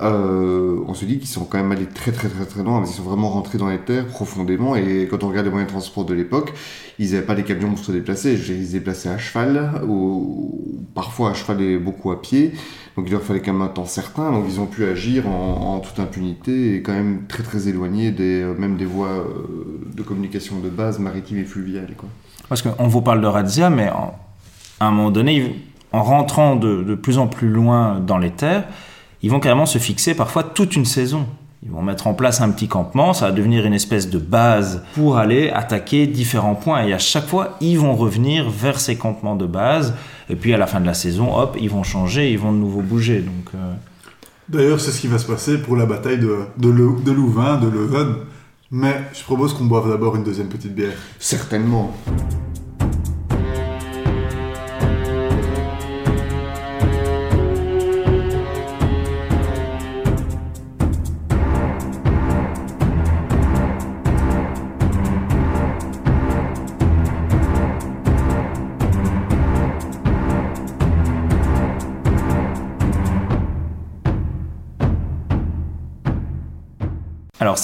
Euh, 0.00 0.78
on 0.86 0.94
se 0.94 1.04
dit 1.04 1.18
qu'ils 1.18 1.28
sont 1.28 1.44
quand 1.44 1.58
même 1.58 1.72
allés 1.72 1.86
très 1.86 2.12
très 2.12 2.28
très 2.28 2.44
très 2.44 2.62
loin, 2.62 2.82
ils 2.86 2.92
sont 2.92 3.02
vraiment 3.02 3.30
rentrés 3.30 3.58
dans 3.58 3.68
les 3.68 3.78
terres 3.78 4.06
profondément, 4.06 4.76
et 4.76 5.08
quand 5.10 5.24
on 5.24 5.28
regarde 5.28 5.46
les 5.46 5.50
moyens 5.50 5.68
de 5.68 5.72
transport 5.72 6.04
de 6.04 6.14
l'époque, 6.14 6.52
ils 7.00 7.10
n'avaient 7.10 7.26
pas 7.26 7.34
des 7.34 7.42
camions 7.42 7.70
pour 7.70 7.84
se 7.84 7.90
déplacer, 7.90 8.34
ils 8.34 8.66
se 8.66 8.72
déplaçaient 8.72 9.08
à 9.08 9.18
cheval, 9.18 9.82
ou 9.88 10.86
parfois 10.94 11.30
à 11.30 11.34
cheval 11.34 11.60
et 11.62 11.78
beaucoup 11.78 12.12
à 12.12 12.22
pied, 12.22 12.52
donc 12.96 13.06
il 13.08 13.12
leur 13.12 13.22
fallait 13.22 13.40
quand 13.40 13.52
même 13.52 13.62
un 13.62 13.68
temps 13.68 13.86
certain, 13.86 14.30
donc 14.30 14.44
ils 14.48 14.60
ont 14.60 14.66
pu 14.66 14.84
agir 14.84 15.28
en, 15.28 15.80
toute 15.80 15.98
impunité, 15.98 16.76
et 16.76 16.82
quand 16.82 16.92
même 16.92 17.24
très 17.26 17.42
très 17.42 17.66
éloignés 17.66 18.12
des, 18.12 18.44
même 18.56 18.76
des 18.76 18.84
voies 18.84 19.26
de 19.96 20.02
communication 20.02 20.60
de 20.60 20.68
base 20.68 21.00
maritimes 21.00 21.38
et 21.38 21.44
fluviales. 21.44 21.94
Quoi. 21.96 22.08
Parce 22.48 22.62
qu'on 22.62 22.86
vous 22.86 23.02
parle 23.02 23.20
de 23.20 23.26
razzia, 23.26 23.68
mais 23.68 23.90
en, 23.90 24.14
à 24.78 24.86
un 24.86 24.90
moment 24.92 25.10
donné, 25.10 25.56
en 25.90 26.04
rentrant 26.04 26.54
de 26.54 26.94
plus 26.94 27.18
en 27.18 27.26
plus 27.26 27.48
loin 27.48 27.98
dans 27.98 28.18
les 28.18 28.30
terres, 28.30 28.64
ils 29.22 29.30
vont 29.30 29.40
carrément 29.40 29.66
se 29.66 29.78
fixer 29.78 30.14
parfois 30.14 30.42
toute 30.42 30.76
une 30.76 30.84
saison. 30.84 31.26
Ils 31.64 31.72
vont 31.72 31.82
mettre 31.82 32.06
en 32.06 32.14
place 32.14 32.40
un 32.40 32.50
petit 32.50 32.68
campement, 32.68 33.12
ça 33.12 33.26
va 33.26 33.32
devenir 33.32 33.66
une 33.66 33.74
espèce 33.74 34.08
de 34.08 34.18
base 34.18 34.84
pour 34.94 35.18
aller 35.18 35.50
attaquer 35.50 36.06
différents 36.06 36.54
points. 36.54 36.84
Et 36.84 36.92
à 36.92 36.98
chaque 36.98 37.26
fois, 37.26 37.56
ils 37.60 37.76
vont 37.76 37.96
revenir 37.96 38.48
vers 38.48 38.78
ces 38.78 38.96
campements 38.96 39.34
de 39.34 39.46
base. 39.46 39.94
Et 40.30 40.36
puis 40.36 40.54
à 40.54 40.56
la 40.56 40.68
fin 40.68 40.80
de 40.80 40.86
la 40.86 40.94
saison, 40.94 41.36
hop, 41.36 41.56
ils 41.60 41.68
vont 41.68 41.82
changer, 41.82 42.30
ils 42.30 42.38
vont 42.38 42.52
de 42.52 42.58
nouveau 42.58 42.80
bouger. 42.80 43.20
Donc, 43.20 43.54
euh... 43.54 43.74
D'ailleurs, 44.48 44.78
c'est 44.80 44.92
ce 44.92 45.00
qui 45.00 45.08
va 45.08 45.18
se 45.18 45.26
passer 45.26 45.58
pour 45.58 45.76
la 45.76 45.86
bataille 45.86 46.18
de, 46.18 46.36
de, 46.56 46.68
Le, 46.70 46.92
de 47.04 47.10
Louvain, 47.10 47.58
de 47.58 47.68
Leuven. 47.68 48.14
Mais 48.70 48.94
je 49.12 49.24
propose 49.24 49.52
qu'on 49.52 49.64
boive 49.64 49.88
d'abord 49.88 50.14
une 50.14 50.24
deuxième 50.24 50.48
petite 50.48 50.74
bière. 50.74 50.92
Certainement. 51.18 51.92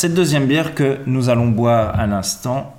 Cette 0.04 0.12
deuxième 0.12 0.46
bière 0.46 0.74
que 0.74 0.98
nous 1.06 1.30
allons 1.30 1.48
boire 1.48 1.98
à 1.98 2.06
l'instant 2.06 2.74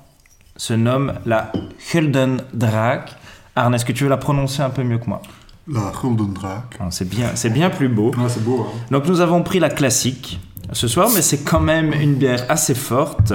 se 0.58 0.76
nomme 0.76 1.14
la 1.26 1.52
Huldendrak. 1.92 3.16
Arne, 3.56 3.74
est-ce 3.74 3.84
que 3.84 3.94
tu 3.94 4.04
veux 4.04 4.12
la 4.12 4.18
prononcer 4.18 4.62
un 4.62 4.70
peu 4.70 4.84
mieux 4.84 5.00
que 5.00 5.08
moi? 5.08 5.24
La 5.68 5.92
Huldendrak. 6.04 6.78
C'est 6.92 7.10
bien, 7.10 7.32
c'est 7.34 7.50
bien 7.50 7.72
plus 7.72 7.88
beau. 7.88 8.12
Ah, 8.16 8.30
c'est 8.30 8.44
beau. 8.44 8.68
Hein. 8.70 8.74
Donc, 8.92 9.08
nous 9.08 9.22
avons 9.22 9.42
pris 9.42 9.58
la 9.58 9.72
classique 9.72 10.40
ce 10.72 10.88
soir, 10.88 11.10
mais 11.16 11.24
c'est 11.24 11.44
quand 11.44 11.62
même 11.62 11.94
une 11.94 12.14
bière 12.14 12.46
assez 12.48 12.76
forte 12.76 13.34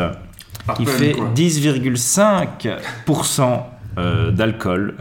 qui 0.77 0.87
fait 0.87 1.17
10,5% 1.35 3.63
euh, 3.99 4.31
d'alcool. 4.31 4.95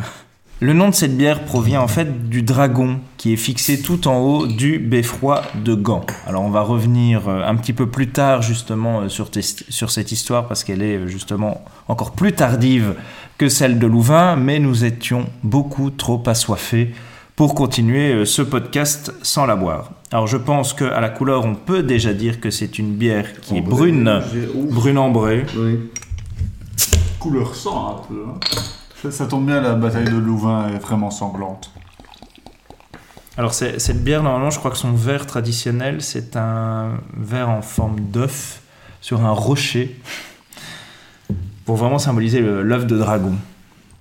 Le 0.62 0.74
nom 0.74 0.89
de 0.89 0.93
cette 0.93 1.15
bière 1.15 1.45
provient 1.45 1.82
en 1.82 1.88
fait 1.88 2.28
du 2.30 2.41
dragon 2.43 3.00
qui 3.15 3.32
est 3.32 3.38
fixé 3.38 3.82
tout 3.82 4.10
en 4.10 4.17
haut 4.19 4.45
du 4.45 4.78
beffroi 4.78 5.43
de 5.63 5.74
Gand. 5.74 6.06
Alors 6.28 6.43
on 6.43 6.50
va 6.50 6.62
revenir 6.62 7.30
euh, 7.30 7.43
un 7.48 7.56
petit 7.56 7.72
peu 7.72 7.88
plus 7.88 8.10
tard 8.10 8.41
justement 8.41 9.02
euh, 9.02 9.10
sur, 9.10 9.32
tes- 9.32 9.41
sur 9.41 9.89
cette 9.89 10.12
histoire 10.12 10.50
parce 10.50 10.65
qu'elle 10.65 10.82
est 10.82 10.98
euh, 10.98 11.08
justement 11.08 11.63
encore 11.88 12.12
plus 12.12 12.34
tardive 12.34 12.95
que 13.38 13.48
celle 13.48 13.80
de 13.80 13.88
Louvain, 13.88 14.36
mais 14.36 14.60
nous 14.60 14.84
étions 14.84 15.28
beaucoup 15.43 15.91
trop 15.91 16.22
assoiffés 16.28 16.93
pour 17.38 17.56
continuer 17.56 18.26
ce 18.26 18.41
podcast 18.41 19.13
sans 19.22 19.45
la 19.45 19.56
boire. 19.56 19.91
Alors 20.12 20.28
je 20.28 20.36
pense 20.36 20.74
qu'à 20.74 21.00
la 21.00 21.08
couleur 21.08 21.45
on 21.45 21.56
peut 21.56 21.84
déjà 21.84 22.13
dire 22.13 22.41
que 22.41 22.50
c'est 22.50 22.78
une 22.80 22.95
bière 22.95 23.39
qui 23.39 23.56
est 23.56 23.62
brune, 23.62 24.22
brune 24.72 24.98
ambrée. 24.98 25.45
Oui. 25.56 25.80
Couleur 27.17 27.56
sang 27.56 27.95
un 28.04 28.08
peu. 28.10 28.26
hein. 28.28 28.39
Ça, 29.12 29.27
tombe 29.27 29.45
bien, 29.45 29.62
la 29.62 29.75
bataille 29.75 30.03
de 30.03 30.17
Louvain 30.17 30.67
est 30.69 30.77
vraiment 30.77 31.09
sanglante. 31.09 31.71
Alors 33.38 33.53
cette 33.53 34.03
bière, 34.03 34.23
normalement, 34.23 34.49
je 34.49 34.59
crois 34.59 34.71
que 34.71 34.77
son 34.77 34.91
verre 34.91 35.25
traditionnel, 35.25 36.01
c'est 36.01 36.35
un 36.35 36.91
verre 37.15 37.49
en 37.49 37.62
forme 37.62 38.01
d'œuf 38.01 38.62
sur 38.99 39.25
un 39.25 39.31
rocher 39.31 39.97
pour 41.63 41.77
vraiment 41.77 41.99
symboliser 41.99 42.41
l'œuf 42.41 42.85
de 42.85 42.97
dragon. 42.97 43.35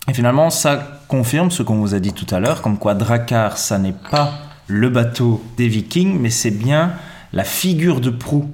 Et 0.09 0.15
finalement, 0.15 0.51
ça 0.51 1.01
confirme 1.07 1.53
ce 1.53 1.63
qu'on 1.63 1.77
vous 1.77 1.95
a 1.95 2.01
dit 2.01 2.13
tout 2.13 2.35
à 2.35 2.41
l'heure, 2.41 2.61
comme 2.61 2.77
quoi 2.77 2.95
Drakkar, 2.95 3.57
ça 3.57 3.79
n'est 3.79 3.95
pas 4.11 4.33
le 4.67 4.89
bateau 4.89 5.45
des 5.57 5.69
Vikings, 5.69 6.19
mais 6.19 6.31
c'est 6.31 6.51
bien 6.51 6.93
la 7.33 7.45
figure 7.45 8.01
de 8.01 8.11
proue 8.11 8.51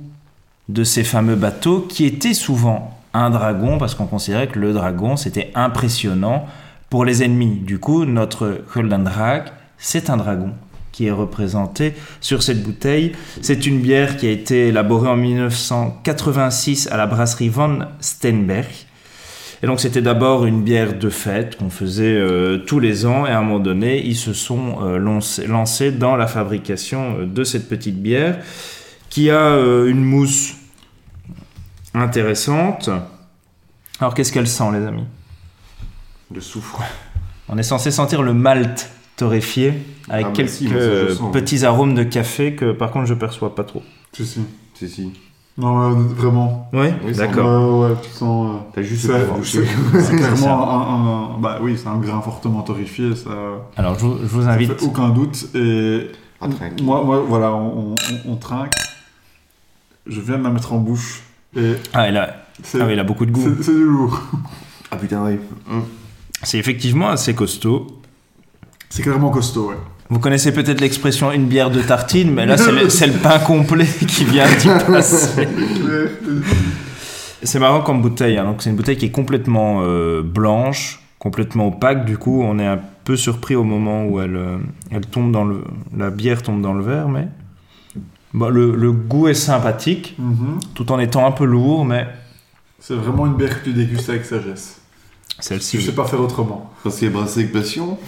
de 0.68 0.84
ces 0.84 1.04
fameux 1.04 1.36
bateaux 1.36 1.80
qui 1.80 2.04
était 2.04 2.34
souvent 2.34 2.98
un 3.14 3.30
dragon 3.30 3.78
parce 3.78 3.94
qu'on 3.94 4.06
considérait 4.06 4.48
que 4.48 4.58
le 4.58 4.72
dragon 4.72 5.16
c'était 5.16 5.50
impressionnant 5.54 6.46
pour 6.90 7.04
les 7.04 7.24
ennemis. 7.24 7.60
Du 7.60 7.80
coup, 7.80 8.04
notre 8.04 8.60
Drag, 8.76 9.44
c'est 9.78 10.10
un 10.10 10.16
dragon 10.16 10.52
qui 10.92 11.06
est 11.06 11.10
représenté 11.10 11.94
sur 12.20 12.44
cette 12.44 12.62
bouteille. 12.62 13.10
C'est 13.42 13.66
une 13.66 13.80
bière 13.80 14.16
qui 14.16 14.28
a 14.28 14.30
été 14.30 14.68
élaborée 14.68 15.08
en 15.08 15.16
1986 15.16 16.88
à 16.92 16.96
la 16.96 17.06
brasserie 17.06 17.48
Van 17.48 17.80
Steenberg. 17.98 18.70
Et 19.64 19.66
donc 19.66 19.80
c'était 19.80 20.02
d'abord 20.02 20.44
une 20.44 20.62
bière 20.62 20.96
de 20.96 21.10
fête 21.10 21.56
qu'on 21.56 21.70
faisait 21.70 22.14
euh, 22.14 22.58
tous 22.58 22.78
les 22.78 23.06
ans 23.06 23.26
et 23.26 23.30
à 23.30 23.38
un 23.38 23.42
moment 23.42 23.58
donné 23.58 24.00
ils 24.04 24.14
se 24.14 24.32
sont 24.32 24.76
euh, 24.82 24.98
lancés, 24.98 25.90
dans 25.90 26.14
la 26.14 26.26
fabrication 26.28 27.16
euh, 27.18 27.26
de 27.26 27.42
cette 27.42 27.68
petite 27.68 28.00
bière 28.00 28.38
qui 29.10 29.30
a 29.30 29.56
une 29.86 30.04
mousse 30.04 30.54
intéressante. 31.94 32.90
Alors 34.00 34.14
qu'est-ce 34.14 34.32
qu'elle 34.32 34.48
sent 34.48 34.64
les 34.72 34.84
amis 34.86 35.04
Le 36.34 36.40
soufre. 36.40 36.82
On 37.48 37.56
est 37.58 37.62
censé 37.62 37.90
sentir 37.90 38.22
le 38.22 38.32
malt 38.34 38.90
torréfié 39.16 39.74
avec 40.08 40.26
Ah, 40.26 40.28
bah 40.30 40.34
quelques 40.34 40.50
si, 40.50 40.64
moi, 40.68 40.74
ça, 40.74 40.80
je 40.80 40.84
euh, 40.90 41.14
sens. 41.14 41.32
petits 41.32 41.64
arômes 41.64 41.94
de 41.94 42.02
café 42.02 42.54
que 42.54 42.72
par 42.72 42.90
contre 42.90 43.06
je 43.06 43.14
perçois 43.14 43.54
pas 43.54 43.64
trop. 43.64 43.82
Si, 44.12 44.26
si. 44.26 44.40
Si, 44.74 44.88
si. 44.88 45.12
Non, 45.56 45.90
vraiment. 45.90 46.68
Oui, 46.72 46.88
d'accord. 47.16 47.80
Ouais, 47.80 47.90
ouais, 47.90 47.96
tu 48.02 48.10
sens. 48.10 48.56
euh, 48.56 48.58
T'as 48.74 48.82
juste 48.82 49.06
c'est- 49.06 50.16
clairement 50.16 50.70
un, 51.30 51.36
un- 51.36 51.38
Bah 51.38 51.58
oui, 51.62 51.78
c'est 51.80 51.86
un 51.86 51.98
grain 51.98 52.20
fortement 52.20 52.62
torréfié, 52.62 53.14
ça. 53.14 53.30
Alors 53.76 53.96
je 53.96 54.04
vous, 54.04 54.18
je 54.20 54.26
vous 54.26 54.42
ça 54.42 54.50
invite. 54.50 54.72
fait 54.80 54.84
aucun 54.84 55.10
doute. 55.10 55.46
Et. 55.54 56.10
Ah, 56.40 56.48
moi, 56.82 57.22
voilà, 57.28 57.52
on, 57.52 57.94
on, 57.94 58.32
on 58.32 58.36
trinque. 58.36 58.72
Je 60.06 60.20
viens 60.20 60.38
de 60.38 60.42
la 60.42 60.50
mettre 60.50 60.72
en 60.72 60.78
bouche. 60.78 61.22
Et 61.56 61.74
Ah, 61.92 62.08
il 62.08 62.16
a, 62.16 62.44
c'est 62.62 62.80
ah 62.80 62.86
oui, 62.86 62.92
il 62.94 62.98
a 63.00 63.04
beaucoup 63.04 63.26
de 63.26 63.30
goût. 63.32 63.56
c'est- 63.62 63.72
du 63.72 63.84
lourd. 63.84 64.20
Ah 64.90 64.96
putain, 64.96 65.24
oui. 65.24 65.38
Hum. 65.70 65.82
C'est 66.42 66.58
effectivement 66.58 67.08
assez 67.08 67.34
costaud. 67.34 67.86
C'est 68.90 69.02
clairement 69.02 69.30
costaud, 69.30 69.70
ouais. 69.70 69.76
Vous 70.08 70.18
connaissez 70.20 70.52
peut-être 70.52 70.80
l'expression 70.80 71.32
une 71.32 71.46
bière 71.46 71.70
de 71.70 71.80
tartine, 71.80 72.30
mais 72.32 72.46
là 72.46 72.56
c'est 72.56 73.06
le, 73.06 73.12
pain 73.14 73.38
complet 73.40 73.86
qui 74.06 74.24
vient 74.24 74.46
d'y 74.56 74.68
passer. 74.86 75.48
C'est 77.42 77.58
marrant 77.58 77.80
comme 77.80 78.02
bouteille. 78.02 78.36
hein. 78.38 78.44
Donc 78.44 78.62
c'est 78.62 78.70
une 78.70 78.76
bouteille 78.76 78.96
qui 78.96 79.06
est 79.06 79.10
complètement 79.10 79.80
euh, 79.82 80.22
blanche, 80.22 81.00
complètement 81.18 81.68
opaque. 81.68 82.04
Du 82.04 82.18
coup, 82.18 82.42
on 82.42 82.58
est 82.58 82.66
un 82.66 82.78
peu 83.04 83.16
surpris 83.16 83.54
au 83.56 83.64
moment 83.64 84.04
où 84.06 84.20
elle, 84.20 84.36
euh, 84.36 84.56
elle 84.90 85.06
tombe 85.06 85.32
dans 85.32 85.44
le, 85.44 85.64
la 85.96 86.10
bière 86.10 86.42
tombe 86.42 86.60
dans 86.62 86.74
le 86.74 86.84
verre, 86.84 87.08
mais 87.08 87.26
bon, 88.34 88.48
le, 88.50 88.74
le 88.76 88.92
goût 88.92 89.28
est 89.28 89.34
sympathique, 89.34 90.14
Mhm. 90.18 90.58
tout 90.74 90.92
en 90.92 90.98
étant 90.98 91.26
un 91.26 91.30
peu 91.32 91.44
lourd, 91.46 91.84
mais 91.86 92.06
C'est 92.78 92.94
vraiment 92.94 93.24
une 93.26 93.34
bière 93.34 93.60
que 93.60 93.64
tu 93.64 93.72
dégustes 93.72 94.10
avec 94.10 94.24
sagesse. 94.26 94.80
celle-ci. 95.40 95.80
Je 95.80 95.86
sais 95.86 95.94
pas 95.94 96.04
faire 96.04 96.20
autrement. 96.20 96.70
Parce 96.82 97.02
est 97.02 97.08
brassé 97.08 97.40
avec 97.40 97.52
passion. 97.52 97.98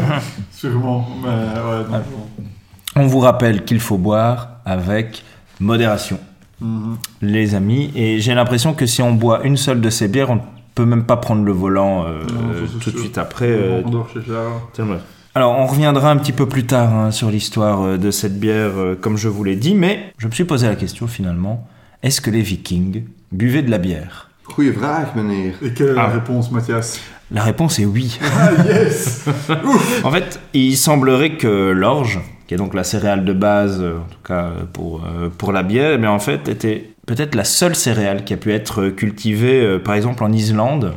Sûrement. 0.50 1.06
Mais 1.22 1.28
ouais, 1.28 1.84
non. 1.90 2.02
On 2.96 3.06
vous 3.06 3.20
rappelle 3.20 3.64
qu'il 3.64 3.80
faut 3.80 3.98
boire 3.98 4.48
avec 4.64 5.22
modération. 5.60 6.18
Mhm. 6.60 6.96
les 7.20 7.54
amis. 7.56 7.90
Et 7.96 8.20
j'ai 8.20 8.32
l'impression 8.34 8.74
que 8.74 8.86
si 8.86 9.02
on 9.02 9.12
boit 9.12 9.44
une 9.44 9.56
seule 9.56 9.80
de 9.80 9.90
ces 9.90 10.06
bières, 10.08 10.30
on 10.30 10.36
ne 10.36 10.40
peut 10.74 10.84
même 10.84 11.04
pas 11.04 11.16
prendre 11.16 11.42
le 11.44 11.52
volant 11.52 12.04
euh, 12.06 12.20
Non, 12.22 12.52
ça, 12.54 12.72
c'est 12.72 12.78
tout 12.78 12.90
de 12.92 12.98
suite 12.98 13.18
après. 13.18 13.48
euh, 13.48 13.82
On 13.84 13.90
dort 13.90 14.08
chez 14.12 14.20
Charles. 14.26 14.52
tellement. 14.72 14.96
Alors, 15.34 15.58
on 15.58 15.66
reviendra 15.66 16.10
un 16.10 16.16
petit 16.16 16.32
peu 16.32 16.46
plus 16.48 16.64
tard 16.64 16.94
hein, 16.94 17.10
sur 17.10 17.30
l'histoire 17.30 17.82
euh, 17.82 17.96
de 17.98 18.10
cette 18.12 18.38
bière, 18.38 18.72
euh, 18.76 18.98
comme 19.00 19.16
je 19.16 19.28
vous 19.28 19.42
l'ai 19.42 19.56
dit, 19.56 19.74
mais 19.74 20.12
je 20.18 20.26
me 20.28 20.32
suis 20.32 20.44
posé 20.44 20.68
la 20.68 20.76
question 20.76 21.06
finalement 21.08 21.66
est-ce 22.04 22.20
que 22.20 22.30
les 22.30 22.42
Vikings 22.42 23.04
buvaient 23.32 23.62
de 23.62 23.70
la 23.70 23.78
bière? 23.78 24.28
Goeie 24.56 24.70
vraag, 24.70 25.06
meneer. 25.16 25.54
Et 25.62 25.72
quelle 25.72 25.88
est 25.88 25.92
Ah. 25.92 26.02
la 26.02 26.08
réponse, 26.08 26.50
Mathias? 26.50 27.00
La 27.30 27.42
réponse 27.42 27.78
est 27.78 27.86
oui. 27.86 28.20
Ah, 28.22 28.50
yes 28.62 29.24
En 30.04 30.10
fait, 30.10 30.38
il 30.52 30.76
semblerait 30.76 31.36
que 31.36 31.70
l'orge, 31.70 32.20
qui 32.46 32.52
est 32.54 32.58
donc 32.58 32.74
la 32.74 32.84
céréale 32.84 33.24
de 33.24 33.32
base, 33.32 33.80
euh, 33.80 33.96
en 33.96 34.12
tout 34.12 34.18
cas 34.22 34.50
pour, 34.74 35.02
euh, 35.04 35.30
pour 35.36 35.50
la 35.50 35.62
bière, 35.62 35.98
mais 35.98 36.06
en 36.06 36.18
fait 36.18 36.46
était 36.48 36.90
peut-être 37.06 37.34
la 37.34 37.44
seule 37.44 37.74
céréale 37.74 38.24
qui 38.24 38.34
a 38.34 38.36
pu 38.36 38.52
être 38.52 38.90
cultivée, 38.90 39.62
euh, 39.62 39.78
par 39.78 39.94
exemple 39.94 40.22
en 40.24 40.30
Islande, 40.30 40.92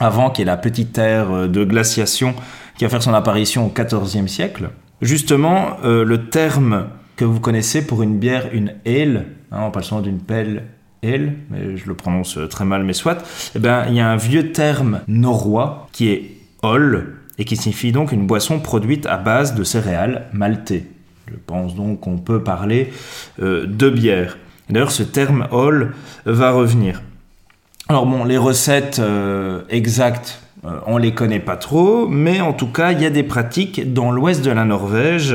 avant 0.00 0.30
qu'il 0.30 0.42
y 0.44 0.48
ait 0.48 0.50
la 0.50 0.56
petite 0.56 0.98
ère 0.98 1.48
de 1.48 1.64
glaciation 1.64 2.34
qui 2.78 2.84
va 2.84 2.90
faire 2.90 3.02
son 3.02 3.12
apparition 3.12 3.66
au 3.66 3.72
XIVe 3.74 4.28
siècle. 4.28 4.70
Justement, 5.02 5.76
euh, 5.84 6.04
le 6.04 6.28
terme 6.28 6.86
que 7.16 7.24
vous 7.24 7.40
connaissez 7.40 7.84
pour 7.84 8.02
une 8.02 8.18
bière, 8.18 8.48
une 8.52 8.74
ale, 8.86 9.26
hein, 9.50 9.62
on 9.66 9.70
parle 9.70 9.84
souvent 9.84 10.00
d'une 10.00 10.20
pelle 10.20 10.62
ale, 11.02 11.34
mais 11.50 11.76
je 11.76 11.86
le 11.86 11.94
prononce 11.94 12.38
euh, 12.38 12.46
très 12.46 12.64
mal, 12.64 12.84
mais 12.84 12.92
soit, 12.92 13.18
eh 13.54 13.58
ben, 13.58 13.84
il 13.88 13.94
y 13.94 14.00
a 14.00 14.08
un 14.08 14.16
vieux 14.16 14.52
terme 14.52 15.00
norrois 15.08 15.88
qui 15.92 16.08
est 16.08 16.30
ol, 16.62 17.16
et 17.36 17.44
qui 17.44 17.56
signifie 17.56 17.92
donc 17.92 18.10
une 18.12 18.26
boisson 18.26 18.60
produite 18.60 19.06
à 19.06 19.16
base 19.16 19.54
de 19.54 19.64
céréales 19.64 20.26
maltées. 20.32 20.86
Je 21.28 21.34
pense 21.46 21.74
donc 21.74 22.00
qu'on 22.00 22.18
peut 22.18 22.42
parler 22.42 22.92
euh, 23.42 23.66
de 23.66 23.90
bière. 23.90 24.38
D'ailleurs, 24.70 24.92
ce 24.92 25.02
terme 25.02 25.48
ol 25.50 25.94
va 26.26 26.50
revenir. 26.52 27.02
Alors 27.88 28.06
bon, 28.06 28.24
les 28.24 28.36
recettes 28.36 29.00
exactes, 29.70 30.42
euh, 30.64 30.80
on 30.86 30.96
les 30.98 31.14
connaît 31.14 31.40
pas 31.40 31.56
trop, 31.56 32.06
mais 32.06 32.40
en 32.40 32.52
tout 32.52 32.66
cas, 32.68 32.92
il 32.92 33.00
y 33.00 33.06
a 33.06 33.10
des 33.10 33.22
pratiques 33.22 33.92
dans 33.92 34.10
l'ouest 34.10 34.44
de 34.44 34.50
la 34.50 34.64
Norvège, 34.64 35.34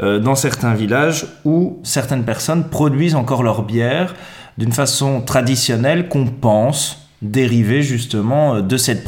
euh, 0.00 0.18
dans 0.18 0.34
certains 0.34 0.74
villages, 0.74 1.26
où 1.44 1.78
certaines 1.82 2.24
personnes 2.24 2.68
produisent 2.68 3.14
encore 3.14 3.42
leur 3.42 3.62
bière 3.62 4.14
d'une 4.58 4.72
façon 4.72 5.20
traditionnelle 5.20 6.08
qu'on 6.08 6.26
pense 6.26 7.06
dériver 7.22 7.82
justement 7.82 8.56
euh, 8.56 8.60
de 8.60 8.76
cette 8.76 9.04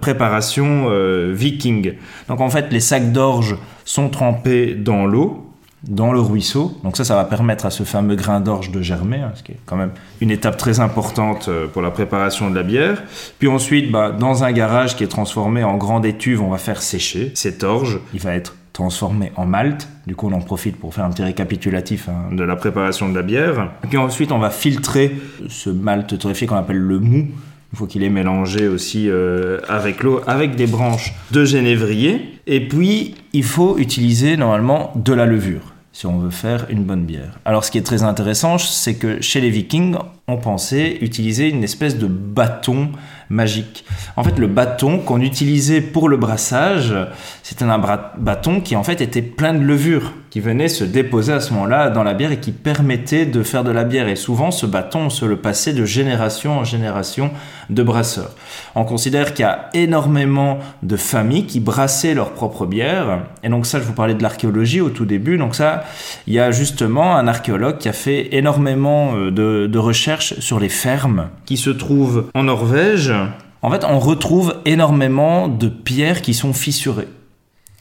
préparation 0.00 0.86
euh, 0.88 1.32
viking. 1.32 1.94
Donc 2.28 2.40
en 2.40 2.50
fait, 2.50 2.72
les 2.72 2.80
sacs 2.80 3.12
d'orge 3.12 3.56
sont 3.84 4.08
trempés 4.08 4.74
dans 4.74 5.06
l'eau, 5.06 5.46
dans 5.88 6.12
le 6.12 6.20
ruisseau. 6.20 6.78
Donc 6.84 6.96
ça, 6.96 7.04
ça 7.04 7.16
va 7.16 7.24
permettre 7.24 7.66
à 7.66 7.70
ce 7.70 7.82
fameux 7.82 8.14
grain 8.14 8.40
d'orge 8.40 8.70
de 8.70 8.82
germer, 8.82 9.18
hein, 9.18 9.32
ce 9.34 9.42
qui 9.42 9.52
est 9.52 9.58
quand 9.66 9.76
même 9.76 9.90
une 10.20 10.30
étape 10.30 10.56
très 10.56 10.80
importante 10.80 11.48
euh, 11.48 11.66
pour 11.66 11.82
la 11.82 11.90
préparation 11.90 12.50
de 12.50 12.54
la 12.54 12.62
bière. 12.62 13.02
Puis 13.38 13.48
ensuite, 13.48 13.90
bah, 13.90 14.12
dans 14.12 14.44
un 14.44 14.52
garage 14.52 14.96
qui 14.96 15.04
est 15.04 15.08
transformé 15.08 15.64
en 15.64 15.76
grande 15.76 16.06
étuve, 16.06 16.40
on 16.42 16.50
va 16.50 16.58
faire 16.58 16.82
sécher 16.82 17.32
cet 17.34 17.64
orge. 17.64 17.98
Il 18.14 18.20
va 18.20 18.34
être 18.34 18.54
transformé 18.72 19.32
en 19.36 19.44
malt. 19.44 19.88
Du 20.06 20.14
coup, 20.14 20.28
on 20.28 20.32
en 20.32 20.40
profite 20.40 20.76
pour 20.76 20.94
faire 20.94 21.04
un 21.04 21.10
petit 21.10 21.24
récapitulatif 21.24 22.08
hein, 22.08 22.34
de 22.34 22.42
la 22.42 22.56
préparation 22.56 23.08
de 23.08 23.14
la 23.14 23.22
bière. 23.22 23.70
Puis 23.88 23.98
ensuite, 23.98 24.32
on 24.32 24.38
va 24.38 24.50
filtrer 24.50 25.16
ce 25.48 25.68
malt 25.68 26.18
torréfié 26.18 26.46
qu'on 26.46 26.56
appelle 26.56 26.78
le 26.78 26.98
mou. 26.98 27.28
Il 27.72 27.78
faut 27.78 27.86
qu'il 27.86 28.02
est 28.02 28.10
mélangé 28.10 28.68
aussi 28.68 29.08
euh, 29.08 29.58
avec 29.68 30.02
l'eau, 30.02 30.20
avec 30.26 30.56
des 30.56 30.66
branches 30.66 31.14
de 31.30 31.44
genévrier. 31.44 32.38
Et 32.46 32.66
puis, 32.66 33.14
il 33.32 33.44
faut 33.44 33.78
utiliser 33.78 34.36
normalement 34.36 34.92
de 34.94 35.12
la 35.12 35.26
levure 35.26 35.71
si 35.92 36.06
on 36.06 36.18
veut 36.18 36.30
faire 36.30 36.66
une 36.70 36.84
bonne 36.84 37.04
bière. 37.04 37.38
Alors, 37.44 37.64
ce 37.64 37.70
qui 37.70 37.78
est 37.78 37.82
très 37.82 38.02
intéressant, 38.02 38.58
c'est 38.58 38.94
que 38.94 39.20
chez 39.20 39.40
les 39.40 39.50
Vikings, 39.50 39.96
on 40.26 40.38
pensait 40.38 40.98
utiliser 41.02 41.48
une 41.48 41.62
espèce 41.62 41.98
de 41.98 42.06
bâton 42.06 42.90
magique. 43.28 43.84
En 44.16 44.24
fait, 44.24 44.38
le 44.38 44.46
bâton 44.46 44.98
qu'on 44.98 45.20
utilisait 45.20 45.80
pour 45.82 46.08
le 46.08 46.16
brassage, 46.16 46.94
c'était 47.42 47.64
un 47.64 47.78
bâton 48.18 48.60
qui 48.60 48.74
en 48.74 48.82
fait 48.82 49.00
était 49.00 49.22
plein 49.22 49.54
de 49.54 49.62
levure. 49.62 50.12
Qui 50.32 50.40
venait 50.40 50.68
se 50.68 50.82
déposer 50.82 51.34
à 51.34 51.40
ce 51.40 51.52
moment-là 51.52 51.90
dans 51.90 52.02
la 52.02 52.14
bière 52.14 52.32
et 52.32 52.40
qui 52.40 52.52
permettait 52.52 53.26
de 53.26 53.42
faire 53.42 53.64
de 53.64 53.70
la 53.70 53.84
bière. 53.84 54.08
Et 54.08 54.16
souvent, 54.16 54.50
ce 54.50 54.64
bâton, 54.64 55.00
on 55.00 55.10
se 55.10 55.26
le 55.26 55.36
passait 55.36 55.74
de 55.74 55.84
génération 55.84 56.58
en 56.58 56.64
génération 56.64 57.32
de 57.68 57.82
brasseurs. 57.82 58.30
On 58.74 58.84
considère 58.84 59.34
qu'il 59.34 59.42
y 59.42 59.46
a 59.46 59.68
énormément 59.74 60.58
de 60.82 60.96
familles 60.96 61.44
qui 61.44 61.60
brassaient 61.60 62.14
leur 62.14 62.32
propre 62.32 62.64
bière. 62.64 63.26
Et 63.42 63.50
donc 63.50 63.66
ça, 63.66 63.78
je 63.78 63.84
vous 63.84 63.92
parlais 63.92 64.14
de 64.14 64.22
l'archéologie 64.22 64.80
au 64.80 64.88
tout 64.88 65.04
début. 65.04 65.36
Donc 65.36 65.54
ça, 65.54 65.84
il 66.26 66.32
y 66.32 66.40
a 66.40 66.50
justement 66.50 67.14
un 67.14 67.28
archéologue 67.28 67.76
qui 67.76 67.90
a 67.90 67.92
fait 67.92 68.34
énormément 68.34 69.14
euh, 69.14 69.30
de, 69.30 69.66
de 69.66 69.78
recherches 69.78 70.40
sur 70.40 70.58
les 70.58 70.70
fermes 70.70 71.28
qui 71.44 71.58
se 71.58 71.68
trouvent 71.68 72.30
en 72.32 72.44
Norvège. 72.44 73.12
En 73.60 73.70
fait, 73.70 73.84
on 73.84 73.98
retrouve 73.98 74.56
énormément 74.64 75.48
de 75.48 75.68
pierres 75.68 76.22
qui 76.22 76.32
sont 76.32 76.54
fissurées. 76.54 77.08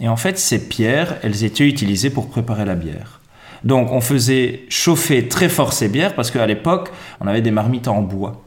Et 0.01 0.09
en 0.09 0.17
fait, 0.17 0.37
ces 0.37 0.67
pierres, 0.67 1.17
elles 1.21 1.43
étaient 1.43 1.67
utilisées 1.67 2.09
pour 2.09 2.27
préparer 2.27 2.65
la 2.65 2.75
bière. 2.75 3.21
Donc, 3.63 3.91
on 3.91 4.01
faisait 4.01 4.63
chauffer 4.67 5.27
très 5.27 5.47
fort 5.47 5.73
ces 5.73 5.87
bières 5.87 6.15
parce 6.15 6.31
qu'à 6.31 6.45
l'époque, 6.47 6.89
on 7.21 7.27
avait 7.27 7.41
des 7.41 7.51
marmites 7.51 7.87
en 7.87 8.01
bois. 8.01 8.41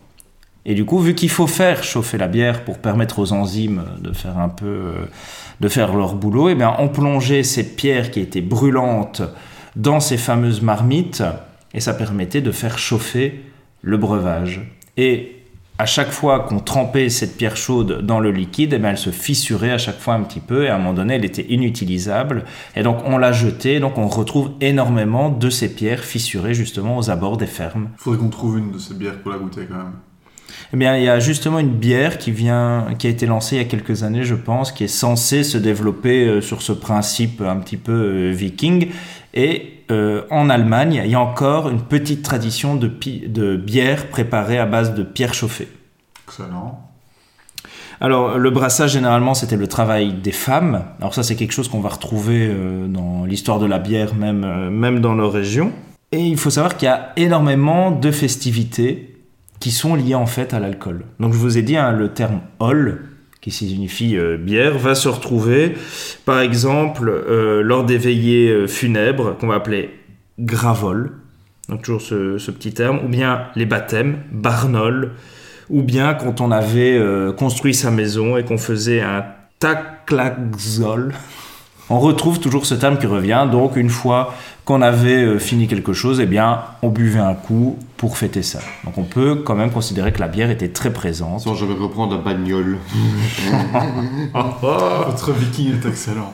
Et 0.67 0.75
du 0.75 0.85
coup, 0.85 0.99
vu 0.99 1.15
qu'il 1.15 1.31
faut 1.31 1.47
faire 1.47 1.85
chauffer 1.85 2.19
la 2.19 2.27
bière 2.27 2.65
pour 2.65 2.79
permettre 2.79 3.21
aux 3.21 3.33
enzymes 3.33 3.85
de 4.01 4.13
faire 4.13 4.39
un 4.39 4.49
peu, 4.49 4.67
euh, 4.67 4.93
de 5.61 5.69
faire 5.69 5.95
leur 5.95 6.15
boulot, 6.15 6.49
eh 6.49 6.55
bien, 6.57 6.75
on 6.79 6.89
plongeait 6.89 7.45
ces 7.45 7.77
pierres 7.77 8.11
qui 8.11 8.21
étaient 8.21 8.41
brûlantes 8.41 9.23
dans 9.77 10.01
ces 10.01 10.17
fameuses 10.17 10.63
marmites 10.63 11.23
et 11.75 11.81
ça 11.81 11.95
permettait 11.95 12.41
de 12.41 12.51
faire 12.51 12.79
chauffer 12.79 13.43
le 13.83 13.97
breuvage. 13.97 14.63
Et 14.97 15.44
à 15.77 15.87
chaque 15.87 16.11
fois 16.11 16.41
qu'on 16.41 16.61
trempait 16.61 17.09
cette 17.09 17.37
pierre 17.37 17.57
chaude 17.57 18.03
dans 18.07 18.21
le 18.21 18.31
liquide, 18.31 18.75
eh 18.75 18.79
bien, 18.79 18.91
elle 18.91 18.99
se 18.99 19.11
fissurait 19.11 19.73
à 19.73 19.79
chaque 19.79 19.99
fois 19.99 20.15
un 20.15 20.23
petit 20.23 20.41
peu 20.41 20.65
et 20.65 20.69
à 20.69 20.77
un 20.77 20.79
moment 20.79 20.95
donné, 20.95 21.15
elle 21.15 21.25
était 21.25 21.47
inutilisable. 21.49 22.45
Et 22.77 22.85
donc, 22.85 22.99
on 23.05 23.19
l'a 23.19 23.33
jetée. 23.33 23.81
Donc, 23.81 23.99
on 23.99 24.07
retrouve 24.07 24.53
énormément 24.61 25.31
de 25.31 25.51
ces 25.51 25.75
pierres 25.75 26.05
fissurées 26.05 26.55
justement 26.55 26.97
aux 26.97 27.11
abords 27.11 27.39
des 27.39 27.47
fermes. 27.47 27.89
Il 27.99 28.03
faudrait 28.03 28.21
qu'on 28.21 28.31
trouve 28.31 28.59
une 28.59 28.71
de 28.71 28.79
ces 28.79 28.95
bières 28.95 29.21
pour 29.21 29.33
la 29.33 29.39
goûter 29.39 29.67
quand 29.69 29.79
même. 29.79 29.95
Eh 30.73 30.77
bien, 30.77 30.97
il 30.97 31.05
y 31.05 31.09
a 31.09 31.19
justement 31.19 31.59
une 31.59 31.75
bière 31.75 32.19
qui 32.19 32.31
vient, 32.31 32.87
qui 32.99 33.09
a 33.09 33.11
été 33.11 33.27
lancée 33.27 33.57
il 33.57 33.59
y 33.59 33.65
a 33.65 33.69
quelques 33.69 34.05
années, 34.05 34.25
je 34.25 34.37
pense, 34.37 34.71
qui 34.71 34.85
est 34.85 34.89
censée 34.89 35.43
se 35.43 35.59
développer 35.59 36.27
euh, 36.27 36.41
sur 36.41 36.63
ce 36.63 36.73
principe 36.73 37.41
un 37.41 37.57
petit 37.57 37.77
peu 37.77 37.93
euh, 37.93 38.31
viking. 38.31 38.91
Et 39.35 39.74
euh, 39.91 40.23
en 40.31 40.51
Allemagne, 40.51 41.03
il 41.05 41.11
y 41.11 41.15
a 41.15 41.21
encore 41.21 41.69
une 41.69 41.83
petite 41.83 42.23
tradition 42.23 42.77
de, 42.77 43.57
bière 43.57 44.09
préparée 44.09 44.59
à 44.59 44.67
base 44.67 44.95
de 44.95 45.03
pierre 45.03 45.35
chauffée. 45.35 45.69
Excellent. 46.27 46.81
Alors, 48.01 48.39
le 48.39 48.51
brassage, 48.51 48.93
généralement, 48.93 49.35
c'était 49.35 49.57
le 49.57 49.67
travail 49.67 50.15
des 50.15 50.33
femmes. 50.33 50.85
Alors 51.01 51.15
ça, 51.15 51.23
c'est 51.23 51.37
quelque 51.37 51.53
chose 51.53 51.69
qu'on 51.69 51.81
va 51.81 51.91
retrouver 51.91 52.49
euh, 52.51 52.87
dans 52.87 53.25
l'histoire 53.25 53.59
de 53.59 53.67
la 53.67 53.79
bière, 53.79 54.15
même, 54.15 54.45
euh, 54.45 54.71
même 54.71 55.01
dans 55.01 55.15
nos 55.15 55.31
régions. 55.31 55.73
Et 56.13 56.21
il 56.21 56.37
faut 56.37 56.51
savoir 56.51 56.77
qu'il 56.77 56.87
y 56.87 56.91
a 56.91 57.13
énormément 57.17 57.91
de 57.91 58.11
festivités 58.11 59.17
qui 59.61 59.71
sont 59.71 59.95
liées 59.95 60.15
en 60.15 60.27
fait 60.27 60.55
à 60.55 60.61
l'alcool. 60.61 61.05
Donc 61.21 61.33
je 61.33 61.39
vous 61.39 61.57
ai 61.57 61.63
dit, 61.63 61.77
hein, 61.77 61.93
le 61.93 62.13
terme 62.13 62.41
hall, 62.59 63.14
qui 63.45 63.51
signifie 63.51 64.17
euh, 64.17 64.39
bière, 64.39 64.79
va 64.79 64.95
se 64.95 65.07
retrouver, 65.07 65.75
par 66.25 66.41
exemple, 66.41 67.11
euh, 67.11 67.61
lors 67.63 67.85
des 67.85 67.99
veillées 67.99 68.49
euh, 68.49 68.67
funèbres, 68.67 69.37
qu'on 69.37 69.49
va 69.49 69.57
appeler 69.57 69.91
gravol, 70.39 71.13
donc 71.69 71.83
toujours 71.83 72.01
ce, 72.01 72.51
petit 72.51 72.73
terme, 72.73 73.01
ou 73.05 73.09
bien 73.09 73.43
les 73.55 73.67
baptêmes, 73.67 74.17
barnol, 74.33 75.13
ou 75.69 75.83
bien 75.83 76.15
quand 76.15 76.41
on 76.41 76.51
avait 76.51 77.01
construit 77.39 77.73
sa 77.73 77.91
maison 77.91 78.37
et 78.37 78.45
qu'on 78.45 78.59
faisait 78.59 79.01
un 79.01 79.25
taklaxol. 79.61 81.15
On 81.91 82.01
retrouve 82.01 82.41
toujours 82.41 82.65
ce 82.65 82.75
terme 82.75 82.99
qui 82.99 83.07
revient. 83.07 83.47
Donc, 83.51 83.77
une 83.77 83.91
fois 83.91 84.35
qu'on 84.65 84.81
avait 84.81 85.23
euh, 85.23 85.39
fini 85.39 85.67
quelque 85.69 85.93
chose, 85.93 86.19
eh 86.21 86.27
bien, 86.27 86.63
on 86.81 86.89
buvait 86.89 87.21
un 87.21 87.35
coup 87.35 87.79
pour 87.99 88.17
fêter 88.17 88.43
ça. 88.43 88.61
Donc, 88.85 88.97
on 88.97 89.03
peut 89.03 89.43
quand 89.45 89.55
même 89.55 89.71
considérer 89.71 90.11
que 90.13 90.21
la 90.21 90.29
bière 90.29 90.51
était 90.51 90.69
très 90.69 90.93
présente. 90.93 91.41
Sans 91.41 91.55
jamais 91.55 91.75
reprendre 91.75 92.17
la 92.17 92.23
bagnole. 92.23 92.79
Votre 94.63 95.33
viking 95.33 95.75
est 95.75 95.87
excellent. 95.87 96.33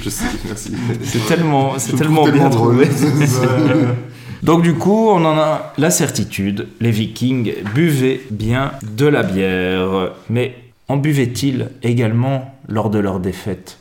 Je 0.00 0.10
sais, 0.10 0.24
merci. 0.46 0.72
C'est 1.04 1.26
tellement, 1.26 1.74
c'est 1.78 1.90
Je 1.90 1.92
le 1.92 1.98
tellement 1.98 2.24
bien 2.24 2.32
tellement 2.32 2.50
trouvé. 2.50 2.88
Donc 4.42 4.62
du 4.62 4.74
coup, 4.74 5.08
on 5.10 5.24
en 5.24 5.36
a 5.36 5.72
la 5.78 5.90
certitude, 5.90 6.68
les 6.80 6.92
vikings 6.92 7.54
buvaient 7.74 8.20
bien 8.30 8.72
de 8.82 9.06
la 9.06 9.24
bière, 9.24 10.12
mais 10.30 10.56
en 10.86 10.96
buvaient-ils 10.96 11.70
également 11.82 12.54
lors 12.68 12.88
de 12.88 13.00
leurs 13.00 13.18
défaites 13.18 13.78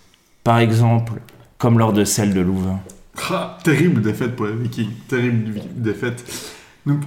Par 0.48 0.60
exemple, 0.60 1.12
comme 1.58 1.78
lors 1.78 1.92
de 1.92 2.06
celle 2.06 2.34
de 2.34 2.40
Louvain. 2.40 2.80
Ah, 3.30 3.58
terrible 3.66 4.02
défaite 4.02 4.34
pour 4.38 4.46
les 4.46 4.54
Vikings. 4.54 4.92
Terrible 5.10 5.60
défaite. 5.76 6.24
Donc, 6.86 7.02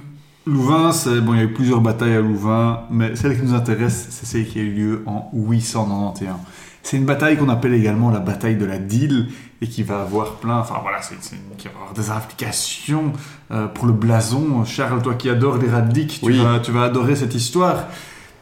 Louvain, 0.45 0.91
c'est 0.91 1.19
bon, 1.21 1.33
il 1.33 1.37
y 1.37 1.39
a 1.39 1.45
eu 1.45 1.51
plusieurs 1.51 1.81
batailles 1.81 2.13
à 2.13 2.21
Louvain, 2.21 2.81
mais 2.91 3.15
celle 3.15 3.35
qui 3.35 3.43
nous 3.43 3.55
intéresse, 3.55 4.09
c'est 4.11 4.27
celle 4.27 4.47
qui 4.47 4.59
a 4.59 4.61
eu 4.61 4.71
lieu 4.71 5.03
en 5.07 5.31
891. 5.33 6.35
C'est 6.83 6.97
une 6.97 7.05
bataille 7.05 7.35
qu'on 7.35 7.49
appelle 7.49 7.73
également 7.73 8.11
la 8.11 8.19
bataille 8.19 8.57
de 8.57 8.65
la 8.65 8.77
Dille 8.77 9.29
et 9.59 9.67
qui 9.67 9.81
va 9.81 10.01
avoir 10.01 10.33
plein, 10.35 10.59
enfin 10.59 10.75
voilà, 10.83 11.01
c'est, 11.01 11.15
qui 11.57 11.67
va 11.67 11.73
avoir 11.79 11.93
des 11.95 12.11
implications 12.11 13.11
euh, 13.49 13.65
pour 13.65 13.87
le 13.87 13.93
blason. 13.93 14.65
Charles, 14.65 15.01
toi 15.01 15.15
qui 15.15 15.31
adores 15.31 15.57
les 15.57 15.67
raddiques, 15.71 16.19
tu, 16.19 16.27
Oui. 16.27 16.37
vas, 16.37 16.59
tu 16.59 16.71
vas 16.71 16.83
adorer 16.83 17.15
cette 17.15 17.33
histoire. 17.33 17.85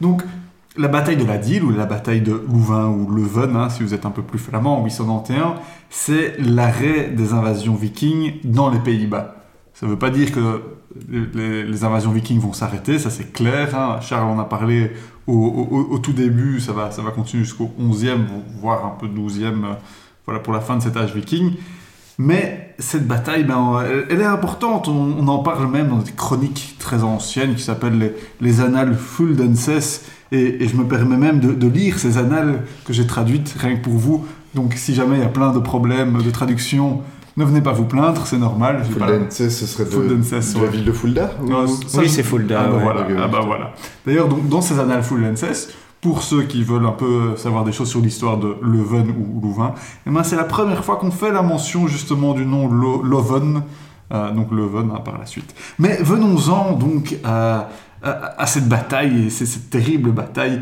Donc, 0.02 0.22
la 0.76 0.88
bataille 0.88 1.16
de 1.16 1.24
la 1.24 1.38
Dille 1.38 1.62
ou 1.62 1.70
la 1.70 1.86
bataille 1.86 2.20
de 2.20 2.32
Louvain 2.32 2.86
ou 2.88 3.10
Leuven, 3.10 3.56
hein, 3.56 3.68
si 3.70 3.82
vous 3.82 3.92
êtes 3.92 4.06
un 4.06 4.10
peu 4.10 4.22
plus 4.22 4.38
flamand, 4.38 4.80
en 4.80 4.84
891, 4.84 5.56
c'est 5.88 6.36
l'arrêt 6.38 7.10
des 7.10 7.32
invasions 7.32 7.74
vikings 7.74 8.34
dans 8.44 8.70
les 8.70 8.78
Pays-Bas. 8.78 9.36
Ça 9.74 9.86
ne 9.86 9.92
veut 9.92 9.98
pas 9.98 10.10
dire 10.10 10.30
que 10.32 10.62
les, 11.10 11.84
invasions 11.84 12.12
vikings 12.12 12.38
vont 12.40 12.52
s'arrêter, 12.52 12.98
ça 12.98 13.10
c'est 13.10 13.32
clair. 13.32 13.74
hein. 13.76 14.00
Charles 14.00 14.28
en 14.28 14.38
a 14.38 14.44
parlé 14.44 14.92
au, 15.26 15.98
tout 16.02 16.12
début, 16.12 16.60
ça 16.60 16.72
va, 16.72 16.90
ça 16.90 17.02
va 17.02 17.10
continuer 17.10 17.44
jusqu'au 17.44 17.70
11e, 17.80 18.18
voire 18.60 18.84
un 18.84 18.96
peu 18.98 19.06
12e, 19.06 19.44
euh, 19.44 19.74
voilà, 20.26 20.40
pour 20.40 20.52
la 20.52 20.60
fin 20.60 20.76
de 20.76 20.82
cet 20.82 20.96
âge 20.96 21.14
viking. 21.14 21.54
Mais 22.18 22.74
cette 22.78 23.06
bataille, 23.06 23.44
ben, 23.44 23.82
elle, 24.10 24.20
est 24.20 24.24
importante. 24.24 24.88
On, 24.88 25.16
on 25.18 25.28
en 25.28 25.38
parle 25.38 25.70
même 25.70 25.88
dans 25.88 25.98
des 25.98 26.12
chroniques 26.12 26.76
très 26.78 27.02
anciennes 27.02 27.54
qui 27.54 27.62
s'appellent 27.62 27.98
les, 27.98 28.14
les 28.40 28.60
Annales 28.60 28.94
Fuldenses. 28.94 30.02
Et, 30.32 30.62
et 30.64 30.68
je 30.68 30.76
me 30.76 30.84
permets 30.84 31.16
même 31.16 31.40
de, 31.40 31.52
de 31.52 31.66
lire 31.66 31.98
ces 31.98 32.16
annales 32.18 32.62
que 32.84 32.92
j'ai 32.92 33.06
traduites 33.06 33.54
rien 33.58 33.76
que 33.76 33.82
pour 33.84 33.94
vous. 33.94 34.24
Donc 34.54 34.74
si 34.76 34.94
jamais 34.94 35.16
il 35.16 35.22
y 35.22 35.24
a 35.24 35.28
plein 35.28 35.52
de 35.52 35.58
problèmes 35.58 36.22
de 36.22 36.30
traduction, 36.30 37.00
ne 37.36 37.44
venez 37.44 37.60
pas 37.60 37.72
vous 37.72 37.84
plaindre, 37.84 38.26
c'est 38.26 38.38
normal. 38.38 38.84
J'ai 38.88 38.94
pas- 38.98 39.06
Fuldense, 39.08 39.34
ce 39.48 39.66
serait 39.66 39.84
de, 39.84 39.90
Fuldenses, 39.90 40.54
de 40.54 40.58
la 40.58 40.64
ouais. 40.64 40.70
ville 40.70 40.84
de 40.84 40.92
Fulda 40.92 41.30
ou- 41.42 41.48
Non, 41.48 41.66
ça, 41.66 42.00
Oui, 42.00 42.08
c'est 42.08 42.22
Fulda, 42.22 42.62
Ah, 42.64 42.68
bah 42.68 42.76
ouais. 42.76 42.82
voilà. 42.82 43.00
Ok, 43.02 43.06
Ah, 43.18 43.28
bah 43.28 43.40
voilà. 43.44 43.72
D'ailleurs, 44.06 44.28
donc, 44.28 44.48
dans 44.48 44.60
ces 44.60 44.78
annales 44.78 45.02
Fuldenses, 45.02 45.68
pour 46.00 46.22
ceux 46.22 46.42
qui 46.44 46.62
veulent 46.64 46.86
un 46.86 46.92
peu 46.92 47.36
savoir 47.36 47.62
des 47.64 47.72
choses 47.72 47.88
sur 47.90 48.00
l'histoire 48.00 48.38
de 48.38 48.56
Leuven 48.62 49.10
ou 49.10 49.40
Louvain, 49.40 49.74
eh 50.06 50.10
ben, 50.10 50.22
c'est 50.22 50.36
la 50.36 50.44
première 50.44 50.84
fois 50.84 50.96
qu'on 50.96 51.10
fait 51.10 51.30
la 51.30 51.42
mention 51.42 51.86
justement 51.86 52.32
du 52.34 52.46
nom 52.46 52.68
Lo- 52.68 53.02
Loven, 53.02 53.62
euh, 54.12 54.32
donc 54.32 54.50
Leuven 54.50 54.90
hein, 54.94 55.00
par 55.04 55.18
la 55.18 55.26
suite. 55.26 55.54
Mais 55.78 55.98
venons-en 56.02 56.72
donc 56.72 57.16
à, 57.22 57.68
à- 58.02 58.46
cette 58.46 58.68
bataille, 58.68 59.26
et 59.26 59.30
c'est 59.30 59.46
cette 59.46 59.70
terrible 59.70 60.12
bataille 60.12 60.60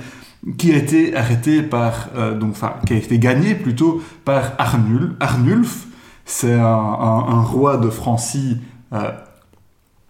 qui 0.57 0.72
a 0.72 0.76
été 0.76 1.16
arrêtée 1.16 1.62
par, 1.62 2.09
euh, 2.16 2.34
donc, 2.34 2.51
enfin, 2.51 2.74
qui 2.86 2.93
a 2.93 2.97
été 2.97 3.18
gagnée 3.18 3.55
plutôt 3.55 4.03
par 4.24 4.53
Arnul, 4.59 5.14
Arnulf. 5.20 5.86
C'est 6.24 6.55
un, 6.55 7.43
roi 7.43 7.78
de 7.78 7.89
Francie 7.89 8.59
euh, 8.93 9.11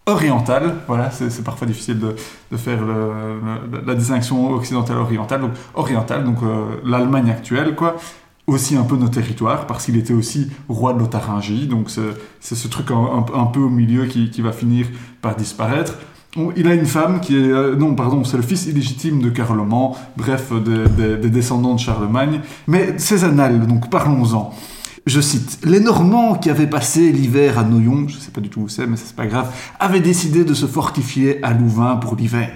orientale. 0.06 0.74
Voilà, 0.88 1.10
c'est 1.12 1.44
parfois 1.44 1.66
difficile 1.66 2.00
de, 2.00 2.56
faire 2.56 2.80
la 3.86 3.94
distinction 3.94 4.50
occidentale-orientale. 4.50 5.42
Donc, 5.42 5.52
orientale, 5.74 6.24
donc 6.24 6.42
euh, 6.42 6.80
l'Allemagne 6.84 7.30
actuelle, 7.30 7.74
quoi. 7.74 7.96
Aussi 8.48 8.76
un 8.76 8.82
peu 8.82 8.96
nos 8.96 9.08
territoires, 9.08 9.66
parce 9.66 9.84
qu'il 9.84 9.96
était 9.96 10.14
aussi 10.14 10.50
roi 10.68 10.92
de 10.94 10.98
Lotharingie. 10.98 11.68
Donc, 11.68 11.88
c'est 12.40 12.54
ce 12.54 12.68
truc 12.68 12.90
un, 12.90 13.46
peu 13.46 13.60
au 13.60 13.68
milieu 13.68 14.06
qui 14.06 14.40
va 14.40 14.52
finir 14.52 14.86
par 15.20 15.36
disparaître. 15.36 15.94
On- 16.36 16.52
Il 16.56 16.66
a 16.68 16.74
une 16.74 16.86
femme 16.86 17.20
qui 17.20 17.34
est... 17.36 17.40
euh, 17.50 17.74
non, 17.76 17.94
pardon, 17.94 18.22
c'est 18.24 18.36
le 18.36 18.42
fils 18.42 18.66
illégitime 18.66 19.20
de 19.20 19.30
Carloman, 19.30 19.92
bref, 20.16 20.52
des 20.52 21.30
descendants 21.30 21.74
de 21.74 21.80
Charlemagne. 21.80 22.40
Mais 22.66 22.94
ces 22.98 23.24
annales, 23.24 23.66
donc 23.66 23.90
parlons-en. 23.90 24.52
Je 25.06 25.20
cite, 25.22 25.60
Les 25.64 25.80
Normands 25.80 26.34
qui 26.34 26.50
avaient 26.50 26.66
passé 26.66 27.12
l'hiver 27.12 27.58
à 27.58 27.62
Noyon, 27.64 28.08
je 28.08 28.16
ne 28.16 28.20
sais 28.20 28.30
pas 28.30 28.42
du 28.42 28.50
tout 28.50 28.60
où 28.60 28.68
c'est, 28.68 28.86
mais 28.86 28.96
c'est 28.96 29.16
pas 29.16 29.26
grave, 29.26 29.50
avaient 29.80 30.00
décidé 30.00 30.44
de 30.44 30.52
se 30.52 30.66
fortifier 30.66 31.42
à 31.42 31.54
Louvain 31.54 31.96
pour 31.96 32.14
l'hiver. 32.14 32.50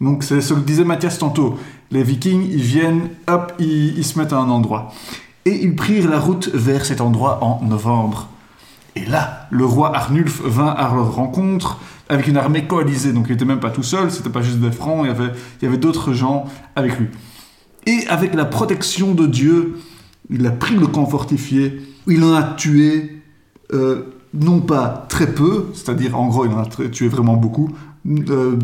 Donc 0.00 0.22
c'est 0.24 0.40
ce 0.40 0.54
que 0.54 0.60
disait 0.60 0.84
Mathias 0.84 1.18
tantôt. 1.18 1.58
Les 1.90 2.02
Vikings, 2.02 2.48
ils 2.50 2.62
viennent, 2.62 3.10
hop, 3.28 3.52
ils, 3.58 3.98
ils 3.98 4.04
se 4.04 4.18
mettent 4.18 4.32
à 4.32 4.38
un 4.38 4.48
endroit. 4.48 4.92
Et 5.44 5.62
ils 5.64 5.76
prirent 5.76 6.08
la 6.08 6.18
route 6.18 6.48
vers 6.54 6.86
cet 6.86 7.02
endroit 7.02 7.44
en 7.44 7.62
novembre. 7.62 8.28
Et 8.96 9.04
là, 9.04 9.46
le 9.50 9.66
roi 9.66 9.94
Arnulf 9.94 10.40
vint 10.44 10.68
à 10.70 10.94
leur 10.94 11.14
rencontre 11.14 11.78
avec 12.12 12.26
une 12.26 12.36
armée 12.36 12.66
coalisée. 12.66 13.12
Donc 13.12 13.26
il 13.28 13.32
n'était 13.32 13.46
même 13.46 13.60
pas 13.60 13.70
tout 13.70 13.82
seul, 13.82 14.10
c'était 14.10 14.28
pas 14.28 14.42
juste 14.42 14.58
des 14.58 14.70
francs, 14.70 15.00
il 15.04 15.08
y 15.08 15.10
avait, 15.10 15.32
il 15.60 15.68
avait 15.68 15.78
d'autres 15.78 16.12
gens 16.12 16.44
avec 16.76 16.98
lui. 16.98 17.08
Et 17.86 18.06
avec 18.08 18.34
la 18.34 18.44
protection 18.44 19.14
de 19.14 19.26
Dieu, 19.26 19.78
il 20.28 20.46
a 20.46 20.50
pris 20.50 20.76
le 20.76 20.86
camp 20.86 21.06
fortifié, 21.06 21.80
il 22.06 22.22
en 22.22 22.34
a 22.34 22.42
tué 22.42 23.22
euh, 23.72 24.02
non 24.34 24.60
pas 24.60 25.06
très 25.08 25.32
peu, 25.32 25.68
c'est-à-dire 25.72 26.18
en 26.18 26.28
gros 26.28 26.44
il 26.44 26.52
en 26.52 26.62
a 26.62 26.66
tué 26.66 27.08
vraiment 27.08 27.34
beaucoup, 27.34 27.70
euh, 28.06 28.58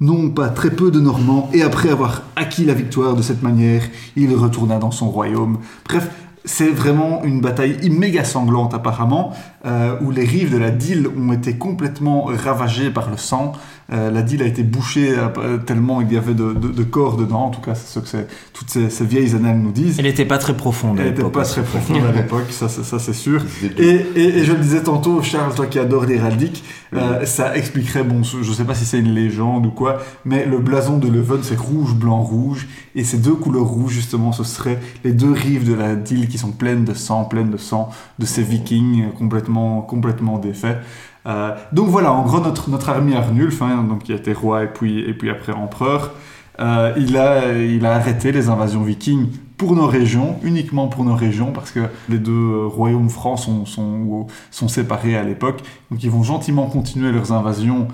non 0.00 0.30
pas 0.30 0.48
très 0.48 0.70
peu 0.70 0.90
de 0.90 1.00
Normands, 1.00 1.50
et 1.52 1.62
après 1.62 1.90
avoir 1.90 2.22
acquis 2.34 2.64
la 2.64 2.74
victoire 2.74 3.14
de 3.14 3.22
cette 3.22 3.42
manière, 3.42 3.82
il 4.16 4.34
retourna 4.34 4.78
dans 4.78 4.90
son 4.90 5.10
royaume. 5.10 5.58
Bref, 5.86 6.10
c'est 6.44 6.68
vraiment 6.68 7.22
une 7.24 7.40
bataille 7.40 7.90
méga 7.90 8.24
sanglante 8.24 8.74
apparemment, 8.74 9.32
euh, 9.66 9.96
où 10.00 10.10
les 10.10 10.24
rives 10.24 10.52
de 10.52 10.58
la 10.58 10.70
Dyle 10.70 11.08
ont 11.08 11.32
été 11.32 11.56
complètement 11.56 12.24
ravagées 12.24 12.90
par 12.90 13.10
le 13.10 13.16
sang. 13.16 13.52
Euh, 13.92 14.10
la 14.10 14.22
Dyle 14.22 14.42
a 14.42 14.46
été 14.46 14.62
bouchée 14.62 15.14
euh, 15.18 15.58
tellement 15.58 16.00
il 16.00 16.12
y 16.12 16.16
avait 16.16 16.34
de, 16.34 16.52
de- 16.52 16.68
de 16.68 16.82
corps 16.84 17.16
dedans, 17.16 17.46
en 17.46 17.50
tout 17.50 17.60
cas 17.60 17.74
c'est 17.74 17.88
ce 17.92 17.98
que 17.98 18.06
c'est- 18.08 18.28
toutes 18.52 18.70
ces, 18.70 18.88
ces 18.88 19.04
vieilles 19.04 19.34
annales 19.34 19.58
nous 19.58 19.72
disent. 19.72 19.96
Elle 19.98 20.04
n'était 20.04 20.24
pas 20.24 20.38
très 20.38 20.54
profonde. 20.56 20.98
à 20.98 21.02
Elle 21.02 21.08
n'était 21.08 21.18
l'époque 21.18 21.32
pas 21.34 21.40
aussi. 21.40 21.52
très 21.54 21.62
profonde 21.62 22.02
à 22.08 22.12
l'époque, 22.12 22.46
ça, 22.50 22.68
ça, 22.68 22.84
ça, 22.84 22.98
c'est 23.00 23.12
sûr. 23.12 23.42
Et, 23.78 23.84
et- 24.14 24.38
et 24.38 24.44
je 24.44 24.52
le 24.52 24.58
disais 24.60 24.82
tantôt, 24.82 25.22
Charles, 25.22 25.54
toi 25.54 25.66
qui 25.66 25.78
adore 25.80 26.04
l'héraldique, 26.04 26.62
euh, 26.94 27.24
ça 27.24 27.56
expliquerait, 27.56 28.04
bon, 28.04 28.22
je 28.22 28.38
ne 28.38 28.54
sais 28.54 28.64
pas 28.64 28.74
si 28.74 28.84
c'est 28.84 28.98
une 29.00 29.12
légende 29.14 29.66
ou 29.66 29.70
quoi, 29.70 29.98
mais 30.24 30.46
le 30.46 30.58
blason 30.58 30.98
de 30.98 31.08
Leuven, 31.08 31.40
c'est 31.42 31.58
rouge, 31.58 31.94
blanc, 31.94 32.20
rouge, 32.22 32.68
et 32.94 33.02
ces 33.04 33.18
deux 33.18 33.34
couleurs 33.34 33.66
rouges, 33.66 33.92
justement, 33.92 34.30
ce 34.32 34.44
seraient 34.44 34.78
les 35.04 35.12
deux 35.12 35.32
rives 35.32 35.68
de 35.68 35.74
la 35.74 35.96
Dyle 35.96 36.28
qui 36.28 36.38
sont 36.38 36.52
pleines 36.52 36.84
de 36.84 36.94
sang, 36.94 37.24
pleines 37.24 37.50
de 37.50 37.56
sang 37.56 37.90
de 38.20 38.26
ces 38.26 38.42
vikings 38.42 39.02
euh, 39.04 39.10
complètement, 39.18 39.80
complètement 39.82 40.38
défaits. 40.38 40.78
Euh, 41.26 41.54
donc 41.72 41.88
voilà, 41.88 42.12
en 42.12 42.22
gros, 42.24 42.40
notre, 42.40 42.70
notre 42.70 42.88
armée 42.88 43.16
Arnulf, 43.16 43.60
qui 44.04 44.12
a 44.12 44.16
été 44.16 44.32
roi 44.32 44.64
et 44.64 44.68
puis, 44.68 45.00
et 45.00 45.14
puis 45.14 45.30
après 45.30 45.52
empereur, 45.52 46.12
euh, 46.58 46.92
il, 46.96 47.16
a, 47.16 47.52
il 47.52 47.84
a 47.86 47.94
arrêté 47.94 48.32
les 48.32 48.48
invasions 48.48 48.82
vikings 48.82 49.28
pour 49.56 49.74
nos 49.76 49.86
régions, 49.86 50.36
uniquement 50.42 50.88
pour 50.88 51.04
nos 51.04 51.14
régions, 51.14 51.52
parce 51.52 51.70
que 51.70 51.80
les 52.08 52.18
deux 52.18 52.32
euh, 52.32 52.66
royaumes 52.66 53.10
francs 53.10 53.38
sont, 53.38 53.66
sont, 53.66 54.26
séparés 54.68 55.16
à 55.16 55.22
l'époque. 55.22 55.62
Donc 55.90 56.02
ils 56.02 56.10
vont 56.10 56.22
gentiment 56.22 56.66
continuer 56.66 57.12
leurs 57.12 57.32
invasions 57.32 57.88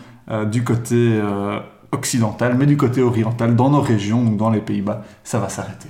du 0.51 0.65
côté 0.65 1.21
occidental, 1.93 2.57
mais 2.59 2.67
du 2.67 2.77
côté 2.77 3.01
oriental, 3.01 3.55
dans 3.55 3.71
nos 3.71 3.81
régions, 3.81 4.25
donc 4.25 4.37
dans 4.37 4.51
les 4.51 4.61
Pays-Bas, 4.61 5.05
ça 5.23 5.39
va 5.39 5.49
s'arrêter. 5.49 5.89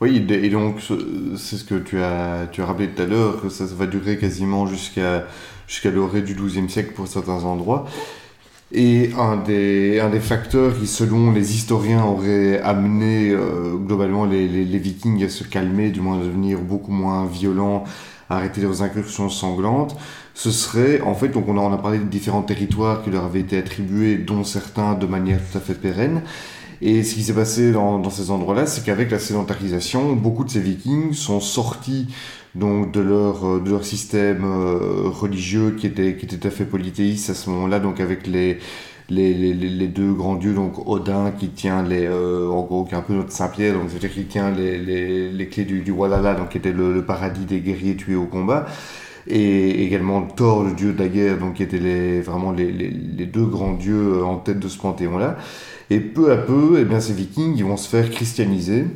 Oui, 0.00 0.26
et 0.28 0.50
donc 0.50 0.80
ce- 0.80 1.36
c'est 1.36 1.56
ce 1.56 1.64
que 1.64 1.76
tu 1.76 2.02
as, 2.02 2.46
tu 2.52 2.60
as 2.62 2.66
rappelé 2.66 2.88
tout 2.88 3.00
à 3.02 3.06
l'heure, 3.06 3.40
que 3.40 3.48
ça 3.48 3.64
va 3.64 3.86
durer 3.86 4.18
quasiment 4.18 4.66
jusqu'à 4.66 5.24
jusqu'à 5.66 5.90
l'orée 5.90 6.22
du 6.22 6.34
XIIe 6.34 6.68
siècle 6.68 6.92
pour 6.94 7.06
certains 7.06 7.44
endroits. 7.44 7.86
Et 8.72 9.10
un 9.16 9.36
des, 9.36 10.00
un 10.00 10.10
des 10.10 10.20
facteurs 10.20 10.76
qui, 10.78 10.86
selon 10.86 11.30
les 11.30 11.54
historiens, 11.54 12.04
aurait 12.04 12.60
amené 12.60 13.30
euh, 13.30 13.74
globalement 13.76 14.24
les, 14.24 14.48
les, 14.48 14.64
les 14.64 14.78
Vikings 14.78 15.24
à 15.24 15.28
se 15.28 15.44
calmer, 15.44 15.90
du 15.90 16.00
moins 16.00 16.18
à 16.18 16.24
devenir 16.24 16.58
beaucoup 16.60 16.90
moins 16.90 17.26
violents, 17.26 17.84
à 18.28 18.38
arrêter 18.38 18.60
leurs 18.60 18.82
incursions 18.82 19.28
sanglantes, 19.28 19.96
ce 20.34 20.50
serait, 20.50 21.00
en 21.00 21.14
fait, 21.14 21.28
donc 21.28 21.48
on 21.48 21.56
a, 21.56 21.60
on 21.60 21.72
a 21.72 21.78
parlé 21.78 21.98
de 21.98 22.04
différents 22.04 22.42
territoires 22.42 23.02
qui 23.02 23.10
leur 23.10 23.24
avaient 23.24 23.40
été 23.40 23.56
attribués, 23.56 24.16
dont 24.16 24.44
certains 24.44 24.94
de 24.94 25.06
manière 25.06 25.38
tout 25.38 25.56
à 25.56 25.60
fait 25.60 25.74
pérenne. 25.74 26.22
Et 26.82 27.02
ce 27.02 27.14
qui 27.14 27.22
s'est 27.22 27.32
passé 27.32 27.72
dans, 27.72 28.10
ces 28.10 28.30
endroits-là, 28.30 28.66
c'est 28.66 28.84
qu'avec 28.84 29.10
la 29.10 29.18
sédentarisation, 29.18 30.14
beaucoup 30.14 30.44
de 30.44 30.50
ces 30.50 30.60
vikings 30.60 31.12
sont 31.12 31.40
sortis 31.40 32.08
donc 32.54 32.92
de 32.92 33.00
leur, 33.00 33.46
euh, 33.46 33.60
de 33.60 33.70
leur 33.70 33.84
système 33.84 34.44
euh, 34.44 35.08
religieux 35.10 35.74
qui 35.78 35.86
était, 35.86 36.16
qui 36.16 36.24
était 36.24 36.38
tout 36.38 36.48
à 36.48 36.50
fait 36.50 36.64
polythéiste 36.64 37.30
à 37.30 37.34
ce 37.34 37.50
moment-là, 37.50 37.80
donc 37.80 38.00
avec 38.00 38.26
les, 38.26 38.58
les, 39.10 39.88
deux 39.88 40.12
grands 40.12 40.36
dieux, 40.36 40.54
donc 40.54 40.88
Odin 40.88 41.32
qui 41.38 41.48
tient 41.48 41.82
les, 41.82 42.06
euh, 42.06 42.48
en 42.48 42.62
gros, 42.62 42.84
qui 42.84 42.94
est 42.94 42.96
un 42.96 43.02
peu 43.02 43.12
notre 43.14 43.32
Saint-Pierre, 43.32 43.74
donc 43.74 43.90
c'est-à-dire 43.90 44.12
qui 44.12 44.24
tient 44.24 44.50
les, 44.50 44.78
les, 44.78 45.30
les 45.30 45.48
clés 45.48 45.64
du, 45.64 45.80
du 45.82 45.90
Walhalla, 45.90 46.34
donc 46.34 46.50
qui 46.50 46.58
était 46.58 46.72
le, 46.72 47.04
paradis 47.04 47.44
des 47.44 47.60
guerriers 47.60 47.96
tués 47.96 48.16
au 48.16 48.26
combat 48.26 48.66
et 49.28 49.84
également 49.84 50.22
Thor, 50.22 50.62
le 50.64 50.72
dieu 50.72 50.92
de 50.92 50.98
la 50.98 51.08
guerre, 51.08 51.38
donc 51.38 51.54
qui 51.54 51.62
étaient 51.62 52.20
vraiment 52.20 52.52
les, 52.52 52.70
les, 52.70 53.26
deux 53.26 53.44
grands 53.44 53.72
dieux 53.72 54.24
en 54.24 54.36
tête 54.36 54.60
de 54.60 54.68
ce 54.68 54.78
panthéon-là. 54.78 55.36
Et 55.90 56.00
peu 56.00 56.32
à 56.32 56.36
peu, 56.36 56.78
eh 56.80 56.84
bien, 56.84 56.98
ces 56.98 57.12
vikings 57.12 57.54
ils 57.56 57.64
vont 57.64 57.76
se 57.76 57.88
faire 57.88 58.10
christianiser. 58.10 58.86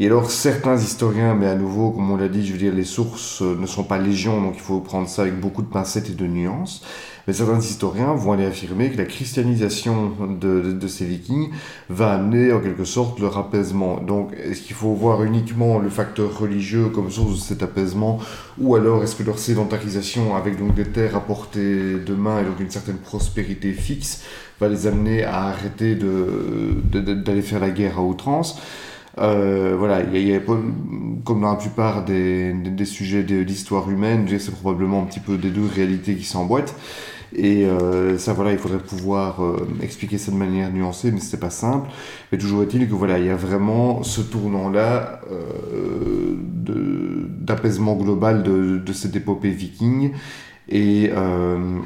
Et 0.00 0.06
alors, 0.06 0.30
certains 0.30 0.76
historiens, 0.76 1.34
mais 1.34 1.46
à 1.46 1.54
nouveau, 1.54 1.90
comme 1.90 2.10
on 2.10 2.16
l'a 2.16 2.28
dit, 2.28 2.46
je 2.46 2.52
veux 2.52 2.58
dire, 2.58 2.74
les 2.74 2.84
sources 2.84 3.42
ne 3.42 3.66
sont 3.66 3.84
pas 3.84 3.98
légion, 3.98 4.40
donc 4.40 4.54
il 4.56 4.62
faut 4.62 4.80
prendre 4.80 5.08
ça 5.08 5.22
avec 5.22 5.38
beaucoup 5.38 5.62
de 5.62 5.68
pincettes 5.68 6.10
et 6.10 6.14
de 6.14 6.26
nuances. 6.26 6.82
Mais 7.28 7.34
certains 7.34 7.60
historiens 7.60 8.14
vont 8.14 8.32
aller 8.32 8.46
affirmer 8.46 8.88
que 8.90 8.96
la 8.96 9.04
christianisation 9.04 10.12
de, 10.40 10.88
ces 10.88 11.04
vikings 11.04 11.50
va 11.90 12.14
amener 12.14 12.54
en 12.54 12.60
quelque 12.60 12.84
sorte 12.84 13.20
leur 13.20 13.36
apaisement. 13.36 14.00
Donc, 14.00 14.32
est-ce 14.42 14.62
qu'il 14.62 14.74
faut 14.74 14.94
voir 14.94 15.22
uniquement 15.22 15.78
le 15.78 15.90
facteur 15.90 16.38
religieux 16.38 16.86
comme 16.88 17.10
source 17.10 17.34
de 17.34 17.36
cet 17.40 17.62
apaisement, 17.62 18.18
ou 18.58 18.76
alors 18.76 19.04
est-ce 19.04 19.14
que 19.14 19.24
leur 19.24 19.38
sédentarisation 19.38 20.36
avec 20.36 20.58
donc 20.58 20.74
des 20.74 20.86
terres 20.86 21.16
à 21.16 21.20
portée 21.20 21.98
de 21.98 22.14
main 22.14 22.40
et 22.40 22.44
donc 22.44 22.60
une 22.60 22.70
certaine 22.70 22.96
prospérité 22.96 23.72
fixe 23.74 24.22
va 24.58 24.68
les 24.68 24.86
amener 24.86 25.22
à 25.22 25.48
arrêter 25.48 25.96
de- 25.96 26.80
de- 26.90 27.12
d'aller 27.12 27.42
faire 27.42 27.60
la 27.60 27.68
guerre 27.68 27.98
à 27.98 28.02
outrance? 28.02 28.58
Euh, 29.18 29.74
voilà, 29.78 30.00
il 30.02 30.16
y 30.16 30.28
y 30.28 30.34
a 30.34 30.40
comme 30.40 31.40
dans 31.42 31.50
la 31.50 31.56
plupart 31.56 32.04
des, 32.04 32.52
des, 32.54 32.84
sujets 32.84 33.22
de 33.24 33.36
l'histoire 33.40 33.90
humaine, 33.90 34.26
c'est 34.38 34.54
probablement 34.54 35.02
un 35.02 35.06
petit 35.06 35.20
peu 35.20 35.36
des 35.36 35.50
deux 35.50 35.66
réalités 35.66 36.14
qui 36.14 36.24
s'emboîtent. 36.24 36.74
Et 37.34 37.66
euh, 37.66 38.16
ça, 38.18 38.32
voilà, 38.32 38.52
il 38.52 38.58
faudrait 38.58 38.78
pouvoir 38.78 39.44
euh, 39.44 39.66
expliquer 39.82 40.18
ça 40.18 40.30
de 40.32 40.36
manière 40.36 40.72
nuancée, 40.72 41.10
mais 41.10 41.20
c'était 41.20 41.36
pas 41.36 41.50
simple. 41.50 41.88
Mais 42.32 42.38
toujours 42.38 42.62
est-il 42.62 42.88
que 42.88 42.94
voilà, 42.94 43.18
il 43.18 43.26
y 43.26 43.30
a 43.30 43.36
vraiment 43.36 44.02
ce 44.02 44.20
tournant-là 44.20 45.20
euh, 45.30 46.36
d'apaisement 47.40 47.96
global 47.96 48.42
de, 48.42 48.78
de 48.78 48.92
cette 48.92 49.14
épopée 49.14 49.50
viking. 49.50 50.12
Et 50.68 51.10
euh, 51.14 51.78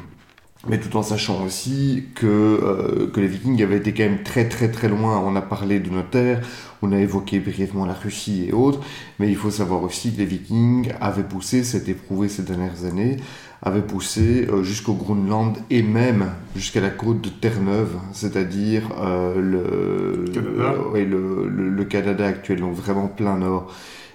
mais 0.67 0.79
tout 0.79 0.95
en 0.95 1.03
sachant 1.03 1.43
aussi 1.43 2.05
que, 2.15 3.09
que 3.13 3.19
les 3.19 3.27
Vikings 3.27 3.61
avaient 3.61 3.77
été 3.77 3.93
quand 3.93 4.03
même 4.03 4.23
très 4.23 4.47
très 4.47 4.71
très 4.71 4.87
loin. 4.87 5.19
On 5.19 5.35
a 5.35 5.41
parlé 5.41 5.81
de 5.81 5.89
nos 5.89 6.03
terres, 6.03 6.41
on 6.81 6.93
a 6.93 6.99
évoqué 6.99 7.39
brièvement 7.39 7.85
la 7.85 7.93
Russie 7.93 8.45
et 8.47 8.53
autres, 8.53 8.79
mais 9.19 9.27
il 9.27 9.35
faut 9.35 9.51
savoir 9.51 9.83
aussi 9.83 10.13
que 10.13 10.19
les 10.19 10.25
Vikings 10.25 10.93
avaient 11.01 11.23
poussé, 11.23 11.65
c'était 11.65 11.93
prouvé 11.93 12.29
ces 12.29 12.43
dernières 12.43 12.85
années, 12.85 13.17
avaient 13.65 13.81
poussé 13.81 14.47
euh, 14.51 14.61
jusqu'au 14.61 14.93
Groenland 14.93 15.57
et 15.69 15.81
même 15.83 16.25
jusqu'à 16.55 16.81
la 16.81 16.89
côte 16.89 17.21
de 17.21 17.29
Terre-Neuve, 17.29 17.95
c'est-à-dire 18.11 18.83
euh, 19.01 19.35
le, 19.39 20.25
Canada. 20.31 20.73
le- 20.93 21.05
le, 21.05 21.47
le- 21.49 21.69
le 21.69 21.83
Canada 21.85 22.25
actuel, 22.27 22.59
donc 22.59 22.75
vraiment 22.75 23.07
plein 23.07 23.37
nord. 23.37 23.71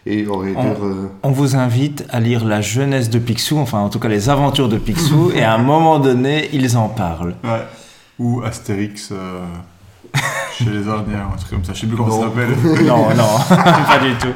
Et 0.07 0.25
re- 0.25 0.55
On 1.23 1.31
vous 1.33 1.57
invite 1.57 2.05
à 2.11 2.21
lire 2.21 2.45
la 2.45 2.61
jeunesse 2.61 3.11
de 3.11 3.19
Picsou, 3.19 3.59
enfin 3.59 3.79
en 3.81 3.89
tout 3.91 3.99
cas 3.99 4.09
les 4.09 4.29
aventures 4.31 4.69
de 4.69 4.79
Picsou, 4.79 5.33
et 5.35 5.43
à 5.43 5.55
un 5.55 5.59
moment 5.63 5.99
donné, 5.99 6.49
ils 6.53 6.77
en 6.77 6.89
parlent. 6.89 7.35
Ouais. 7.45 7.63
Ou 8.19 8.43
Astérix 8.43 9.11
euh, 9.13 9.45
chez 10.57 10.65
les 10.71 10.89
Indiens, 10.89 11.29
un 11.33 11.37
truc 11.37 11.51
comme 11.51 11.65
ça, 11.65 11.73
je 11.73 11.81
sais 11.81 11.87
plus 11.87 11.97
comment 11.97 12.11
ça 12.11 12.27
s'appelle. 12.29 12.49
Non, 12.85 13.09
non, 13.15 13.39
pas 13.49 13.99
du 14.03 14.15
tout. 14.15 14.33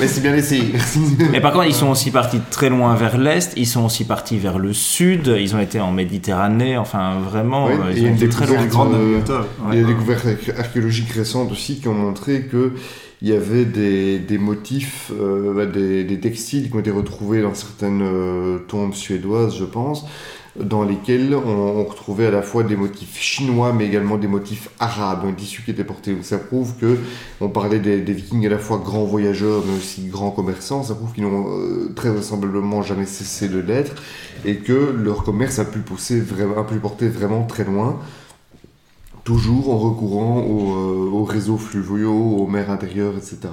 Mais 0.00 0.08
c'est 0.08 0.20
bien 0.20 0.34
essayé. 0.34 0.72
Mais 1.32 1.40
par 1.40 1.52
contre, 1.52 1.66
ils 1.66 1.74
sont 1.74 1.88
aussi 1.88 2.10
partis 2.10 2.40
très 2.50 2.68
loin 2.70 2.94
vers 2.94 3.18
l'est, 3.18 3.52
ils 3.56 3.66
sont 3.66 3.84
aussi 3.84 4.04
partis 4.04 4.38
vers 4.38 4.58
le 4.58 4.72
sud, 4.72 5.32
ils 5.38 5.54
ont 5.54 5.60
été 5.60 5.80
en 5.80 5.92
Méditerranée, 5.92 6.76
enfin 6.76 7.18
vraiment, 7.20 7.68
euh, 7.68 7.92
ils 7.94 8.06
ont 8.06 8.14
été 8.14 8.28
très 8.28 8.46
loin. 8.46 8.56
Euh. 8.92 9.20
Il 9.72 9.78
y 9.78 9.80
a 9.80 9.84
des 9.84 9.88
découvertes 9.92 10.24
arché- 10.26 10.58
archéologiques 10.58 11.12
récentes 11.12 11.52
aussi 11.52 11.80
qui 11.80 11.88
ont 11.88 11.94
montré 11.94 12.42
que 12.42 12.72
il 13.20 13.28
y 13.28 13.32
avait 13.32 13.64
des, 13.64 14.20
des 14.20 14.38
motifs, 14.38 15.10
euh, 15.12 15.52
bah, 15.52 15.66
des, 15.66 16.04
des 16.04 16.20
textiles 16.20 16.70
qui 16.70 16.76
ont 16.76 16.80
été 16.80 16.92
retrouvés 16.92 17.42
dans 17.42 17.52
certaines 17.52 18.00
euh, 18.00 18.58
tombes 18.68 18.94
suédoises, 18.94 19.56
je 19.58 19.64
pense, 19.64 20.06
dans 20.62 20.82
lesquels 20.82 21.34
on, 21.34 21.84
retrouvait 21.84 22.26
à 22.26 22.30
la 22.30 22.42
fois 22.42 22.62
des 22.62 22.76
motifs 22.76 23.18
chinois, 23.18 23.72
mais 23.72 23.86
également 23.86 24.18
des 24.18 24.26
motifs 24.26 24.68
arabes, 24.78 25.24
un 25.26 25.32
tissu 25.32 25.62
qui 25.62 25.70
était 25.70 25.84
porté. 25.84 26.14
Donc 26.14 26.24
ça 26.24 26.38
prouve 26.38 26.76
que 26.76 26.98
on 27.40 27.48
parlait 27.48 27.78
des, 27.78 28.00
Vikings 28.00 28.46
à 28.46 28.50
la 28.50 28.58
fois 28.58 28.78
grands 28.78 29.04
voyageurs, 29.04 29.62
mais 29.66 29.76
aussi 29.76 30.06
grands 30.06 30.30
commerçants. 30.30 30.82
Ça 30.82 30.94
prouve 30.94 31.12
qu'ils 31.12 31.24
n'ont 31.24 31.46
euh, 31.48 31.92
très 31.94 32.10
vraisemblablement 32.10 32.82
jamais 32.82 33.06
cessé 33.06 33.48
de 33.48 33.58
l'être 33.58 33.94
et 34.44 34.56
que 34.56 34.72
leur 34.72 35.24
commerce 35.24 35.58
a 35.58 35.64
pu 35.64 35.78
pousser 35.80 36.20
vraiment, 36.20 36.58
a 36.60 36.64
pu 36.64 36.76
porter 36.76 37.08
vraiment 37.08 37.44
très 37.44 37.64
loin 37.64 37.98
toujours 39.24 39.68
en 39.68 39.76
recourant 39.76 40.40
aux, 40.40 40.72
euh, 40.72 41.10
aux 41.10 41.24
réseaux 41.24 41.58
fluviaux, 41.58 42.36
aux 42.38 42.46
mers 42.46 42.70
intérieures, 42.70 43.14
etc. 43.14 43.50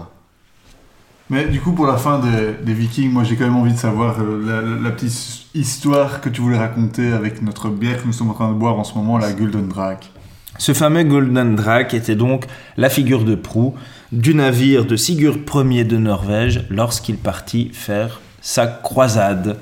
Mais 1.30 1.46
du 1.46 1.60
coup, 1.60 1.72
pour 1.72 1.88
la 1.88 1.98
fin 1.98 2.20
des, 2.20 2.74
Vikings, 2.74 3.12
moi 3.12 3.24
j'ai 3.24 3.36
quand 3.36 3.46
même 3.46 3.56
envie 3.56 3.74
de 3.74 3.80
savoir 3.80 4.18
euh, 4.20 4.80
la, 4.82 4.92
petite 4.92 5.48
histoire 5.56 6.22
que 6.22 6.30
tu 6.30 6.42
voulais 6.42 6.58
raconter 6.58 7.12
avec 7.12 7.42
notre 7.42 7.70
bière 7.70 8.02
que 8.02 8.08
nous 8.08 8.14
sommes 8.14 8.30
en 8.30 8.36
train 8.36 8.50
de 8.50 8.58
boire 8.58 8.78
en 8.78 8.84
ce 8.84 8.94
moment, 8.94 9.18
la 9.18 9.34
Gulden 9.34 9.68
Drake. 9.68 10.12
Ce 10.58 10.74
fameux 10.74 11.04
Golden 11.04 11.56
Drake 11.56 11.94
était 11.94 12.16
donc 12.16 12.46
la 12.78 12.90
figure 12.90 13.26
de 13.26 13.36
proue 13.36 13.74
du 14.12 14.36
navire 14.36 14.86
de 14.86 14.96
Sigurd 14.96 15.40
Ier 15.54 15.84
de 15.84 15.98
Norvège 15.98 16.66
lorsqu'il 16.70 17.18
partit 17.18 17.72
faire 17.74 18.22
sa 18.40 18.68
croisade 18.68 19.58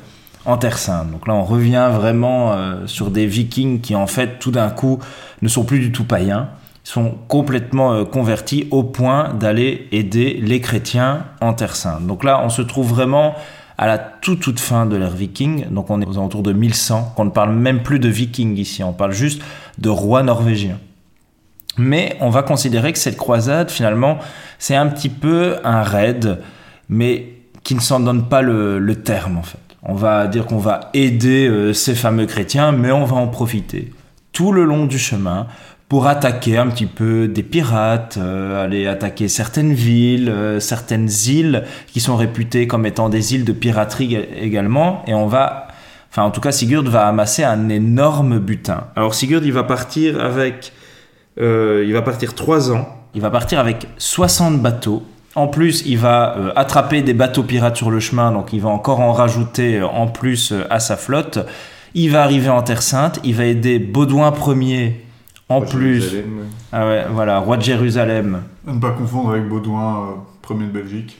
en 0.45 0.57
Terre 0.57 0.77
Sainte. 0.77 1.11
Donc 1.11 1.27
là, 1.27 1.33
on 1.33 1.45
revient 1.45 1.89
vraiment 1.93 2.51
euh, 2.51 2.85
sur 2.85 3.09
des 3.09 3.25
vikings 3.25 3.79
qui, 3.79 3.95
en 3.95 4.07
fait, 4.07 4.39
tout 4.39 4.51
d'un 4.51 4.69
coup, 4.69 4.99
ne 5.41 5.47
sont 5.47 5.63
plus 5.63 5.79
du 5.79 5.91
tout 5.91 6.03
païens, 6.03 6.49
sont 6.83 7.15
complètement 7.27 7.93
euh, 7.93 8.05
convertis 8.05 8.67
au 8.71 8.83
point 8.83 9.33
d'aller 9.33 9.87
aider 9.91 10.39
les 10.41 10.59
chrétiens 10.61 11.25
en 11.41 11.53
Terre 11.53 11.75
Sainte. 11.75 12.05
Donc 12.05 12.23
là, 12.23 12.41
on 12.43 12.49
se 12.49 12.61
trouve 12.61 12.89
vraiment 12.89 13.35
à 13.77 13.87
la 13.87 13.97
toute 13.97 14.41
toute 14.41 14.59
fin 14.59 14.85
de 14.85 14.95
l'ère 14.95 15.09
viking, 15.09 15.67
donc 15.71 15.89
on 15.89 16.01
est 16.01 16.05
aux 16.05 16.17
alentours 16.17 16.43
de 16.43 16.53
1100, 16.53 17.13
qu'on 17.15 17.25
ne 17.25 17.29
parle 17.31 17.53
même 17.53 17.81
plus 17.81 17.99
de 17.99 18.09
vikings 18.09 18.57
ici, 18.57 18.83
on 18.83 18.93
parle 18.93 19.13
juste 19.13 19.41
de 19.79 19.89
rois 19.89 20.23
norvégiens. 20.23 20.79
Mais 21.77 22.15
on 22.19 22.29
va 22.29 22.43
considérer 22.43 22.93
que 22.93 22.99
cette 22.99 23.17
croisade, 23.17 23.71
finalement, 23.71 24.19
c'est 24.59 24.75
un 24.75 24.87
petit 24.87 25.09
peu 25.09 25.57
un 25.63 25.81
raid, 25.81 26.39
mais 26.87 27.29
qui 27.63 27.73
ne 27.73 27.79
s'en 27.79 27.99
donne 27.99 28.27
pas 28.27 28.43
le, 28.43 28.77
le 28.77 28.95
terme, 28.95 29.37
en 29.37 29.43
fait. 29.43 29.57
On 29.81 29.95
va 29.95 30.27
dire 30.27 30.45
qu'on 30.45 30.57
va 30.57 30.91
aider 30.93 31.47
euh, 31.47 31.73
ces 31.73 31.95
fameux 31.95 32.25
chrétiens, 32.25 32.71
mais 32.71 32.91
on 32.91 33.05
va 33.05 33.15
en 33.15 33.27
profiter 33.27 33.91
tout 34.33 34.51
le 34.51 34.65
long 34.65 34.85
du 34.85 34.99
chemin 34.99 35.47
pour 35.93 36.07
attaquer 36.07 36.57
un 36.57 36.69
petit 36.69 36.87
peu 36.87 37.27
des 37.27 37.43
pirates, 37.43 38.17
euh, 38.17 38.63
aller 38.63 38.87
attaquer 38.87 39.27
certaines 39.27 39.73
villes, 39.73 40.27
euh, 40.27 40.59
certaines 40.59 41.07
îles 41.27 41.65
qui 41.85 41.99
sont 41.99 42.15
réputées 42.15 42.65
comme 42.65 42.87
étant 42.87 43.09
des 43.09 43.35
îles 43.35 43.45
de 43.45 43.51
piraterie 43.51 44.15
également. 44.15 45.03
Et 45.05 45.13
on 45.13 45.27
va, 45.27 45.67
enfin 46.09 46.23
en 46.23 46.31
tout 46.31 46.41
cas 46.41 46.51
Sigurd 46.51 46.87
va 46.89 47.07
amasser 47.07 47.43
un 47.43 47.69
énorme 47.69 48.39
butin. 48.39 48.87
Alors 48.95 49.13
Sigurd 49.13 49.45
il 49.45 49.53
va 49.53 49.65
partir 49.65 50.19
avec, 50.19 50.73
euh, 51.39 51.83
il 51.85 51.93
va 51.93 52.01
partir 52.01 52.33
trois 52.33 52.71
ans. 52.71 52.87
Il 53.13 53.21
va 53.21 53.29
partir 53.29 53.59
avec 53.59 53.85
60 53.99 54.63
bateaux. 54.63 55.03
En 55.35 55.47
plus, 55.47 55.83
il 55.85 55.99
va 55.99 56.35
attraper 56.55 57.03
des 57.03 57.13
bateaux 57.13 57.43
pirates 57.43 57.77
sur 57.77 57.91
le 57.91 57.99
chemin, 57.99 58.31
donc 58.31 58.51
il 58.51 58.61
va 58.61 58.69
encore 58.69 58.99
en 58.99 59.13
rajouter 59.13 59.83
en 59.83 60.07
plus 60.07 60.55
à 60.71 60.79
sa 60.79 60.97
flotte. 60.97 61.37
Il 61.93 62.09
va 62.09 62.23
arriver 62.23 62.49
en 62.49 62.63
Terre 62.63 62.81
Sainte, 62.81 63.19
il 63.23 63.35
va 63.35 63.45
aider 63.45 63.77
Baudouin 63.77 64.33
Ier 64.59 65.02
en 65.49 65.61
plus. 65.61 66.01
Jérusalem. 66.01 66.45
Ah 66.71 66.87
ouais, 66.87 67.05
voilà, 67.11 67.39
roi 67.39 67.57
de 67.57 67.63
Jérusalem. 67.63 68.41
À 68.67 68.73
ne 68.73 68.79
pas 68.79 68.91
confondre 68.91 69.31
avec 69.31 69.47
Baudouin, 69.47 69.97
euh, 69.97 70.11
premier 70.41 70.65
de 70.65 70.71
Belgique. 70.71 71.17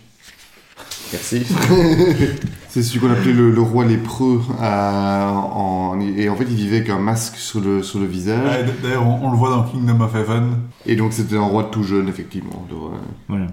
Merci. 1.11 1.45
c'est 2.69 2.81
celui 2.81 2.99
qu'on 2.99 3.11
appelait 3.11 3.33
le, 3.33 3.51
le 3.51 3.61
roi 3.61 3.85
lépreux. 3.85 4.41
en, 4.59 5.99
et 6.17 6.27
en 6.27 6.35
fait, 6.35 6.45
il 6.49 6.55
vivait 6.55 6.77
avec 6.77 6.89
un 6.89 6.97
masque 6.99 7.35
sur 7.35 7.61
le, 7.61 7.83
sur 7.83 7.99
le 7.99 8.05
visage. 8.07 8.39
Ouais, 8.43 8.65
D'ailleurs, 8.81 9.05
on, 9.05 9.27
on 9.27 9.31
le 9.31 9.37
voit 9.37 9.51
dans 9.51 9.63
Kingdom 9.63 10.01
of 10.01 10.15
Heaven. 10.15 10.53
Et 10.87 10.95
donc, 10.95 11.13
c'était 11.13 11.37
un 11.37 11.45
roi 11.45 11.65
tout 11.65 11.83
jeune, 11.83 12.07
effectivement. 12.09 12.65
Voilà. 13.27 13.47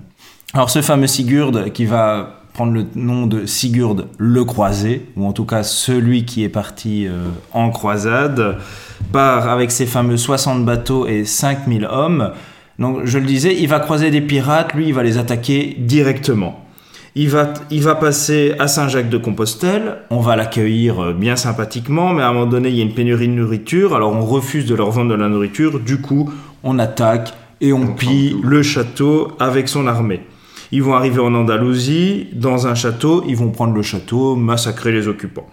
Alors 0.53 0.69
ce 0.71 0.83
fameux 0.83 1.07
Sigurd 1.07 1.71
qui 1.73 1.85
va 1.85 2.40
prendre 2.61 2.75
le 2.75 2.85
nom 2.95 3.27
de 3.27 3.47
Sigurd 3.47 4.05
le 4.19 4.45
croisé, 4.45 5.07
ou 5.17 5.25
en 5.25 5.33
tout 5.33 5.47
cas 5.47 5.63
celui 5.63 6.27
qui 6.27 6.45
est 6.45 6.51
parti 6.51 7.07
euh, 7.07 7.25
en 7.55 7.71
croisade, 7.71 8.59
part 9.13 9.49
avec 9.49 9.71
ses 9.71 9.87
fameux 9.87 10.19
60 10.19 10.67
bateaux 10.67 11.07
et 11.07 11.25
5000 11.25 11.89
hommes. 11.91 12.33
Donc 12.79 13.07
je 13.07 13.19
le 13.19 13.25
disais, 13.25 13.57
il 13.59 13.67
va 13.67 13.81
croiser 13.81 14.11
des 14.11 14.21
pirates, 14.21 14.75
lui 14.75 14.89
il 14.89 14.93
va 14.93 15.03
les 15.03 15.17
attaquer 15.17 15.75
directement. 15.79 16.63
Il 17.15 17.31
va, 17.31 17.55
il 17.71 17.83
va 17.83 17.95
passer 17.95 18.55
à 18.59 18.69
Saint-Jacques-de-Compostelle, 18.69 19.97
on 20.11 20.21
va 20.21 20.37
l'accueillir 20.37 21.03
euh, 21.03 21.13
bien 21.15 21.37
sympathiquement, 21.37 22.13
mais 22.13 22.21
à 22.21 22.29
un 22.29 22.35
moment 22.35 22.45
donné 22.45 22.69
il 22.69 22.77
y 22.77 22.81
a 22.81 22.85
une 22.85 22.93
pénurie 22.93 23.29
de 23.29 23.33
nourriture, 23.33 23.97
alors 23.97 24.13
on 24.13 24.21
refuse 24.21 24.67
de 24.67 24.75
leur 24.75 24.91
vendre 24.91 25.13
de 25.13 25.15
la 25.15 25.31
nourriture, 25.31 25.81
du 25.81 26.03
coup 26.03 26.31
on 26.63 26.79
attaque 26.79 27.33
et 27.63 27.73
on 27.73 27.95
pille 27.95 28.37
le 28.43 28.63
château 28.63 29.33
avec 29.39 29.67
son 29.67 29.87
armée. 29.87 30.21
Ils 30.73 30.83
vont 30.83 30.95
arriver 30.95 31.21
en 31.21 31.35
Andalousie, 31.35 32.29
dans 32.33 32.67
un 32.67 32.75
château, 32.75 33.25
ils 33.27 33.37
vont 33.37 33.51
prendre 33.51 33.75
le 33.75 33.83
château, 33.83 34.37
massacrer 34.37 34.93
les 34.93 35.09
occupants. 35.09 35.49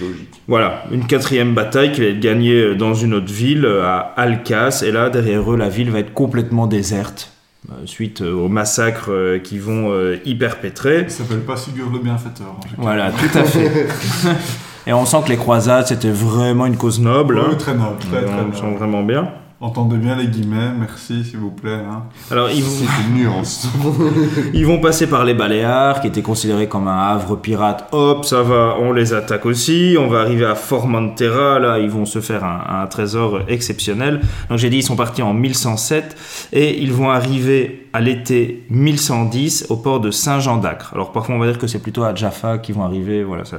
Logique. 0.00 0.42
Voilà, 0.46 0.84
une 0.92 1.06
quatrième 1.06 1.54
bataille 1.54 1.92
qui 1.92 2.00
va 2.02 2.06
être 2.08 2.20
gagnée 2.20 2.74
dans 2.74 2.94
une 2.94 3.14
autre 3.14 3.32
ville, 3.32 3.66
à 3.66 3.98
Alcas, 4.16 4.82
et 4.86 4.92
là, 4.92 5.10
derrière 5.10 5.50
eux, 5.50 5.56
la 5.56 5.68
ville 5.68 5.90
va 5.90 5.98
être 6.00 6.12
complètement 6.12 6.66
déserte, 6.66 7.32
euh, 7.70 7.74
suite 7.86 8.20
euh, 8.20 8.32
aux 8.34 8.48
massacres 8.48 9.10
euh, 9.10 9.38
qui 9.38 9.58
vont 9.58 9.90
euh, 9.90 10.18
y 10.24 10.34
perpétrer. 10.36 11.00
Il 11.02 11.10
s'appelle 11.10 11.40
pas 11.40 11.56
Sigurd 11.56 11.90
le 11.92 11.98
bienfaiteur. 11.98 12.46
en 12.56 12.60
tout 12.60 12.68
cas. 12.68 12.74
Voilà, 12.76 13.10
tout 13.10 13.38
à 13.38 13.42
fait. 13.44 13.88
et 14.86 14.92
on 14.92 15.04
sent 15.04 15.18
que 15.24 15.30
les 15.30 15.36
croisades, 15.36 15.86
c'était 15.88 16.10
vraiment 16.10 16.66
une 16.66 16.76
cause 16.76 17.00
noble. 17.00 17.36
Ouais, 17.38 17.44
hein. 17.50 17.56
très 17.58 17.74
noble, 17.74 17.98
très 17.98 18.24
très 18.24 18.34
On 18.40 18.52
sent 18.52 18.62
noble. 18.62 18.76
vraiment 18.76 19.02
bien. 19.02 19.28
Entendez 19.60 19.96
bien 19.96 20.14
les 20.14 20.28
guillemets, 20.28 20.70
merci 20.78 21.24
s'il 21.24 21.40
vous 21.40 21.50
plaît. 21.50 21.72
hein. 21.84 22.04
Alors, 22.30 22.48
ils 22.48 22.62
vont... 22.62 22.70
C'est 22.70 23.08
une 23.08 23.16
nuance. 23.24 23.66
Ils 24.54 24.64
vont 24.64 24.78
passer 24.78 25.08
par 25.08 25.24
les 25.24 25.34
Baléares, 25.34 26.00
qui 26.00 26.06
étaient 26.06 26.22
considérés 26.22 26.68
comme 26.68 26.86
un 26.86 27.08
havre 27.08 27.34
pirate. 27.34 27.88
Hop, 27.90 28.24
ça 28.24 28.42
va, 28.44 28.76
on 28.80 28.92
les 28.92 29.14
attaque 29.14 29.46
aussi. 29.46 29.96
On 29.98 30.06
va 30.06 30.20
arriver 30.20 30.44
à 30.44 30.54
Formentera. 30.54 31.58
Là, 31.58 31.80
ils 31.80 31.90
vont 31.90 32.04
se 32.04 32.20
faire 32.20 32.44
un, 32.44 32.82
un 32.82 32.86
trésor 32.86 33.40
exceptionnel. 33.48 34.20
Donc, 34.48 34.58
j'ai 34.58 34.70
dit, 34.70 34.76
ils 34.76 34.82
sont 34.84 34.94
partis 34.94 35.22
en 35.22 35.34
1107 35.34 36.16
et 36.52 36.80
ils 36.80 36.92
vont 36.92 37.10
arriver 37.10 37.86
à 37.94 38.00
l'été 38.00 38.64
1110 38.70 39.66
au 39.70 39.76
port 39.76 39.98
de 39.98 40.12
Saint-Jean 40.12 40.58
d'Acre. 40.58 40.92
Alors, 40.94 41.10
parfois, 41.10 41.34
on 41.34 41.38
va 41.38 41.46
dire 41.48 41.58
que 41.58 41.66
c'est 41.66 41.82
plutôt 41.82 42.04
à 42.04 42.14
Jaffa 42.14 42.58
qu'ils 42.58 42.76
vont 42.76 42.84
arriver. 42.84 43.24
Voilà, 43.24 43.44
ça, 43.44 43.56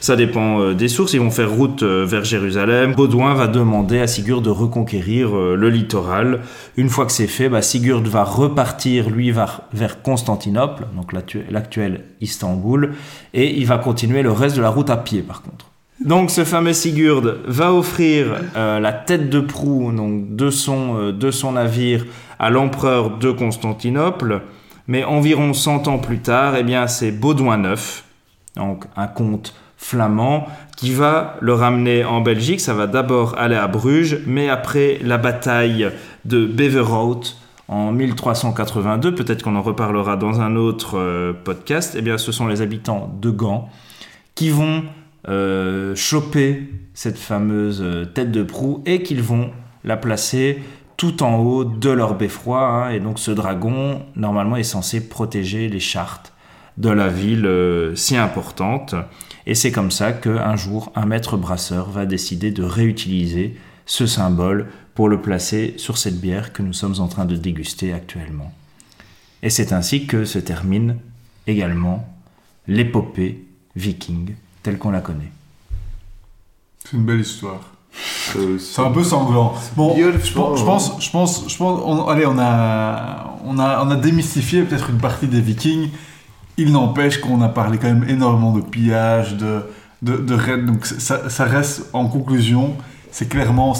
ça 0.00 0.16
dépend 0.16 0.60
euh, 0.60 0.74
des 0.74 0.88
sources. 0.88 1.12
Ils 1.12 1.20
vont 1.20 1.30
faire 1.30 1.50
route 1.50 1.82
euh, 1.82 2.06
vers 2.06 2.24
Jérusalem. 2.24 2.94
Baudouin 2.94 3.34
va 3.34 3.46
demander 3.46 4.00
à 4.00 4.06
Sigurd 4.06 4.40
de 4.40 4.48
reconquérir 4.48 5.33
euh, 5.36 5.56
le 5.56 5.68
littoral. 5.70 6.40
Une 6.76 6.88
fois 6.88 7.06
que 7.06 7.12
c'est 7.12 7.26
fait, 7.26 7.48
bah, 7.48 7.62
Sigurd 7.62 8.06
va 8.06 8.24
repartir, 8.24 9.10
lui, 9.10 9.30
vers, 9.30 9.62
Constantinople, 10.02 10.86
donc 10.96 11.12
l'actu- 11.12 11.44
l'actuel 11.50 12.04
Istanbul, 12.20 12.94
et 13.32 13.58
il 13.58 13.66
va 13.66 13.78
continuer 13.78 14.22
le 14.22 14.32
reste 14.32 14.56
de 14.56 14.62
la 14.62 14.70
route 14.70 14.90
à 14.90 14.96
pied, 14.96 15.22
par 15.22 15.42
contre. 15.42 15.66
Donc 16.04 16.30
ce 16.30 16.44
fameux 16.44 16.72
Sigurd 16.72 17.36
va 17.46 17.72
offrir 17.72 18.26
euh, 18.56 18.80
la 18.80 18.92
tête 18.92 19.30
de 19.30 19.40
proue 19.40 19.92
donc, 19.92 20.34
de, 20.34 20.50
son, 20.50 20.96
euh, 20.98 21.12
de 21.12 21.30
son 21.30 21.52
navire 21.52 22.04
à 22.38 22.50
l'empereur 22.50 23.18
de 23.18 23.30
Constantinople, 23.30 24.42
mais 24.88 25.04
environ 25.04 25.52
100 25.54 25.88
ans 25.88 25.98
plus 25.98 26.18
tard, 26.18 26.56
eh 26.56 26.62
bien, 26.62 26.86
c'est 26.88 27.12
Baudouin 27.12 27.62
IX, 27.72 28.02
donc 28.56 28.84
un 28.96 29.06
comte 29.06 29.54
flamand, 29.84 30.46
qui 30.76 30.92
va 30.92 31.36
le 31.40 31.52
ramener 31.52 32.04
en 32.04 32.22
Belgique. 32.22 32.60
Ça 32.60 32.72
va 32.72 32.86
d'abord 32.86 33.36
aller 33.36 33.54
à 33.54 33.68
Bruges, 33.68 34.20
mais 34.26 34.48
après 34.48 34.98
la 35.02 35.18
bataille 35.18 35.90
de 36.24 36.46
Beverhout 36.46 37.20
en 37.68 37.92
1382, 37.92 39.14
peut-être 39.14 39.42
qu'on 39.42 39.56
en 39.56 39.62
reparlera 39.62 40.16
dans 40.16 40.40
un 40.40 40.56
autre 40.56 40.98
euh, 40.98 41.32
podcast, 41.34 41.94
eh 41.98 42.02
bien, 42.02 42.16
ce 42.16 42.32
sont 42.32 42.46
les 42.46 42.62
habitants 42.62 43.14
de 43.20 43.28
Gand 43.28 43.68
qui 44.34 44.48
vont 44.48 44.84
euh, 45.28 45.94
choper 45.94 46.70
cette 46.94 47.18
fameuse 47.18 47.82
euh, 47.82 48.06
tête 48.06 48.32
de 48.32 48.42
proue 48.42 48.82
et 48.86 49.02
qu'ils 49.02 49.22
vont 49.22 49.50
la 49.84 49.98
placer 49.98 50.62
tout 50.96 51.22
en 51.22 51.36
haut 51.36 51.64
de 51.64 51.90
leur 51.90 52.14
beffroi. 52.14 52.60
hein. 52.60 52.90
et 52.90 53.00
donc 53.00 53.18
ce 53.18 53.30
dragon, 53.30 54.00
normalement, 54.16 54.56
est 54.56 54.62
censé 54.62 55.08
protéger 55.08 55.68
les 55.68 55.80
chartes 55.80 56.32
de 56.78 56.88
la 56.88 57.08
ville 57.08 57.48
si 57.94 58.16
importante. 58.16 58.94
Et 59.46 59.54
c'est 59.54 59.72
comme 59.72 59.90
ça 59.90 60.12
qu'un 60.12 60.56
jour, 60.56 60.90
un 60.94 61.06
maître 61.06 61.36
brasseur 61.36 61.90
va 61.90 62.06
décider 62.06 62.50
de 62.50 62.62
réutiliser 62.62 63.56
ce 63.86 64.06
symbole 64.06 64.68
pour 64.94 65.08
le 65.08 65.20
placer 65.20 65.74
sur 65.76 65.98
cette 65.98 66.20
bière 66.20 66.52
que 66.52 66.62
nous 66.62 66.72
sommes 66.72 67.00
en 67.00 67.08
train 67.08 67.24
de 67.26 67.36
déguster 67.36 67.92
actuellement. 67.92 68.52
Et 69.42 69.50
c'est 69.50 69.72
ainsi 69.72 70.06
que 70.06 70.24
se 70.24 70.38
termine 70.38 70.96
également 71.46 72.08
l'épopée 72.66 73.44
viking 73.76 74.34
telle 74.62 74.78
qu'on 74.78 74.90
la 74.90 75.00
connaît. 75.02 75.32
C'est 76.84 76.96
une 76.96 77.04
belle 77.04 77.20
histoire. 77.20 77.60
Euh, 78.36 78.58
C'est 78.58 78.80
un 78.82 78.90
peu 78.90 79.04
sanglant. 79.04 79.54
Bon, 79.76 79.94
je 79.96 80.32
pense, 80.32 80.58
je 80.60 80.64
pense, 80.64 80.92
je 81.04 81.10
pense, 81.10 81.44
je 81.48 81.56
pense- 81.56 81.80
on, 81.84 82.08
allez, 82.08 82.26
on 82.26 82.38
a, 82.38 83.36
on 83.44 83.58
a, 83.58 83.84
on 83.84 83.90
a 83.90 83.96
démystifié 83.96 84.62
peut-être 84.62 84.90
une 84.90 84.98
partie 84.98 85.26
des 85.28 85.40
Vikings. 85.40 85.90
Il 86.56 86.72
n'empêche 86.72 87.20
qu'on 87.20 87.40
a 87.42 87.48
parlé 87.48 87.78
quand 87.78 87.88
même 87.88 88.08
énormément 88.08 88.52
de 88.52 88.60
pillage, 88.60 89.36
de, 89.36 89.62
de, 90.02 90.16
de 90.16 90.34
raids. 90.34 90.62
Donc 90.62 90.86
ça, 90.86 91.28
ça 91.28 91.44
reste 91.44 91.90
en 91.92 92.06
conclusion. 92.06 92.76
C'est 93.10 93.28
clairement, 93.28 93.74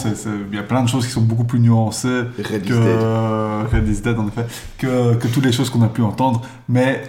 il 0.51 0.55
y 0.55 0.59
a 0.59 0.63
plein 0.63 0.81
de 0.81 0.87
choses 0.87 1.05
qui 1.05 1.11
sont 1.11 1.21
beaucoup 1.21 1.43
plus 1.43 1.59
nuancées 1.59 2.21
Red 2.37 2.65
is 2.65 2.69
que 2.69 2.73
dead. 2.73 3.73
Red 3.73 3.87
is 3.89 4.01
Dead, 4.01 4.17
en 4.17 4.27
effet, 4.27 4.45
que, 4.77 5.15
que 5.15 5.27
toutes 5.27 5.43
les 5.45 5.51
choses 5.51 5.69
qu'on 5.69 5.81
a 5.81 5.89
pu 5.89 6.01
entendre. 6.01 6.41
Mais 6.69 7.03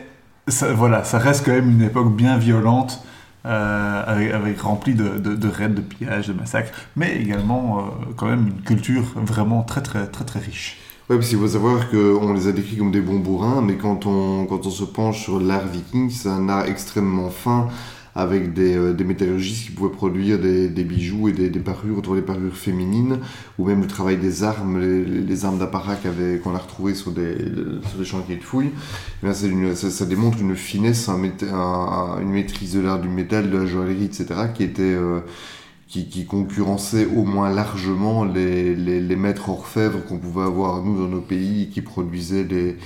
ça, 0.49 0.73
voilà, 0.73 1.05
ça 1.05 1.19
reste 1.19 1.45
quand 1.45 1.53
même 1.53 1.71
une 1.71 1.83
époque 1.83 2.17
bien 2.17 2.37
violente, 2.37 3.05
euh, 3.47 4.03
avec, 4.05 4.33
avec 4.33 4.61
remplie 4.61 4.95
de, 4.95 5.19
de, 5.19 5.37
de 5.37 5.49
raids, 5.49 5.69
de 5.69 5.81
pillages, 5.81 6.27
de 6.27 6.33
massacres, 6.33 6.73
mais 6.97 7.15
également 7.17 7.79
euh, 7.79 7.83
quand 8.17 8.27
même 8.27 8.49
une 8.49 8.63
culture 8.63 9.05
vraiment 9.15 9.63
très 9.63 9.83
très 9.83 10.07
très 10.07 10.25
très 10.25 10.41
riche. 10.41 10.79
Ouais, 11.09 11.17
parce 11.17 11.29
qu'il 11.29 11.39
faut 11.39 11.47
savoir 11.47 11.89
qu'on 11.89 12.33
les 12.33 12.49
a 12.49 12.53
décrits 12.53 12.77
comme 12.77 12.91
des 12.91 13.01
bons 13.01 13.21
bourrins, 13.21 13.63
mais 13.63 13.77
quand 13.77 14.07
on, 14.07 14.45
quand 14.47 14.67
on 14.67 14.71
se 14.71 14.83
penche 14.85 15.23
sur 15.23 15.39
l'art 15.39 15.67
viking, 15.69 16.11
c'est 16.11 16.29
un 16.29 16.49
art 16.49 16.67
extrêmement 16.67 17.31
fin, 17.31 17.69
avec 18.17 18.55
des, 18.55 18.75
euh, 18.75 18.93
des 18.93 19.05
métallurgistes 19.05 19.67
qui 19.67 19.71
pouvaient 19.73 19.95
produire 19.95 20.41
des, 20.41 20.69
des 20.69 20.83
bijoux 20.83 21.29
et 21.29 21.33
des, 21.33 21.49
des 21.49 21.61
parures, 21.61 21.99
autour 21.99 22.17
des 22.17 22.23
parures 22.23 22.57
féminines, 22.57 23.21
ou 23.57 23.67
même 23.67 23.83
le 23.83 23.87
travail 23.87 24.17
des 24.17 24.43
armes, 24.43 24.81
les, 24.81 25.05
les- 25.05 25.45
armes 25.45 25.59
d'apparat 25.59 25.95
qu'on 26.43 26.55
a 26.57 26.59
retrouvées 26.59 26.95
sur 26.95 27.13
des, 27.13 27.37
sur 27.89 27.99
des 27.99 28.05
chantiers 28.05 28.37
de 28.37 28.43
fouilles. 28.43 28.71
Eh 29.23 29.27
bien, 29.27 29.35
une- 29.49 29.77
ça, 29.77 29.91
ça 29.91 30.07
démontre 30.07 30.41
une 30.41 30.57
finesse, 30.57 31.09
un- 31.09 32.19
une 32.21 32.31
maîtrise 32.31 32.75
de 32.75 32.81
l'art 32.81 33.01
du 33.01 33.09
métal, 33.09 33.49
de 33.51 33.59
la 33.59 33.67
joaillerie, 33.67 34.07
etc., 34.07 34.27
qui 34.53 34.65
était... 34.65 34.83
euh, 34.83 35.21
qui, 35.89 36.09
qui 36.09 36.27
au 36.31 37.25
moins 37.25 37.53
largement 37.53 38.25
les, 38.25 38.75
les, 38.75 39.17
maîtres 39.17 39.49
orfèvres 39.49 40.05
qu'on 40.05 40.19
pouvait 40.19 40.45
avoir 40.45 40.83
nous 40.83 40.99
dans 40.99 41.09
nos 41.09 41.21
pays 41.21 41.69
qui 41.71 41.81
produisaient 41.81 42.45
les, 42.45 42.77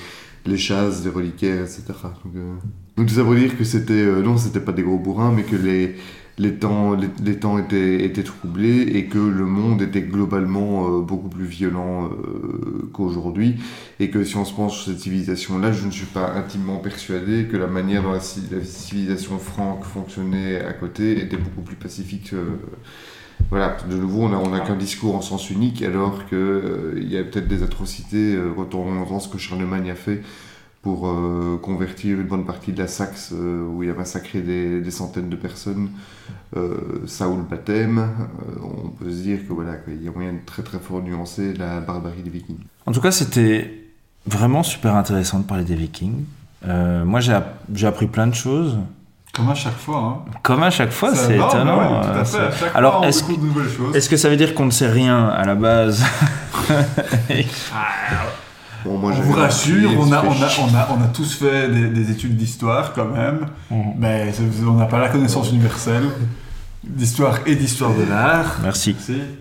les 0.46 0.58
chasses, 0.58 1.02
les 1.04 1.10
reliquaires, 1.10 1.62
etc. 1.62 1.82
Donc, 2.24 2.36
euh, 2.36 2.54
Donc 2.96 3.10
ça 3.10 3.24
pour 3.24 3.34
dire 3.34 3.56
que 3.56 3.64
c'était 3.64 3.94
euh, 3.94 4.22
non, 4.22 4.36
c'était 4.36 4.60
pas 4.60 4.72
des 4.72 4.82
gros 4.82 4.98
bourrins, 4.98 5.32
mais 5.34 5.44
que 5.44 5.56
les 5.56 5.96
les 6.40 6.54
temps 6.54 6.96
les, 7.22 7.36
temps 7.38 7.58
étaient, 7.58 8.04
étaient 8.04 8.22
troublés 8.24 8.80
et 8.96 9.04
que 9.06 9.18
le 9.18 9.44
monde 9.44 9.82
était 9.82 10.02
globalement 10.02 10.86
euh, 10.88 11.00
beaucoup 11.02 11.28
plus 11.28 11.44
violent 11.44 12.06
euh, 12.06 12.88
qu'aujourd'hui 12.92 13.56
et 14.00 14.10
que 14.10 14.24
si 14.24 14.36
on 14.36 14.44
se 14.44 14.54
penche 14.54 14.76
sur 14.78 14.92
cette 14.92 15.00
civilisation 15.00 15.58
là, 15.58 15.70
je 15.72 15.84
ne 15.86 15.90
suis 15.90 16.06
pas 16.06 16.32
intimement 16.34 16.78
persuadé 16.78 17.44
que 17.50 17.56
la 17.56 17.66
manière 17.66 18.02
dont 18.02 18.12
la, 18.12 18.20
ci- 18.20 18.42
la 18.50 18.64
civilisation 18.64 19.38
franque 19.38 19.84
fonctionnait 19.84 20.60
à 20.60 20.72
côté 20.72 21.20
était 21.22 21.36
beaucoup 21.36 21.62
plus 21.62 21.76
pacifique. 21.76 22.30
euh, 22.32 22.56
voilà, 23.50 23.76
de 23.90 23.96
nouveau, 23.96 24.22
on 24.24 24.28
n'a 24.28 24.38
on 24.38 24.52
a 24.52 24.60
qu'un 24.60 24.76
discours 24.76 25.16
en 25.16 25.22
sens 25.22 25.50
unique, 25.50 25.82
alors 25.82 26.26
qu'il 26.28 27.08
y 27.10 27.16
a 27.16 27.24
peut-être 27.24 27.48
des 27.48 27.62
atrocités 27.62 28.34
euh, 28.36 28.52
quand 28.54 28.74
on 28.74 28.98
entend 29.00 29.18
ce 29.18 29.28
que 29.28 29.38
Charlemagne 29.38 29.90
a 29.90 29.94
fait 29.94 30.22
pour 30.82 31.08
euh, 31.08 31.58
convertir 31.62 32.18
une 32.20 32.26
bonne 32.26 32.46
partie 32.46 32.72
de 32.72 32.78
la 32.78 32.86
Saxe, 32.88 33.32
euh, 33.34 33.66
où 33.66 33.82
il 33.82 33.90
a 33.90 33.94
massacré 33.94 34.40
des, 34.40 34.80
des 34.80 34.90
centaines 34.90 35.28
de 35.28 35.36
personnes, 35.36 35.90
euh, 36.56 37.02
ça 37.06 37.28
ou 37.28 37.36
le 37.36 37.42
baptême, 37.42 37.98
euh, 37.98 38.60
on 38.62 38.88
peut 38.88 39.10
se 39.10 39.16
dire 39.22 39.40
que 39.46 39.52
voilà, 39.52 39.74
qu'il 39.76 40.02
y 40.02 40.08
a 40.08 40.10
moyen 40.10 40.32
de 40.32 40.38
très 40.46 40.62
très 40.62 40.78
fort 40.78 41.02
nuancer 41.02 41.52
la 41.54 41.80
barbarie 41.80 42.22
des 42.22 42.30
Vikings. 42.30 42.56
En 42.86 42.92
tout 42.92 43.00
cas, 43.02 43.10
c'était 43.10 43.84
vraiment 44.26 44.62
super 44.62 44.96
intéressant 44.96 45.38
de 45.40 45.44
parler 45.44 45.64
des 45.64 45.74
Vikings. 45.74 46.24
Euh, 46.66 47.04
moi, 47.04 47.20
j'ai 47.20 47.32
app- 47.34 47.60
j'ai 47.74 47.86
appris 47.86 48.06
plein 48.06 48.26
de 48.26 48.34
choses. 48.34 48.78
Comme 49.34 49.48
à 49.50 49.54
chaque 49.54 49.76
fois. 49.76 50.24
Hein. 50.26 50.30
Comme 50.42 50.62
à 50.62 50.70
chaque 50.70 50.90
fois, 50.92 51.14
c'est 51.14 51.36
étonnant. 51.36 51.78
ouais, 52.00 52.06
tout 52.06 52.18
à 52.18 52.24
fait. 52.24 52.38
À 52.38 52.50
c'est- 52.52 52.58
chaque 52.64 52.74
Alors, 52.76 53.04
est-ce 53.04 53.22
choses. 53.24 53.94
est-ce 53.94 54.08
que 54.08 54.16
ça 54.16 54.28
veut 54.30 54.36
dire 54.36 54.54
qu'on 54.54 54.64
ne 54.66 54.70
sait 54.70 54.90
rien 54.90 55.28
à 55.28 55.44
la 55.44 55.54
base? 55.54 56.02
Bon, 58.84 58.96
moi, 58.98 59.12
on 59.16 59.20
vous 59.20 59.32
rassure, 59.34 59.90
on 59.98 60.10
a, 60.12 60.22
on, 60.24 60.30
a, 60.30 60.48
on, 60.60 60.74
a, 60.74 60.88
on 60.98 61.02
a 61.02 61.08
tous 61.08 61.34
fait 61.34 61.68
des, 61.68 61.88
des 61.88 62.10
études 62.10 62.36
d'histoire 62.36 62.92
quand 62.94 63.08
même, 63.08 63.46
mais 63.98 64.32
c'est- 64.32 64.42
on 64.66 64.74
n'a 64.74 64.86
pas 64.86 64.98
la 64.98 65.08
connaissance 65.08 65.50
universelle 65.52 66.04
d'histoire 66.82 67.40
et 67.46 67.56
d'histoire 67.56 67.92
de 67.94 68.04
l'art 68.08 68.58
Merci. 68.62 68.96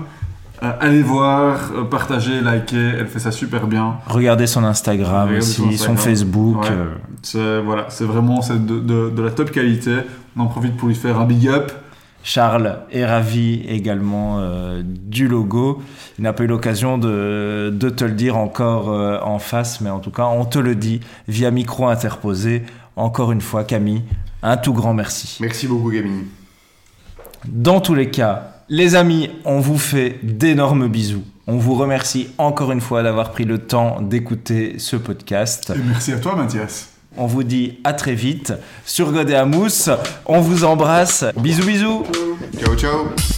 Euh, 0.63 0.73
allez 0.81 1.03
voir, 1.03 1.71
euh, 1.77 1.85
partagez, 1.85 2.41
likez, 2.41 2.77
elle 2.99 3.07
fait 3.07 3.21
ça 3.21 3.31
super 3.31 3.67
bien. 3.69 3.99
Regardez 4.07 4.47
son 4.49 4.65
Instagram 4.65 5.29
Regardez 5.29 5.39
aussi, 5.39 5.55
son 5.55 5.63
son, 5.63 5.71
Instagram. 5.93 5.97
Facebook. 5.99 6.63
Ouais. 6.63 6.69
euh, 6.73 6.95
C'est 7.23 7.61
voilà, 7.61 7.87
c'est 7.91 8.05
vraiment 8.05 8.43
c'est 8.43 8.65
de, 8.67 8.81
de, 8.81 9.11
de 9.11 9.23
la 9.23 9.31
top 9.31 9.51
qualité. 9.53 9.99
On 10.37 10.43
en 10.43 10.47
profite 10.47 10.77
pour 10.77 10.89
lui 10.89 10.95
faire 10.97 11.19
un 11.21 11.27
big 11.27 11.49
up. 11.49 11.71
Charles 12.25 12.81
est 12.91 13.07
ravi 13.07 13.63
également 13.69 14.39
euh, 14.41 14.83
du 14.85 15.29
logo. 15.29 15.81
Il 16.19 16.25
n'a 16.25 16.33
pas 16.33 16.43
eu 16.43 16.47
l'occasion 16.49 16.99
de, 16.99 17.71
de 17.73 17.89
te 17.89 18.05
le 18.05 18.11
dire 18.13 18.37
encore 18.37 18.91
euh, 18.91 19.19
en 19.23 19.39
face, 19.39 19.81
mais 19.81 19.89
en 19.91 20.01
tout 20.01 20.11
cas, 20.11 20.25
on 20.27 20.45
te 20.45 20.59
le 20.59 20.75
dit 20.75 21.01
via 21.29 21.51
micro 21.53 21.87
interposé. 21.87 22.65
Encore 22.97 23.31
une 23.31 23.41
fois, 23.41 23.63
Camille, 23.63 24.03
un 24.43 24.57
tout 24.57 24.73
grand 24.73 24.93
merci. 24.93 25.39
Merci 25.41 25.69
beaucoup, 25.69 25.91
Camille. 25.93 26.25
Dans 27.47 27.81
tous 27.81 27.95
les 27.95 28.11
cas, 28.11 28.58
les 28.69 28.95
amis, 28.95 29.31
on 29.45 29.61
vous 29.61 29.79
fait 29.79 30.19
d'énormes 30.23 30.89
bisous. 30.89 31.25
On 31.47 31.57
vous 31.57 31.75
remercie 31.75 32.29
encore 32.37 32.73
une 32.73 32.81
fois 32.81 33.03
d'avoir 33.03 33.31
pris 33.31 33.45
le 33.45 33.59
temps 33.59 34.01
d'écouter 34.03 34.75
ce 34.79 34.97
podcast. 34.97 35.73
Et 35.75 35.79
merci 35.79 36.13
à 36.13 36.19
toi 36.19 36.37
Mathias. 36.37 36.91
On 37.17 37.27
vous 37.27 37.43
dit 37.43 37.79
à 37.85 37.95
très 37.95 38.15
vite 38.15 38.53
sur 38.85 39.13
Godé 39.13 39.35
à 39.35 39.47
Mousse. 39.47 39.89
On 40.27 40.41
vous 40.41 40.65
embrasse. 40.65 41.25
Bisous 41.37 41.65
bisous. 41.65 42.05
Ciao, 42.59 42.77
ciao 42.77 43.38